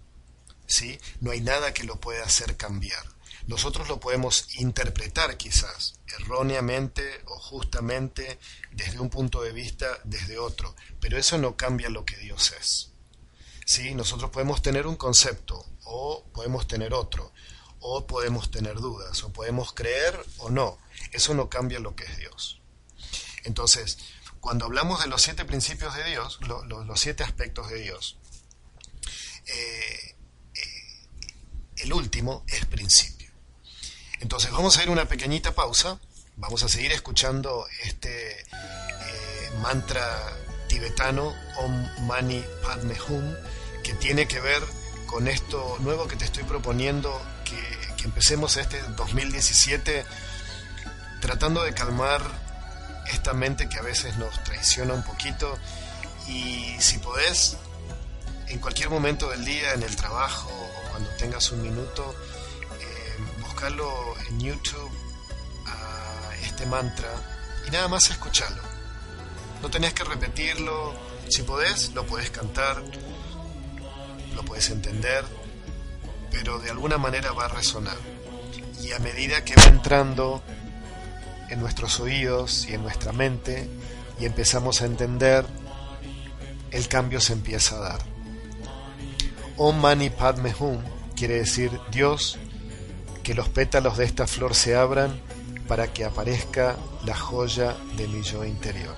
¿sí? 0.66 0.98
No 1.20 1.30
hay 1.30 1.40
nada 1.40 1.72
que 1.72 1.84
lo 1.84 2.00
pueda 2.00 2.24
hacer 2.24 2.56
cambiar. 2.56 3.13
Nosotros 3.46 3.88
lo 3.88 4.00
podemos 4.00 4.54
interpretar 4.56 5.36
quizás 5.36 6.00
erróneamente 6.18 7.22
o 7.26 7.38
justamente 7.38 8.38
desde 8.72 9.00
un 9.00 9.10
punto 9.10 9.42
de 9.42 9.52
vista, 9.52 9.86
desde 10.04 10.38
otro, 10.38 10.74
pero 11.00 11.18
eso 11.18 11.36
no 11.38 11.56
cambia 11.56 11.90
lo 11.90 12.04
que 12.04 12.16
Dios 12.16 12.54
es. 12.58 12.90
¿Sí? 13.66 13.94
Nosotros 13.94 14.30
podemos 14.30 14.62
tener 14.62 14.86
un 14.86 14.96
concepto 14.96 15.66
o 15.84 16.24
podemos 16.32 16.66
tener 16.66 16.94
otro, 16.94 17.32
o 17.80 18.06
podemos 18.06 18.50
tener 18.50 18.76
dudas, 18.76 19.22
o 19.24 19.32
podemos 19.32 19.74
creer 19.74 20.18
o 20.38 20.50
no. 20.50 20.78
Eso 21.12 21.34
no 21.34 21.50
cambia 21.50 21.80
lo 21.80 21.94
que 21.94 22.04
es 22.04 22.16
Dios. 22.16 22.60
Entonces, 23.44 23.98
cuando 24.40 24.64
hablamos 24.64 25.02
de 25.02 25.08
los 25.08 25.22
siete 25.22 25.44
principios 25.44 25.94
de 25.94 26.04
Dios, 26.04 26.38
los 26.42 27.00
siete 27.00 27.22
aspectos 27.24 27.68
de 27.68 27.80
Dios, 27.82 28.16
eh, 29.46 30.16
eh, 30.54 31.08
el 31.76 31.92
último 31.92 32.44
es 32.48 32.64
principio. 32.66 33.13
Entonces 34.20 34.50
vamos 34.50 34.78
a 34.78 34.82
ir 34.82 34.90
una 34.90 35.06
pequeñita 35.06 35.52
pausa, 35.52 35.98
vamos 36.36 36.62
a 36.62 36.68
seguir 36.68 36.92
escuchando 36.92 37.66
este 37.84 38.40
eh, 38.40 39.50
mantra 39.60 40.32
tibetano 40.68 41.34
Om 41.58 42.06
Mani 42.06 42.44
Padme 42.62 42.96
Hum, 43.08 43.34
que 43.82 43.94
tiene 43.94 44.26
que 44.26 44.40
ver 44.40 44.62
con 45.06 45.28
esto 45.28 45.76
nuevo 45.80 46.08
que 46.08 46.16
te 46.16 46.24
estoy 46.24 46.44
proponiendo, 46.44 47.20
que, 47.44 47.94
que 47.96 48.04
empecemos 48.04 48.56
este 48.56 48.80
2017 48.96 50.04
tratando 51.20 51.62
de 51.62 51.72
calmar 51.72 52.20
esta 53.06 53.32
mente 53.32 53.68
que 53.68 53.78
a 53.78 53.82
veces 53.82 54.16
nos 54.16 54.42
traiciona 54.44 54.94
un 54.94 55.02
poquito. 55.02 55.58
Y 56.28 56.76
si 56.80 56.98
podés, 56.98 57.56
en 58.48 58.58
cualquier 58.58 58.90
momento 58.90 59.28
del 59.30 59.44
día, 59.44 59.74
en 59.74 59.82
el 59.82 59.94
trabajo 59.96 60.50
o 60.50 60.90
cuando 60.90 61.10
tengas 61.10 61.50
un 61.50 61.62
minuto, 61.62 62.14
en 63.66 64.40
YouTube 64.40 64.90
a 65.64 66.36
este 66.42 66.66
mantra 66.66 67.08
y 67.66 67.70
nada 67.70 67.88
más 67.88 68.10
escucharlo. 68.10 68.60
No 69.62 69.70
tenés 69.70 69.94
que 69.94 70.04
repetirlo, 70.04 70.92
si 71.30 71.42
podés, 71.44 71.94
lo 71.94 72.04
podés 72.04 72.28
cantar, 72.28 72.82
lo 74.34 74.42
podés 74.44 74.68
entender, 74.68 75.24
pero 76.30 76.58
de 76.58 76.70
alguna 76.70 76.98
manera 76.98 77.32
va 77.32 77.46
a 77.46 77.48
resonar. 77.48 77.96
Y 78.82 78.92
a 78.92 78.98
medida 78.98 79.46
que 79.46 79.54
va 79.56 79.64
entrando 79.64 80.42
en 81.48 81.58
nuestros 81.58 81.98
oídos 82.00 82.66
y 82.68 82.74
en 82.74 82.82
nuestra 82.82 83.12
mente 83.12 83.70
y 84.20 84.26
empezamos 84.26 84.82
a 84.82 84.84
entender, 84.84 85.46
el 86.70 86.86
cambio 86.88 87.18
se 87.18 87.32
empieza 87.32 87.76
a 87.76 87.80
dar. 87.80 88.00
Om 89.56 89.80
Mani 89.80 90.10
Padme 90.10 90.54
Hum 90.60 90.82
quiere 91.16 91.36
decir 91.36 91.70
Dios 91.90 92.38
que 93.24 93.34
los 93.34 93.48
pétalos 93.48 93.96
de 93.96 94.04
esta 94.04 94.26
flor 94.26 94.54
se 94.54 94.76
abran 94.76 95.18
para 95.66 95.92
que 95.92 96.04
aparezca 96.04 96.76
la 97.06 97.16
joya 97.16 97.74
de 97.96 98.06
mi 98.06 98.22
yo 98.22 98.44
interior. 98.44 98.94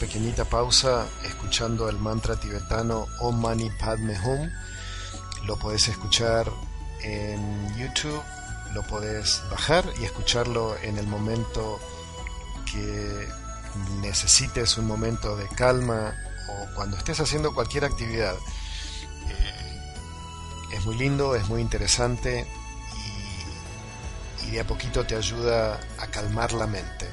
Pequeñita 0.00 0.46
pausa 0.46 1.06
escuchando 1.24 1.90
el 1.90 1.98
mantra 1.98 2.34
tibetano 2.34 3.06
Om 3.20 3.38
Mani 3.38 3.70
Padme 3.78 4.18
Hum. 4.18 4.50
Lo 5.44 5.58
podés 5.58 5.88
escuchar 5.88 6.50
en 7.02 7.76
YouTube, 7.76 8.22
lo 8.72 8.82
podés 8.84 9.42
bajar 9.50 9.84
y 10.00 10.04
escucharlo 10.04 10.76
en 10.78 10.96
el 10.96 11.06
momento 11.06 11.78
que 12.72 13.28
necesites 14.00 14.78
un 14.78 14.86
momento 14.86 15.36
de 15.36 15.46
calma 15.48 16.14
o 16.48 16.74
cuando 16.74 16.96
estés 16.96 17.20
haciendo 17.20 17.52
cualquier 17.52 17.84
actividad. 17.84 18.34
Eh, 19.28 19.92
es 20.72 20.84
muy 20.86 20.96
lindo, 20.96 21.36
es 21.36 21.46
muy 21.48 21.60
interesante 21.60 22.46
y 24.46 24.50
de 24.52 24.60
a 24.60 24.66
poquito 24.66 25.04
te 25.04 25.14
ayuda 25.14 25.78
a 25.98 26.06
calmar 26.06 26.52
la 26.54 26.66
mente. 26.66 27.06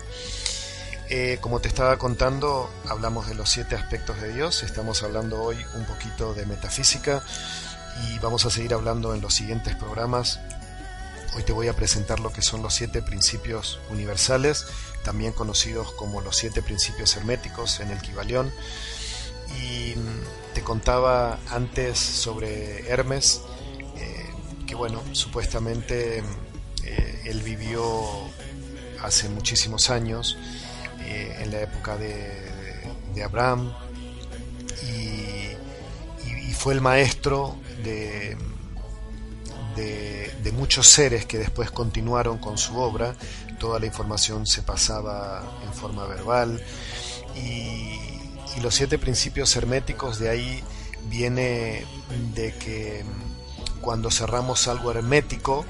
Eh, 1.10 1.38
como 1.39 1.62
te 1.62 1.70
estaba 1.70 1.97
contando, 1.97 2.70
hablamos 2.89 3.30
de 3.30 3.36
los 3.36 3.49
siete 3.49 3.76
aspectos 3.76 4.20
de 4.20 4.34
Dios, 4.34 4.62
estamos 4.64 5.03
hablando 5.03 5.41
hoy 5.41 5.55
un 5.76 5.86
poquito 5.86 6.34
de 6.34 6.45
metafísica 6.45 7.24
y 8.10 8.20
vamos 8.20 8.45
a 8.45 8.49
seguir 8.49 8.74
hablando 8.74 9.16
en 9.16 9.22
los 9.22 9.34
siguientes 9.34 9.74
programas. 9.76 10.41
Hoy 11.34 11.43
te 11.43 11.53
voy 11.53 11.70
a 11.70 11.74
presentar 11.74 12.20
lo 12.20 12.34
que 12.34 12.41
son 12.41 12.62
los 12.62 12.74
siete 12.74 13.01
principios 13.01 13.80
universales, 13.89 14.66
también 15.05 15.32
conocidos 15.32 15.93
como 15.93 16.20
los 16.20 16.36
siete 16.36 16.62
principios 16.62 17.16
herméticos 17.16 17.80
en 17.80 17.91
el 17.91 18.01
Kibalión. 18.01 18.51
Y 19.62 19.93
te 20.53 20.62
contaba 20.62 21.39
antes 21.49 21.97
sobre 21.97 22.89
Hermes, 22.89 23.43
eh, 23.95 24.30
que 24.68 24.76
bueno, 24.76 25.01
supuestamente 25.14 26.22
eh, 26.84 27.22
él 27.24 27.41
vivió 27.43 28.03
hace 29.01 29.30
muchísimos 29.30 29.89
años 29.89 30.38
eh, 31.08 31.38
en 31.39 31.51
la 31.51 31.62
época 31.62 31.97
de, 31.97 33.24
Abraham. 33.24 33.74
Y, 34.84 35.24
fue 36.53 36.74
el 36.74 36.82
maestro 36.82 37.55
de, 37.84 38.36
de, 39.76 40.51
muchos 40.53 40.88
seres 40.88 41.26
que 41.28 41.38
después 41.38 41.70
continuaron 41.70 42.39
con 42.39 42.58
su 42.58 42.78
obra. 42.78 43.16
Toda 43.60 43.80
la 43.80 43.86
información 43.86 44.47
se 44.47 44.64
pasaba 44.64 45.43
en 45.64 45.74
forma 45.74 46.05
verbal. 46.08 46.60
Y, 47.36 47.99
y 48.58 48.62
los 48.62 48.74
siete 48.74 48.97
principios 48.97 49.55
herméticos 49.55 50.18
de 50.18 50.30
ahí 50.30 50.64
viene 51.10 51.86
de 52.34 52.53
que 52.55 53.05
cuando 53.80 54.10
cerramos 54.10 54.68
algo 54.68 54.91
hermético, 54.91 55.64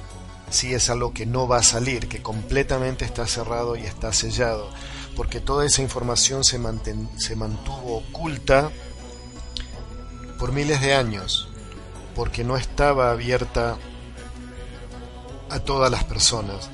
sí 0.49 0.73
es 0.73 0.89
algo 0.89 1.13
que 1.13 1.25
no 1.25 1.49
va 1.49 1.57
a 1.57 1.63
salir, 1.63 2.07
que 2.07 2.21
completamente 2.21 3.03
está 3.03 3.27
cerrado 3.27 3.75
y 3.75 3.81
está 3.81 4.13
sellado 4.13 4.69
porque 5.17 5.39
toda 5.39 5.65
esa 5.65 5.81
información 5.81 6.43
se, 6.43 6.59
se 7.17 7.35
mantuvo 7.35 7.97
oculta 7.97 8.69
por 10.37 10.51
miles 10.51 10.79
de 10.79 10.93
años, 10.93 11.49
porque 12.15 12.43
no 12.43 12.55
estaba 12.55 13.09
abierta 13.09 13.77
a 15.49 15.59
todas 15.59 15.89
las 15.91 16.03
personas. 16.03 16.69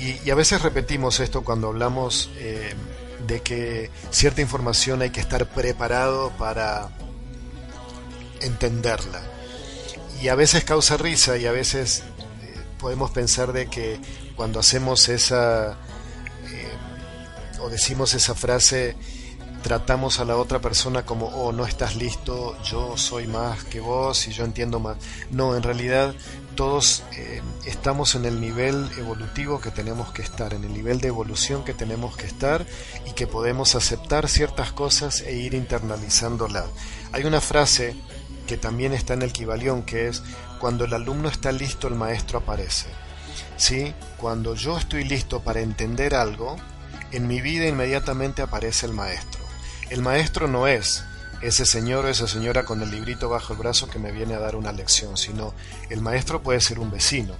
Y, 0.00 0.28
a 0.28 0.34
veces 0.34 0.60
repetimos 0.60 1.20
esto 1.20 1.44
cuando 1.44 1.68
hablamos 1.68 2.30
eh, 2.38 2.74
de 3.28 3.40
que 3.42 3.92
cierta 4.10 4.40
información 4.40 5.00
hay 5.00 5.10
que 5.10 5.20
estar 5.20 5.46
preparado 5.46 6.32
para 6.36 6.88
entenderla. 8.40 9.22
Y 10.20 10.28
a 10.28 10.34
veces 10.34 10.64
causa 10.64 10.96
risa 10.96 11.36
y 11.38 11.46
a 11.46 11.52
veces 11.52 12.02
eh, 12.42 12.60
podemos 12.80 13.12
pensar 13.12 13.52
de 13.52 13.68
que 13.68 14.00
cuando 14.34 14.58
hacemos 14.58 15.08
esa 15.08 15.78
o 17.62 17.70
decimos 17.70 18.14
esa 18.14 18.34
frase, 18.34 18.96
tratamos 19.62 20.18
a 20.18 20.24
la 20.24 20.36
otra 20.36 20.60
persona 20.60 21.04
como, 21.04 21.26
oh, 21.26 21.52
no 21.52 21.64
estás 21.64 21.96
listo, 21.96 22.60
yo 22.64 22.96
soy 22.96 23.26
más 23.26 23.64
que 23.64 23.80
vos 23.80 24.26
y 24.26 24.32
yo 24.32 24.44
entiendo 24.44 24.80
más. 24.80 24.96
No, 25.30 25.56
en 25.56 25.62
realidad 25.62 26.14
todos 26.56 27.04
eh, 27.16 27.40
estamos 27.64 28.14
en 28.14 28.24
el 28.24 28.40
nivel 28.40 28.90
evolutivo 28.98 29.60
que 29.60 29.70
tenemos 29.70 30.12
que 30.12 30.22
estar, 30.22 30.52
en 30.52 30.64
el 30.64 30.72
nivel 30.72 31.00
de 31.00 31.08
evolución 31.08 31.64
que 31.64 31.72
tenemos 31.72 32.16
que 32.16 32.26
estar 32.26 32.66
y 33.06 33.12
que 33.12 33.26
podemos 33.26 33.74
aceptar 33.74 34.28
ciertas 34.28 34.72
cosas 34.72 35.20
e 35.20 35.34
ir 35.34 35.54
internalizándola. 35.54 36.66
Hay 37.12 37.24
una 37.24 37.40
frase 37.40 37.94
que 38.46 38.56
también 38.56 38.92
está 38.92 39.14
en 39.14 39.22
el 39.22 39.32
Kibalión 39.32 39.82
que 39.82 40.08
es, 40.08 40.22
cuando 40.58 40.84
el 40.84 40.92
alumno 40.92 41.28
está 41.28 41.52
listo, 41.52 41.88
el 41.88 41.94
maestro 41.94 42.40
aparece. 42.40 42.88
¿Sí? 43.56 43.94
Cuando 44.18 44.54
yo 44.54 44.76
estoy 44.76 45.04
listo 45.04 45.40
para 45.40 45.60
entender 45.60 46.14
algo, 46.14 46.56
en 47.12 47.26
mi 47.26 47.40
vida 47.40 47.66
inmediatamente 47.66 48.42
aparece 48.42 48.86
el 48.86 48.92
maestro. 48.92 49.42
El 49.90 50.02
maestro 50.02 50.48
no 50.48 50.66
es 50.66 51.04
ese 51.42 51.66
señor 51.66 52.06
o 52.06 52.08
esa 52.08 52.26
señora 52.26 52.64
con 52.64 52.82
el 52.82 52.90
librito 52.90 53.28
bajo 53.28 53.52
el 53.52 53.58
brazo 53.58 53.88
que 53.88 53.98
me 53.98 54.12
viene 54.12 54.34
a 54.34 54.38
dar 54.38 54.56
una 54.56 54.72
lección, 54.72 55.16
sino 55.16 55.54
el 55.90 56.00
maestro 56.00 56.42
puede 56.42 56.60
ser 56.60 56.78
un 56.78 56.90
vecino, 56.90 57.34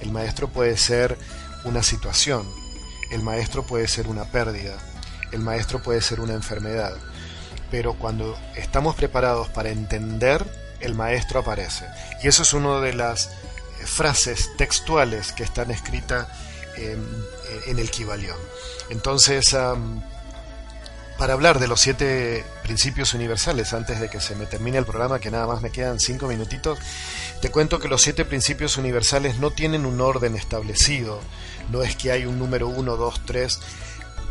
el 0.00 0.10
maestro 0.10 0.48
puede 0.48 0.76
ser 0.76 1.18
una 1.64 1.82
situación, 1.82 2.48
el 3.10 3.22
maestro 3.22 3.64
puede 3.64 3.88
ser 3.88 4.06
una 4.06 4.24
pérdida, 4.24 4.78
el 5.32 5.40
maestro 5.40 5.82
puede 5.82 6.00
ser 6.00 6.20
una 6.20 6.34
enfermedad, 6.34 6.96
pero 7.70 7.94
cuando 7.94 8.38
estamos 8.56 8.94
preparados 8.94 9.48
para 9.48 9.70
entender, 9.70 10.46
el 10.80 10.94
maestro 10.94 11.40
aparece. 11.40 11.86
Y 12.22 12.28
eso 12.28 12.42
es 12.42 12.52
una 12.52 12.78
de 12.80 12.94
las 12.94 13.30
frases 13.84 14.50
textuales 14.56 15.32
que 15.32 15.42
están 15.42 15.70
escritas 15.70 16.28
en, 16.76 17.78
el 17.78 17.90
Kibalión. 17.90 18.36
Entonces, 18.90 19.56
para 21.18 21.32
hablar 21.32 21.60
de 21.60 21.68
los 21.68 21.80
siete 21.80 22.44
principios 22.62 23.14
universales, 23.14 23.72
antes 23.72 24.00
de 24.00 24.08
que 24.08 24.20
se 24.20 24.34
me 24.34 24.46
termine 24.46 24.78
el 24.78 24.84
programa, 24.84 25.20
que 25.20 25.30
nada 25.30 25.46
más 25.46 25.62
me 25.62 25.70
quedan 25.70 26.00
cinco 26.00 26.26
minutitos, 26.26 26.78
te 27.40 27.50
cuento 27.50 27.78
que 27.78 27.88
los 27.88 28.02
siete 28.02 28.24
principios 28.24 28.76
universales 28.76 29.38
no 29.38 29.50
tienen 29.50 29.86
un 29.86 30.00
orden 30.00 30.34
establecido, 30.34 31.20
no 31.70 31.82
es 31.82 31.96
que 31.96 32.10
hay 32.10 32.26
un 32.26 32.38
número 32.38 32.68
uno, 32.68 32.96
dos, 32.96 33.20
tres, 33.24 33.60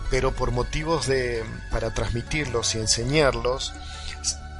pero 0.10 0.34
por 0.34 0.52
motivos 0.52 1.08
de, 1.08 1.44
para 1.72 1.94
transmitirlos 1.94 2.76
y 2.76 2.80
enseñarlos, 2.80 3.74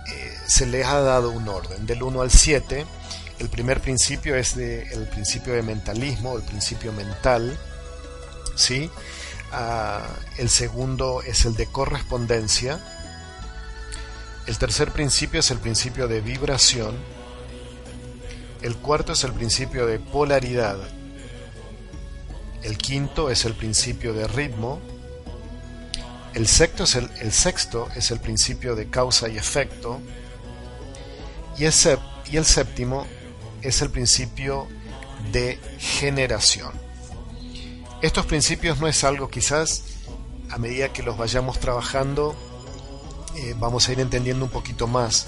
eh, 0.08 0.38
se 0.48 0.66
les 0.66 0.86
ha 0.86 1.00
dado 1.02 1.30
un 1.32 1.48
orden, 1.48 1.86
del 1.86 2.04
1 2.04 2.22
al 2.22 2.32
7. 2.32 2.86
El 3.40 3.50
primer 3.50 3.82
principio 3.82 4.36
es 4.36 4.56
de, 4.56 4.84
el 4.94 5.08
principio 5.08 5.54
de 5.54 5.62
mentalismo, 5.62 6.38
el 6.38 6.44
principio 6.44 6.94
mental, 6.94 7.58
¿sí? 8.56 8.90
Ah, 9.52 10.08
el 10.38 10.50
segundo 10.50 11.22
es 11.22 11.46
el 11.46 11.56
de 11.56 11.68
correspondencia. 11.68 12.80
El 14.48 14.58
tercer 14.58 14.92
principio 14.92 15.40
es 15.40 15.52
el 15.52 15.60
principio 15.60 16.08
de 16.08 16.22
vibración. 16.22 16.96
El 18.62 18.76
cuarto 18.78 19.14
es 19.14 19.24
el 19.24 19.34
principio 19.34 19.86
de 19.86 20.00
polaridad. 20.00 20.78
El 22.64 22.78
quinto 22.78 23.30
es 23.30 23.46
el 23.46 23.54
principio 23.54 24.14
de 24.14 24.28
ritmo. 24.28 24.80
El 26.34 26.48
sexto 26.48 26.86
es 26.86 26.96
el, 26.96 27.10
el 27.22 27.32
sexto 27.32 27.90
es 27.96 28.10
el 28.10 28.20
principio 28.20 28.76
de 28.76 28.90
causa 28.90 29.30
y 29.30 29.38
efecto. 29.38 30.00
Y 31.58 31.66
el, 31.66 31.74
y 32.32 32.38
el 32.38 32.46
séptimo 32.46 33.06
es 33.62 33.82
el 33.82 33.92
principio 33.92 34.68
de 35.32 35.60
generación. 35.78 36.72
Estos 38.04 38.26
principios 38.26 38.82
no 38.82 38.88
es 38.90 39.06
algo 39.06 39.30
quizás 39.30 39.86
a 40.50 40.58
medida 40.58 40.92
que 40.92 41.04
los 41.04 41.18
vayamos 41.18 41.58
trabajando 41.62 42.36
eh, 43.34 43.56
vamos 43.58 43.88
a 43.88 43.94
ir 43.94 44.02
entendiendo 44.02 44.44
un 44.44 44.52
poquito 44.52 44.88
más 44.88 45.28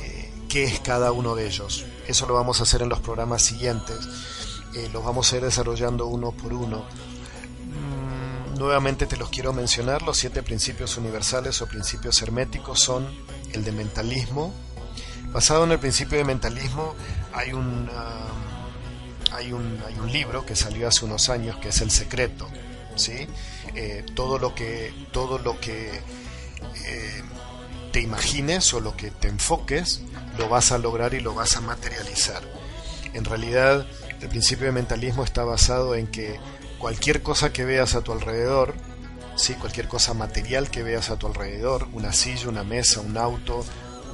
eh, 0.00 0.32
qué 0.48 0.62
es 0.62 0.78
cada 0.78 1.10
uno 1.10 1.34
de 1.34 1.48
ellos. 1.48 1.84
Eso 2.06 2.28
lo 2.28 2.34
vamos 2.34 2.60
a 2.60 2.62
hacer 2.62 2.82
en 2.82 2.88
los 2.88 3.00
programas 3.00 3.42
siguientes. 3.42 3.98
Eh, 4.76 4.88
los 4.92 5.04
vamos 5.04 5.32
a 5.32 5.38
ir 5.38 5.42
desarrollando 5.42 6.06
uno 6.06 6.30
por 6.30 6.52
uno. 6.52 6.84
Mm, 7.66 8.58
nuevamente 8.60 9.06
te 9.06 9.16
los 9.16 9.28
quiero 9.30 9.52
mencionar. 9.52 10.02
Los 10.02 10.18
siete 10.18 10.44
principios 10.44 10.96
universales 10.98 11.60
o 11.62 11.66
principios 11.66 12.22
herméticos 12.22 12.78
son 12.78 13.08
el 13.52 13.64
de 13.64 13.72
mentalismo. 13.72 14.54
Basado 15.32 15.64
en 15.64 15.72
el 15.72 15.80
principio 15.80 16.16
de 16.16 16.24
mentalismo 16.24 16.94
hay 17.32 17.52
un... 17.52 17.90
hay 19.32 19.52
un, 19.52 19.82
hay 19.86 19.94
un 19.98 20.10
libro 20.10 20.44
que 20.44 20.56
salió 20.56 20.88
hace 20.88 21.04
unos 21.04 21.28
años 21.28 21.56
que 21.58 21.68
es 21.68 21.80
El 21.80 21.90
Secreto. 21.90 22.48
¿sí? 22.98 23.26
Eh, 23.74 24.04
todo 24.14 24.38
lo 24.38 24.54
que, 24.54 24.92
todo 25.12 25.38
lo 25.38 25.60
que 25.60 25.90
eh, 26.86 27.22
te 27.92 28.00
imagines 28.00 28.72
o 28.74 28.80
lo 28.80 28.96
que 28.96 29.10
te 29.10 29.28
enfoques, 29.28 30.02
lo 30.36 30.48
vas 30.48 30.72
a 30.72 30.78
lograr 30.78 31.14
y 31.14 31.20
lo 31.20 31.34
vas 31.34 31.56
a 31.56 31.60
materializar. 31.60 32.42
En 33.14 33.24
realidad, 33.24 33.86
el 34.20 34.28
principio 34.28 34.66
de 34.66 34.72
mentalismo 34.72 35.24
está 35.24 35.44
basado 35.44 35.94
en 35.94 36.06
que 36.06 36.38
cualquier 36.78 37.22
cosa 37.22 37.52
que 37.52 37.64
veas 37.64 37.94
a 37.94 38.02
tu 38.02 38.12
alrededor, 38.12 38.74
¿sí? 39.36 39.54
cualquier 39.54 39.88
cosa 39.88 40.14
material 40.14 40.70
que 40.70 40.82
veas 40.82 41.10
a 41.10 41.16
tu 41.16 41.26
alrededor, 41.26 41.88
una 41.92 42.12
silla, 42.12 42.48
una 42.48 42.64
mesa, 42.64 43.00
un 43.00 43.16
auto, 43.16 43.64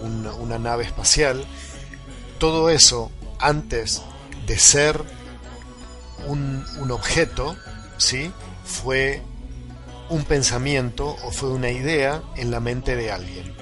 una, 0.02 0.32
una 0.34 0.58
nave 0.58 0.84
espacial, 0.84 1.44
todo 2.38 2.70
eso 2.70 3.10
antes 3.38 4.02
de 4.46 4.58
ser 4.58 5.02
un, 6.26 6.64
objeto, 6.90 7.56
¿sí? 7.98 8.32
fue 8.64 9.22
un 10.08 10.24
pensamiento 10.24 11.16
o 11.24 11.32
fue 11.32 11.50
una 11.50 11.70
idea 11.70 12.22
en 12.36 12.50
la 12.50 12.60
mente 12.60 12.96
de 12.96 13.10
alguien, 13.10 13.54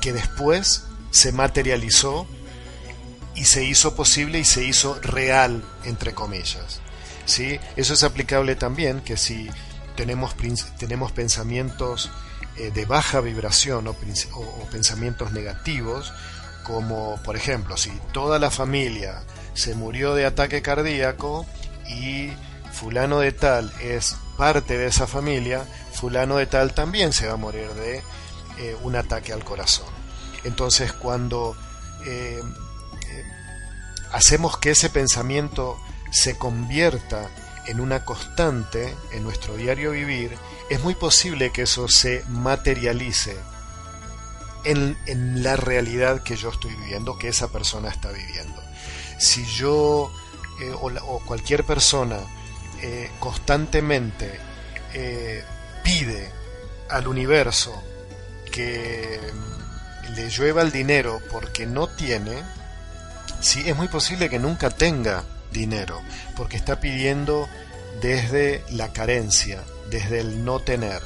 que 0.00 0.12
después 0.12 0.84
se 1.10 1.32
materializó 1.32 2.26
y 3.34 3.44
se 3.44 3.64
hizo 3.64 3.94
posible 3.94 4.38
y 4.38 4.44
se 4.44 4.64
hizo 4.64 4.98
real, 5.00 5.64
entre 5.84 6.12
comillas. 6.12 6.80
¿Sí? 7.26 7.60
Eso 7.76 7.94
es 7.94 8.02
aplicable 8.02 8.56
también 8.56 9.02
que 9.02 9.16
si 9.16 9.48
tenemos, 9.96 10.34
tenemos 10.78 11.12
pensamientos 11.12 12.10
eh, 12.56 12.70
de 12.72 12.84
baja 12.86 13.20
vibración 13.20 13.86
o 13.86 13.94
pensamientos 14.70 15.30
negativos, 15.32 16.12
como 16.64 17.20
por 17.22 17.36
ejemplo 17.36 17.76
si 17.76 17.90
toda 18.12 18.38
la 18.38 18.50
familia 18.50 19.22
se 19.60 19.74
murió 19.74 20.14
de 20.14 20.24
ataque 20.24 20.62
cardíaco 20.62 21.44
y 21.86 22.32
fulano 22.72 23.20
de 23.20 23.32
tal 23.32 23.70
es 23.82 24.16
parte 24.38 24.78
de 24.78 24.86
esa 24.86 25.06
familia, 25.06 25.66
fulano 25.92 26.38
de 26.38 26.46
tal 26.46 26.72
también 26.72 27.12
se 27.12 27.26
va 27.26 27.34
a 27.34 27.36
morir 27.36 27.68
de 27.74 28.02
eh, 28.58 28.76
un 28.82 28.96
ataque 28.96 29.34
al 29.34 29.44
corazón. 29.44 29.86
Entonces 30.44 30.94
cuando 30.94 31.54
eh, 32.06 32.40
eh, 32.40 33.24
hacemos 34.12 34.56
que 34.56 34.70
ese 34.70 34.88
pensamiento 34.88 35.78
se 36.10 36.38
convierta 36.38 37.28
en 37.66 37.80
una 37.80 38.02
constante 38.06 38.96
en 39.12 39.22
nuestro 39.22 39.56
diario 39.56 39.90
vivir, 39.90 40.38
es 40.70 40.82
muy 40.82 40.94
posible 40.94 41.52
que 41.52 41.62
eso 41.62 41.86
se 41.86 42.24
materialice 42.28 43.36
en, 44.64 44.96
en, 45.06 45.42
la 45.42 45.56
realidad 45.56 46.22
que 46.22 46.36
yo 46.36 46.48
estoy 46.48 46.74
viviendo, 46.76 47.18
que 47.18 47.28
esa 47.28 47.48
persona 47.48 47.90
está 47.90 48.10
viviendo. 48.10 48.59
Si 49.20 49.44
yo 49.44 50.10
o, 50.80 50.86
o, 50.86 51.20
cualquier 51.20 51.64
persona 51.64 52.18
eh, 52.82 53.10
constantemente 53.18 54.40
eh, 54.94 55.44
pide 55.84 56.30
al 56.88 57.06
universo 57.06 57.82
que 58.50 59.20
le 60.14 60.28
llueva 60.30 60.62
el 60.62 60.72
dinero 60.72 61.20
porque 61.30 61.66
no 61.66 61.88
tiene, 61.88 62.42
sí, 63.40 63.62
es 63.66 63.76
muy 63.76 63.88
posible 63.88 64.28
que 64.28 64.38
nunca 64.38 64.70
tenga 64.70 65.24
dinero, 65.52 66.00
porque 66.36 66.56
está 66.56 66.80
pidiendo 66.80 67.48
desde 68.00 68.64
la 68.70 68.92
carencia, 68.92 69.62
desde 69.90 70.20
el 70.20 70.44
no 70.44 70.60
tener. 70.60 71.02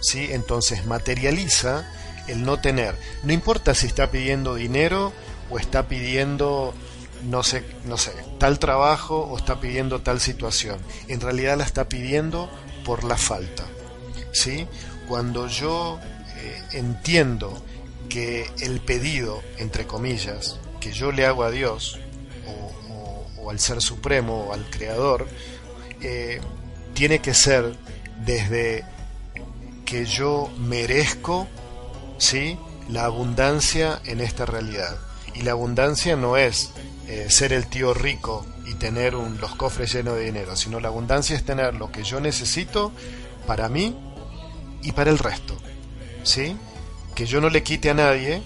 ¿sí? 0.00 0.28
Entonces 0.30 0.84
materializa 0.86 1.90
el 2.28 2.44
no 2.44 2.60
tener. 2.60 2.94
No 3.22 3.32
importa 3.32 3.74
si 3.74 3.86
está 3.86 4.10
pidiendo 4.10 4.54
dinero 4.54 5.12
o 5.50 5.58
está 5.58 5.88
pidiendo 5.88 6.74
no 7.24 7.42
sé, 7.42 7.64
no 7.84 7.96
sé, 7.96 8.12
tal 8.38 8.58
trabajo 8.58 9.20
o 9.20 9.36
está 9.36 9.60
pidiendo 9.60 10.00
tal 10.00 10.20
situación. 10.20 10.78
En 11.08 11.20
realidad 11.20 11.56
la 11.56 11.64
está 11.64 11.88
pidiendo 11.88 12.50
por 12.84 13.04
la 13.04 13.16
falta. 13.16 13.64
¿sí? 14.32 14.66
Cuando 15.08 15.48
yo 15.48 15.98
eh, 16.36 16.62
entiendo 16.72 17.62
que 18.08 18.50
el 18.60 18.80
pedido, 18.80 19.42
entre 19.58 19.86
comillas, 19.86 20.58
que 20.80 20.92
yo 20.92 21.12
le 21.12 21.26
hago 21.26 21.44
a 21.44 21.50
Dios, 21.50 21.98
o, 23.38 23.50
al 23.50 23.58
Ser 23.58 23.80
Supremo, 23.80 24.48
o 24.48 24.52
al 24.52 24.68
Creador, 24.68 25.26
eh, 26.02 26.40
tiene 26.94 27.20
que 27.20 27.32
ser 27.32 27.76
desde 28.24 28.84
que 29.86 30.04
yo 30.04 30.50
merezco 30.58 31.46
¿sí? 32.18 32.58
la 32.88 33.04
abundancia 33.04 34.00
en 34.04 34.20
esta 34.20 34.44
realidad. 34.44 34.98
Y 35.34 35.42
la 35.42 35.52
abundancia 35.52 36.16
no 36.16 36.36
es 36.36 36.70
eh, 37.08 37.30
ser 37.30 37.54
el 37.54 37.66
tío 37.66 37.94
rico 37.94 38.44
y 38.66 38.74
tener 38.74 39.14
los 39.14 39.54
cofres 39.54 39.94
llenos 39.94 40.16
de 40.16 40.24
dinero, 40.24 40.54
sino 40.56 40.78
la 40.78 40.88
abundancia 40.88 41.34
es 41.34 41.42
tener 41.42 41.74
lo 41.74 41.90
que 41.90 42.04
yo 42.04 42.20
necesito 42.20 42.92
para 43.46 43.70
mí 43.70 43.96
y 44.82 44.92
para 44.92 45.10
el 45.10 45.18
resto. 45.18 45.56
¿Sí? 46.22 46.54
Que 47.14 47.24
yo 47.24 47.40
no 47.40 47.48
le 47.48 47.62
quite 47.62 47.88
a 47.88 47.94
nadie 47.94 48.42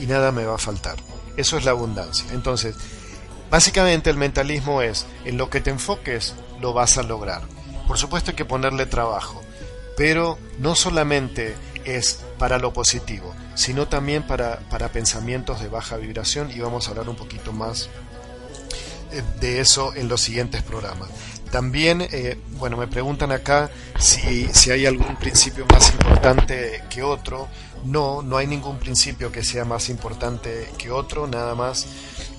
y 0.00 0.06
nada 0.06 0.32
me 0.32 0.46
va 0.46 0.54
a 0.54 0.58
faltar. 0.58 0.96
Eso 1.36 1.58
es 1.58 1.66
la 1.66 1.72
abundancia. 1.72 2.24
Entonces, 2.32 2.76
básicamente 3.50 4.08
el 4.08 4.16
mentalismo 4.16 4.80
es, 4.80 5.04
en 5.26 5.36
lo 5.36 5.50
que 5.50 5.60
te 5.60 5.68
enfoques, 5.68 6.34
lo 6.62 6.72
vas 6.72 6.96
a 6.96 7.02
lograr. 7.02 7.42
Por 7.86 7.98
supuesto 7.98 8.30
hay 8.30 8.36
que 8.36 8.46
ponerle 8.46 8.86
trabajo, 8.86 9.42
pero 9.98 10.38
no 10.58 10.74
solamente 10.74 11.54
es 11.84 12.20
para 12.38 12.58
lo 12.58 12.72
positivo, 12.72 13.34
sino 13.58 13.88
también 13.88 14.22
para, 14.22 14.60
para 14.70 14.92
pensamientos 14.92 15.60
de 15.60 15.66
baja 15.66 15.96
vibración 15.96 16.48
y 16.54 16.60
vamos 16.60 16.86
a 16.86 16.90
hablar 16.90 17.08
un 17.08 17.16
poquito 17.16 17.52
más 17.52 17.88
eh, 19.10 19.20
de 19.40 19.58
eso 19.58 19.96
en 19.96 20.06
los 20.06 20.20
siguientes 20.20 20.62
programas. 20.62 21.10
También, 21.50 22.06
eh, 22.12 22.38
bueno, 22.52 22.76
me 22.76 22.86
preguntan 22.86 23.32
acá 23.32 23.68
si, 23.98 24.46
si, 24.54 24.70
hay 24.70 24.86
algún 24.86 25.16
principio 25.16 25.66
más 25.72 25.90
importante 25.90 26.84
que 26.88 27.02
otro. 27.02 27.48
No, 27.84 28.22
no 28.22 28.36
hay 28.36 28.46
ningún 28.46 28.78
principio 28.78 29.32
que 29.32 29.42
sea 29.42 29.64
más 29.64 29.88
importante 29.88 30.70
que 30.78 30.92
otro, 30.92 31.26
nada 31.26 31.56
más 31.56 31.84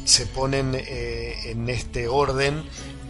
se 0.05 0.25
ponen 0.25 0.73
eh, 0.73 1.35
en 1.47 1.69
este 1.69 2.07
orden 2.07 2.63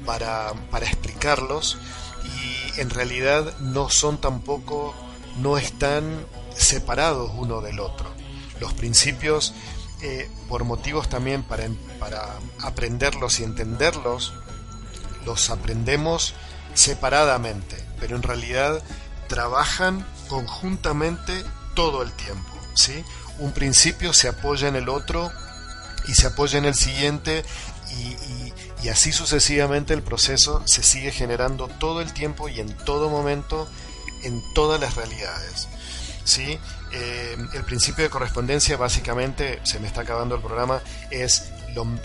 para, 0.03 0.51
para 0.71 0.87
explicarlos 0.87 1.77
y 2.25 2.81
en 2.81 2.89
realidad 2.89 3.55
no 3.59 3.87
son 3.91 4.19
tampoco 4.19 4.95
no 5.39 5.59
están 5.59 6.25
separados 6.59 7.31
uno 7.35 7.61
del 7.61 7.79
otro. 7.79 8.09
Los 8.59 8.73
principios, 8.73 9.53
eh, 10.01 10.29
por 10.47 10.65
motivos 10.65 11.09
también 11.09 11.43
para, 11.43 11.69
para 11.99 12.37
aprenderlos 12.61 13.39
y 13.39 13.43
entenderlos, 13.43 14.33
los 15.25 15.49
aprendemos 15.49 16.33
separadamente, 16.73 17.83
pero 17.99 18.15
en 18.15 18.23
realidad 18.23 18.83
trabajan 19.27 20.05
conjuntamente 20.27 21.43
todo 21.75 22.03
el 22.03 22.11
tiempo. 22.11 22.51
¿sí? 22.75 23.03
Un 23.39 23.51
principio 23.53 24.13
se 24.13 24.27
apoya 24.27 24.67
en 24.67 24.75
el 24.75 24.89
otro 24.89 25.31
y 26.07 26.13
se 26.13 26.27
apoya 26.27 26.57
en 26.57 26.65
el 26.65 26.75
siguiente 26.75 27.45
y, 27.97 28.53
y 28.83 28.89
así 28.89 29.11
sucesivamente 29.11 29.93
el 29.93 30.03
proceso 30.03 30.61
se 30.65 30.83
sigue 30.83 31.11
generando 31.11 31.67
todo 31.67 32.01
el 32.01 32.13
tiempo 32.13 32.49
y 32.49 32.59
en 32.59 32.75
todo 32.77 33.09
momento 33.09 33.67
en 34.23 34.41
todas 34.53 34.79
las 34.79 34.95
realidades. 34.95 35.67
¿Sí? 36.23 36.59
Eh, 36.91 37.37
el 37.53 37.63
principio 37.63 38.03
de 38.03 38.09
correspondencia 38.09 38.77
básicamente, 38.77 39.59
se 39.63 39.79
me 39.79 39.87
está 39.87 40.01
acabando 40.01 40.35
el 40.35 40.41
programa, 40.41 40.81
es 41.11 41.51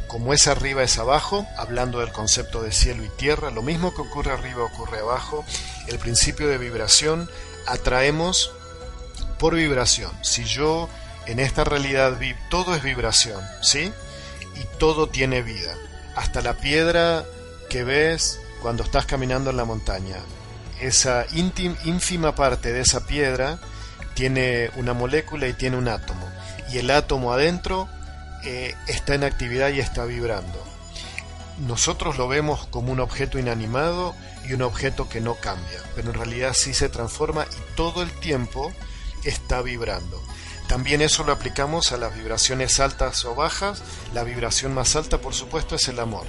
como 0.07 0.33
es 0.33 0.47
arriba 0.47 0.83
es 0.83 0.99
abajo, 0.99 1.47
hablando 1.57 2.01
del 2.01 2.13
concepto 2.13 2.63
de 2.63 2.73
cielo 2.73 3.05
y 3.05 3.09
tierra, 3.09 3.51
lo 3.51 3.63
mismo 3.63 3.95
que 3.95 4.03
ocurre 4.03 4.33
arriba 4.33 4.65
ocurre 4.65 5.01
abajo, 5.01 5.45
el 5.89 5.99
principio 5.99 6.49
de 6.49 6.59
vibración, 6.59 7.31
atraemos 7.67 8.53
por 9.39 9.55
vibración. 9.55 10.13
Si 10.23 10.45
yo 10.45 10.89
en 11.27 11.41
esta 11.41 11.65
realidad 11.65 12.19
vi, 12.19 12.35
todo 12.51 12.75
es 12.75 12.83
vibración, 12.83 13.43
¿sí? 13.63 13.93
Y 14.55 14.79
todo 14.79 15.09
tiene 15.09 15.43
vida. 15.43 15.75
Hasta 16.15 16.43
la 16.43 16.55
piedra 16.55 17.25
que 17.69 17.85
ves 17.85 18.39
cuando 18.61 18.85
estás 18.85 19.07
caminando 19.07 19.51
en 19.51 19.57
la 19.57 19.65
montaña, 19.65 20.17
esa 20.81 21.27
ínfima 21.33 22.35
parte 22.35 22.73
de 22.73 22.81
esa 22.81 23.07
piedra 23.07 23.59
tiene 24.15 24.71
una 24.77 24.95
molécula 24.95 25.47
y 25.47 25.53
tiene 25.53 25.77
un 25.77 25.89
átomo. 25.89 26.29
Y 26.73 26.79
el 26.79 26.91
átomo 26.91 27.33
adentro 27.33 27.89
eh, 28.45 28.75
está 28.87 29.15
en 29.15 29.25
actividad 29.25 29.71
y 29.71 29.81
está 29.81 30.05
vibrando. 30.05 30.63
Nosotros 31.59 32.19
lo 32.19 32.27
vemos 32.27 32.67
como 32.67 32.93
un 32.93 33.01
objeto 33.01 33.39
inanimado 33.39 34.15
y 34.49 34.55
un 34.55 34.63
objeto 34.63 35.09
que 35.09 35.21
no 35.21 35.37
cambia, 35.37 35.81
pero 35.95 36.09
en 36.09 36.15
realidad 36.15 36.53
sí 36.55 36.75
se 36.75 36.89
transforma 36.89 37.45
y 37.45 37.77
todo 37.77 38.03
el 38.03 38.11
tiempo 38.11 38.73
está 39.25 39.63
vibrando. 39.63 40.21
También 40.69 41.03
eso 41.03 41.25
lo 41.25 41.33
aplicamos 41.33 41.93
a 41.93 41.97
las 41.97 42.15
vibraciones 42.17 42.81
altas 42.81 43.25
o 43.25 43.35
bajas. 43.35 43.83
La 44.15 44.25
vibración 44.25 44.75
más 44.75 44.97
alta, 44.97 45.19
por 45.19 45.35
supuesto, 45.35 45.77
es 45.77 45.89
el 45.89 46.01
amor. 46.01 46.27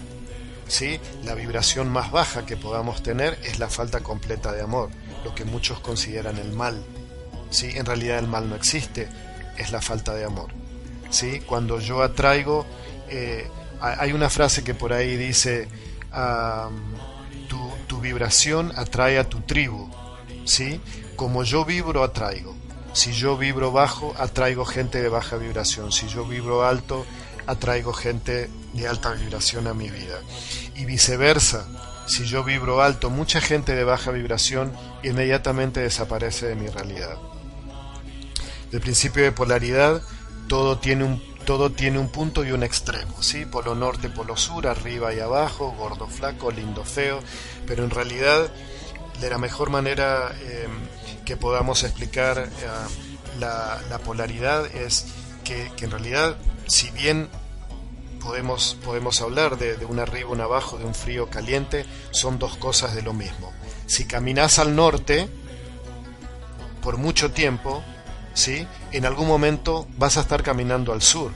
¿sí? 0.68 1.00
La 1.24 1.36
vibración 1.36 1.90
más 1.90 2.12
baja 2.12 2.46
que 2.46 2.58
podamos 2.58 3.04
tener 3.04 3.40
es 3.44 3.60
la 3.60 3.70
falta 3.70 4.02
completa 4.02 4.52
de 4.52 4.62
amor, 4.62 4.90
lo 5.24 5.34
que 5.36 5.46
muchos 5.46 5.80
consideran 5.80 6.38
el 6.38 6.52
mal. 6.52 6.84
¿Sí? 7.50 7.72
En 7.76 7.86
realidad 7.86 8.20
el 8.20 8.28
mal 8.28 8.50
no 8.50 8.56
existe, 8.56 9.10
es 9.58 9.72
la 9.72 9.82
falta 9.82 10.14
de 10.14 10.26
amor. 10.26 10.52
¿sí? 11.10 11.42
Cuando 11.46 11.80
yo 11.80 12.02
atraigo, 12.02 12.66
eh, 13.10 13.50
hay 13.80 14.14
una 14.14 14.30
frase 14.30 14.64
que 14.64 14.74
por 14.74 14.94
ahí 14.94 15.16
dice, 15.16 15.68
tu, 17.48 17.72
tu, 17.88 18.00
vibración 18.00 18.72
atrae 18.76 19.18
a 19.20 19.30
tu 19.30 19.42
tribu. 19.42 19.90
¿sí? 20.46 20.82
Como 21.16 21.44
yo 21.44 21.66
vibro, 21.66 22.04
atraigo. 22.04 22.56
Si 22.94 23.12
yo 23.12 23.38
vibro 23.38 23.72
bajo, 23.72 24.16
atraigo 24.18 24.66
gente 24.66 25.02
de 25.02 25.10
baja 25.10 25.36
vibración. 25.38 25.92
Si 25.92 26.08
yo 26.08 26.26
vibro 26.26 26.66
alto, 26.66 27.06
atraigo 27.46 27.94
gente 27.94 28.50
de 28.74 28.88
alta 28.88 29.12
vibración 29.12 29.68
a 29.68 29.74
mi 29.74 29.90
vida. 29.90 30.20
Y 30.76 30.86
viceversa, 30.86 31.68
si 32.08 32.26
yo 32.26 32.44
vibro 32.44 32.82
alto, 32.82 33.10
mucha 33.10 33.42
gente 33.42 33.76
de 33.76 33.84
baja 33.84 34.12
vibración 34.12 34.72
inmediatamente 35.04 35.82
desaparece 35.82 36.48
de 36.48 36.56
mi 36.56 36.68
realidad. 36.68 37.18
El 38.76 38.82
principio 38.82 39.24
de 39.24 39.32
polaridad, 39.32 40.02
todo 40.50 40.80
tiene 40.80 41.06
un, 41.06 41.24
todo 41.46 41.72
tiene 41.72 41.98
un 41.98 42.10
punto 42.10 42.44
y 42.44 42.52
un 42.52 42.62
extremo, 42.62 43.24
¿sí? 43.24 43.46
Polo 43.46 43.74
norte, 43.74 44.10
polo 44.10 44.36
sur, 44.36 44.68
arriba 44.68 45.14
y 45.14 45.22
abajo, 45.22 45.74
gordo, 45.78 46.08
flaco, 46.08 46.52
lindo, 46.52 46.84
feo, 46.84 47.22
pero 47.66 47.86
en 47.86 47.90
realidad 47.90 48.52
de 49.22 49.30
la 49.30 49.38
mejor 49.38 49.70
manera 49.70 50.36
eh, 50.42 50.68
que 51.24 51.38
podamos 51.38 51.86
explicar 51.86 52.38
eh, 52.38 53.40
la, 53.40 53.98
polaridad 54.04 54.66
es 54.66 55.06
que, 55.46 55.72
en 55.80 55.92
realidad, 55.92 56.36
si 56.68 56.92
bien 56.92 57.30
podemos, 58.20 58.78
podemos 58.84 59.22
hablar 59.22 59.58
de, 59.58 59.78
de 59.78 59.86
un 59.86 60.00
arriba, 60.00 60.32
un 60.32 60.42
abajo, 60.42 60.78
de 60.78 60.84
un 60.84 60.96
frío 60.96 61.30
caliente, 61.30 61.86
son 62.12 62.40
dos 62.40 62.58
cosas 62.58 62.94
de 62.94 63.04
lo 63.04 63.14
mismo. 63.14 63.54
Si 63.86 64.04
caminas 64.04 64.60
al 64.60 64.76
norte, 64.76 65.30
por 66.82 66.98
mucho 66.98 67.32
tiempo, 67.32 67.82
¿sí? 68.36 68.68
en 68.92 69.06
algún 69.06 69.28
momento 69.28 69.88
vas 69.98 70.18
a 70.18 70.22
estar 70.22 70.44
caminando 70.44 70.94
al 70.94 71.02
sur, 71.02 71.32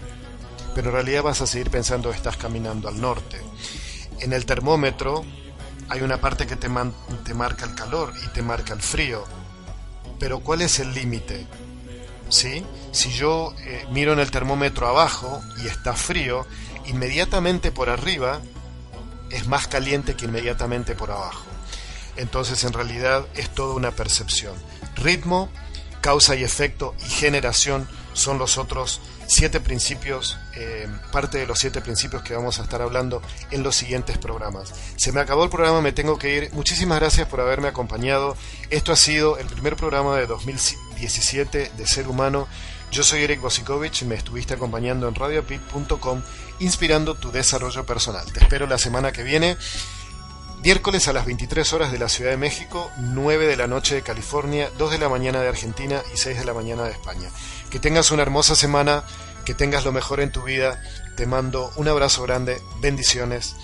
pero 0.76 0.90
en 0.90 0.94
realidad 0.94 1.24
vas 1.24 1.42
a 1.42 1.48
seguir 1.48 1.72
pensando 1.72 2.12
que 2.12 2.18
estás 2.18 2.38
caminando 2.38 2.88
al 2.88 3.02
norte. 3.02 3.42
En 4.20 4.34
el 4.34 4.46
termómetro 4.46 5.26
hay 5.88 6.02
una 6.02 6.22
parte 6.22 6.46
que 6.46 6.56
te, 6.56 6.70
marca 6.70 7.66
el 7.66 7.74
calor 7.74 8.14
y 8.24 8.28
te 8.28 8.44
marca 8.44 8.74
el 8.74 8.82
frío, 8.82 9.24
pero 10.20 10.42
¿cuál 10.42 10.62
es 10.62 10.80
el 10.80 10.94
límite? 10.94 11.48
¿Sí? 12.28 12.64
Si 12.92 13.12
yo 13.12 13.56
eh, 13.62 13.88
miro 13.92 14.14
en 14.14 14.20
el 14.20 14.30
termómetro 14.30 14.88
abajo 14.88 15.42
y 15.64 15.68
está 15.68 15.94
frío, 15.94 16.46
inmediatamente 16.86 17.72
por 17.72 17.90
arriba 17.90 18.40
es 19.32 19.48
más 19.48 19.68
caliente 19.68 20.16
que 20.16 20.26
inmediatamente 20.26 20.96
por 20.96 21.12
abajo. 21.12 21.46
Entonces 22.18 22.64
en 22.66 22.74
realidad 22.74 23.26
es 23.36 23.50
toda 23.50 23.74
una 23.74 23.92
percepción. 23.92 24.54
Ritmo, 24.96 25.50
causa 26.02 26.36
y 26.36 26.44
efecto 26.44 26.96
y 27.06 27.10
generación 27.10 27.88
son 28.14 28.38
los 28.38 28.58
otros 28.58 29.02
siete 29.28 29.60
principios, 29.60 30.38
eh, 30.56 30.88
parte 31.12 31.38
de 31.38 31.46
los 31.46 31.60
siete 31.60 31.82
principios 31.82 32.24
que 32.24 32.34
vamos 32.34 32.60
a 32.60 32.64
estar 32.64 32.82
hablando 32.82 33.22
en 33.52 33.64
los 33.64 33.76
siguientes 33.76 34.18
programas. 34.18 34.74
Se 34.96 35.12
me 35.12 35.22
acabó 35.22 35.44
el 35.44 35.50
programa, 35.50 35.82
me 35.82 35.92
tengo 35.92 36.18
que 36.18 36.36
ir. 36.36 36.50
Muchísimas 36.54 37.00
gracias 37.00 37.28
por 37.28 37.40
haberme 37.40 37.68
acompañado. 37.68 38.36
Esto 38.70 38.92
ha 38.92 38.96
sido 38.96 39.38
el 39.38 39.46
primer 39.46 39.76
programa 39.76 40.18
de 40.18 40.26
2017 40.26 41.72
de 41.78 41.88
Ser 41.88 42.08
Humano. 42.08 42.48
Yo 42.92 43.04
soy 43.04 43.22
Eric 43.22 43.40
Bosikovich 43.40 44.02
y 44.02 44.06
me 44.06 44.16
estuviste 44.16 44.56
acompañando 44.56 45.08
en 45.08 45.14
radiopit.com 45.14 46.24
inspirando 46.60 47.16
tu 47.16 47.32
desarrollo 47.32 47.86
personal. 47.86 48.26
Te 48.34 48.40
espero 48.40 48.66
la 48.66 48.80
semana 48.80 49.12
que 49.12 49.24
viene. 49.24 49.58
Miércoles 50.62 51.08
a 51.08 51.14
las 51.14 51.26
23 51.26 51.72
horas 51.72 51.92
de 51.94 52.00
la 52.00 52.10
Ciudad 52.10 52.32
de 52.32 52.38
México, 52.38 52.92
9 52.98 53.48
de 53.48 53.56
la 53.56 53.68
noche 53.68 53.96
de 53.96 54.02
California, 54.02 54.70
2 54.78 54.92
de 54.92 54.98
la 54.98 55.08
mañana 55.08 55.40
de 55.40 55.48
Argentina 55.48 56.02
y 56.14 56.18
6 56.18 56.38
de 56.38 56.44
la 56.44 56.54
mañana 56.54 56.84
de 56.84 56.92
España. 56.92 57.30
Que 57.70 57.80
tengas 57.80 58.12
una 58.12 58.24
hermosa 58.24 58.56
semana, 58.56 59.06
que 59.46 59.54
tengas 59.54 59.86
lo 59.86 59.94
mejor 59.94 60.20
en 60.20 60.34
tu 60.34 60.44
vida. 60.44 60.82
Te 61.16 61.26
mando 61.26 61.72
un 61.78 61.88
abrazo 61.88 62.24
grande, 62.24 62.62
bendiciones 62.82 63.56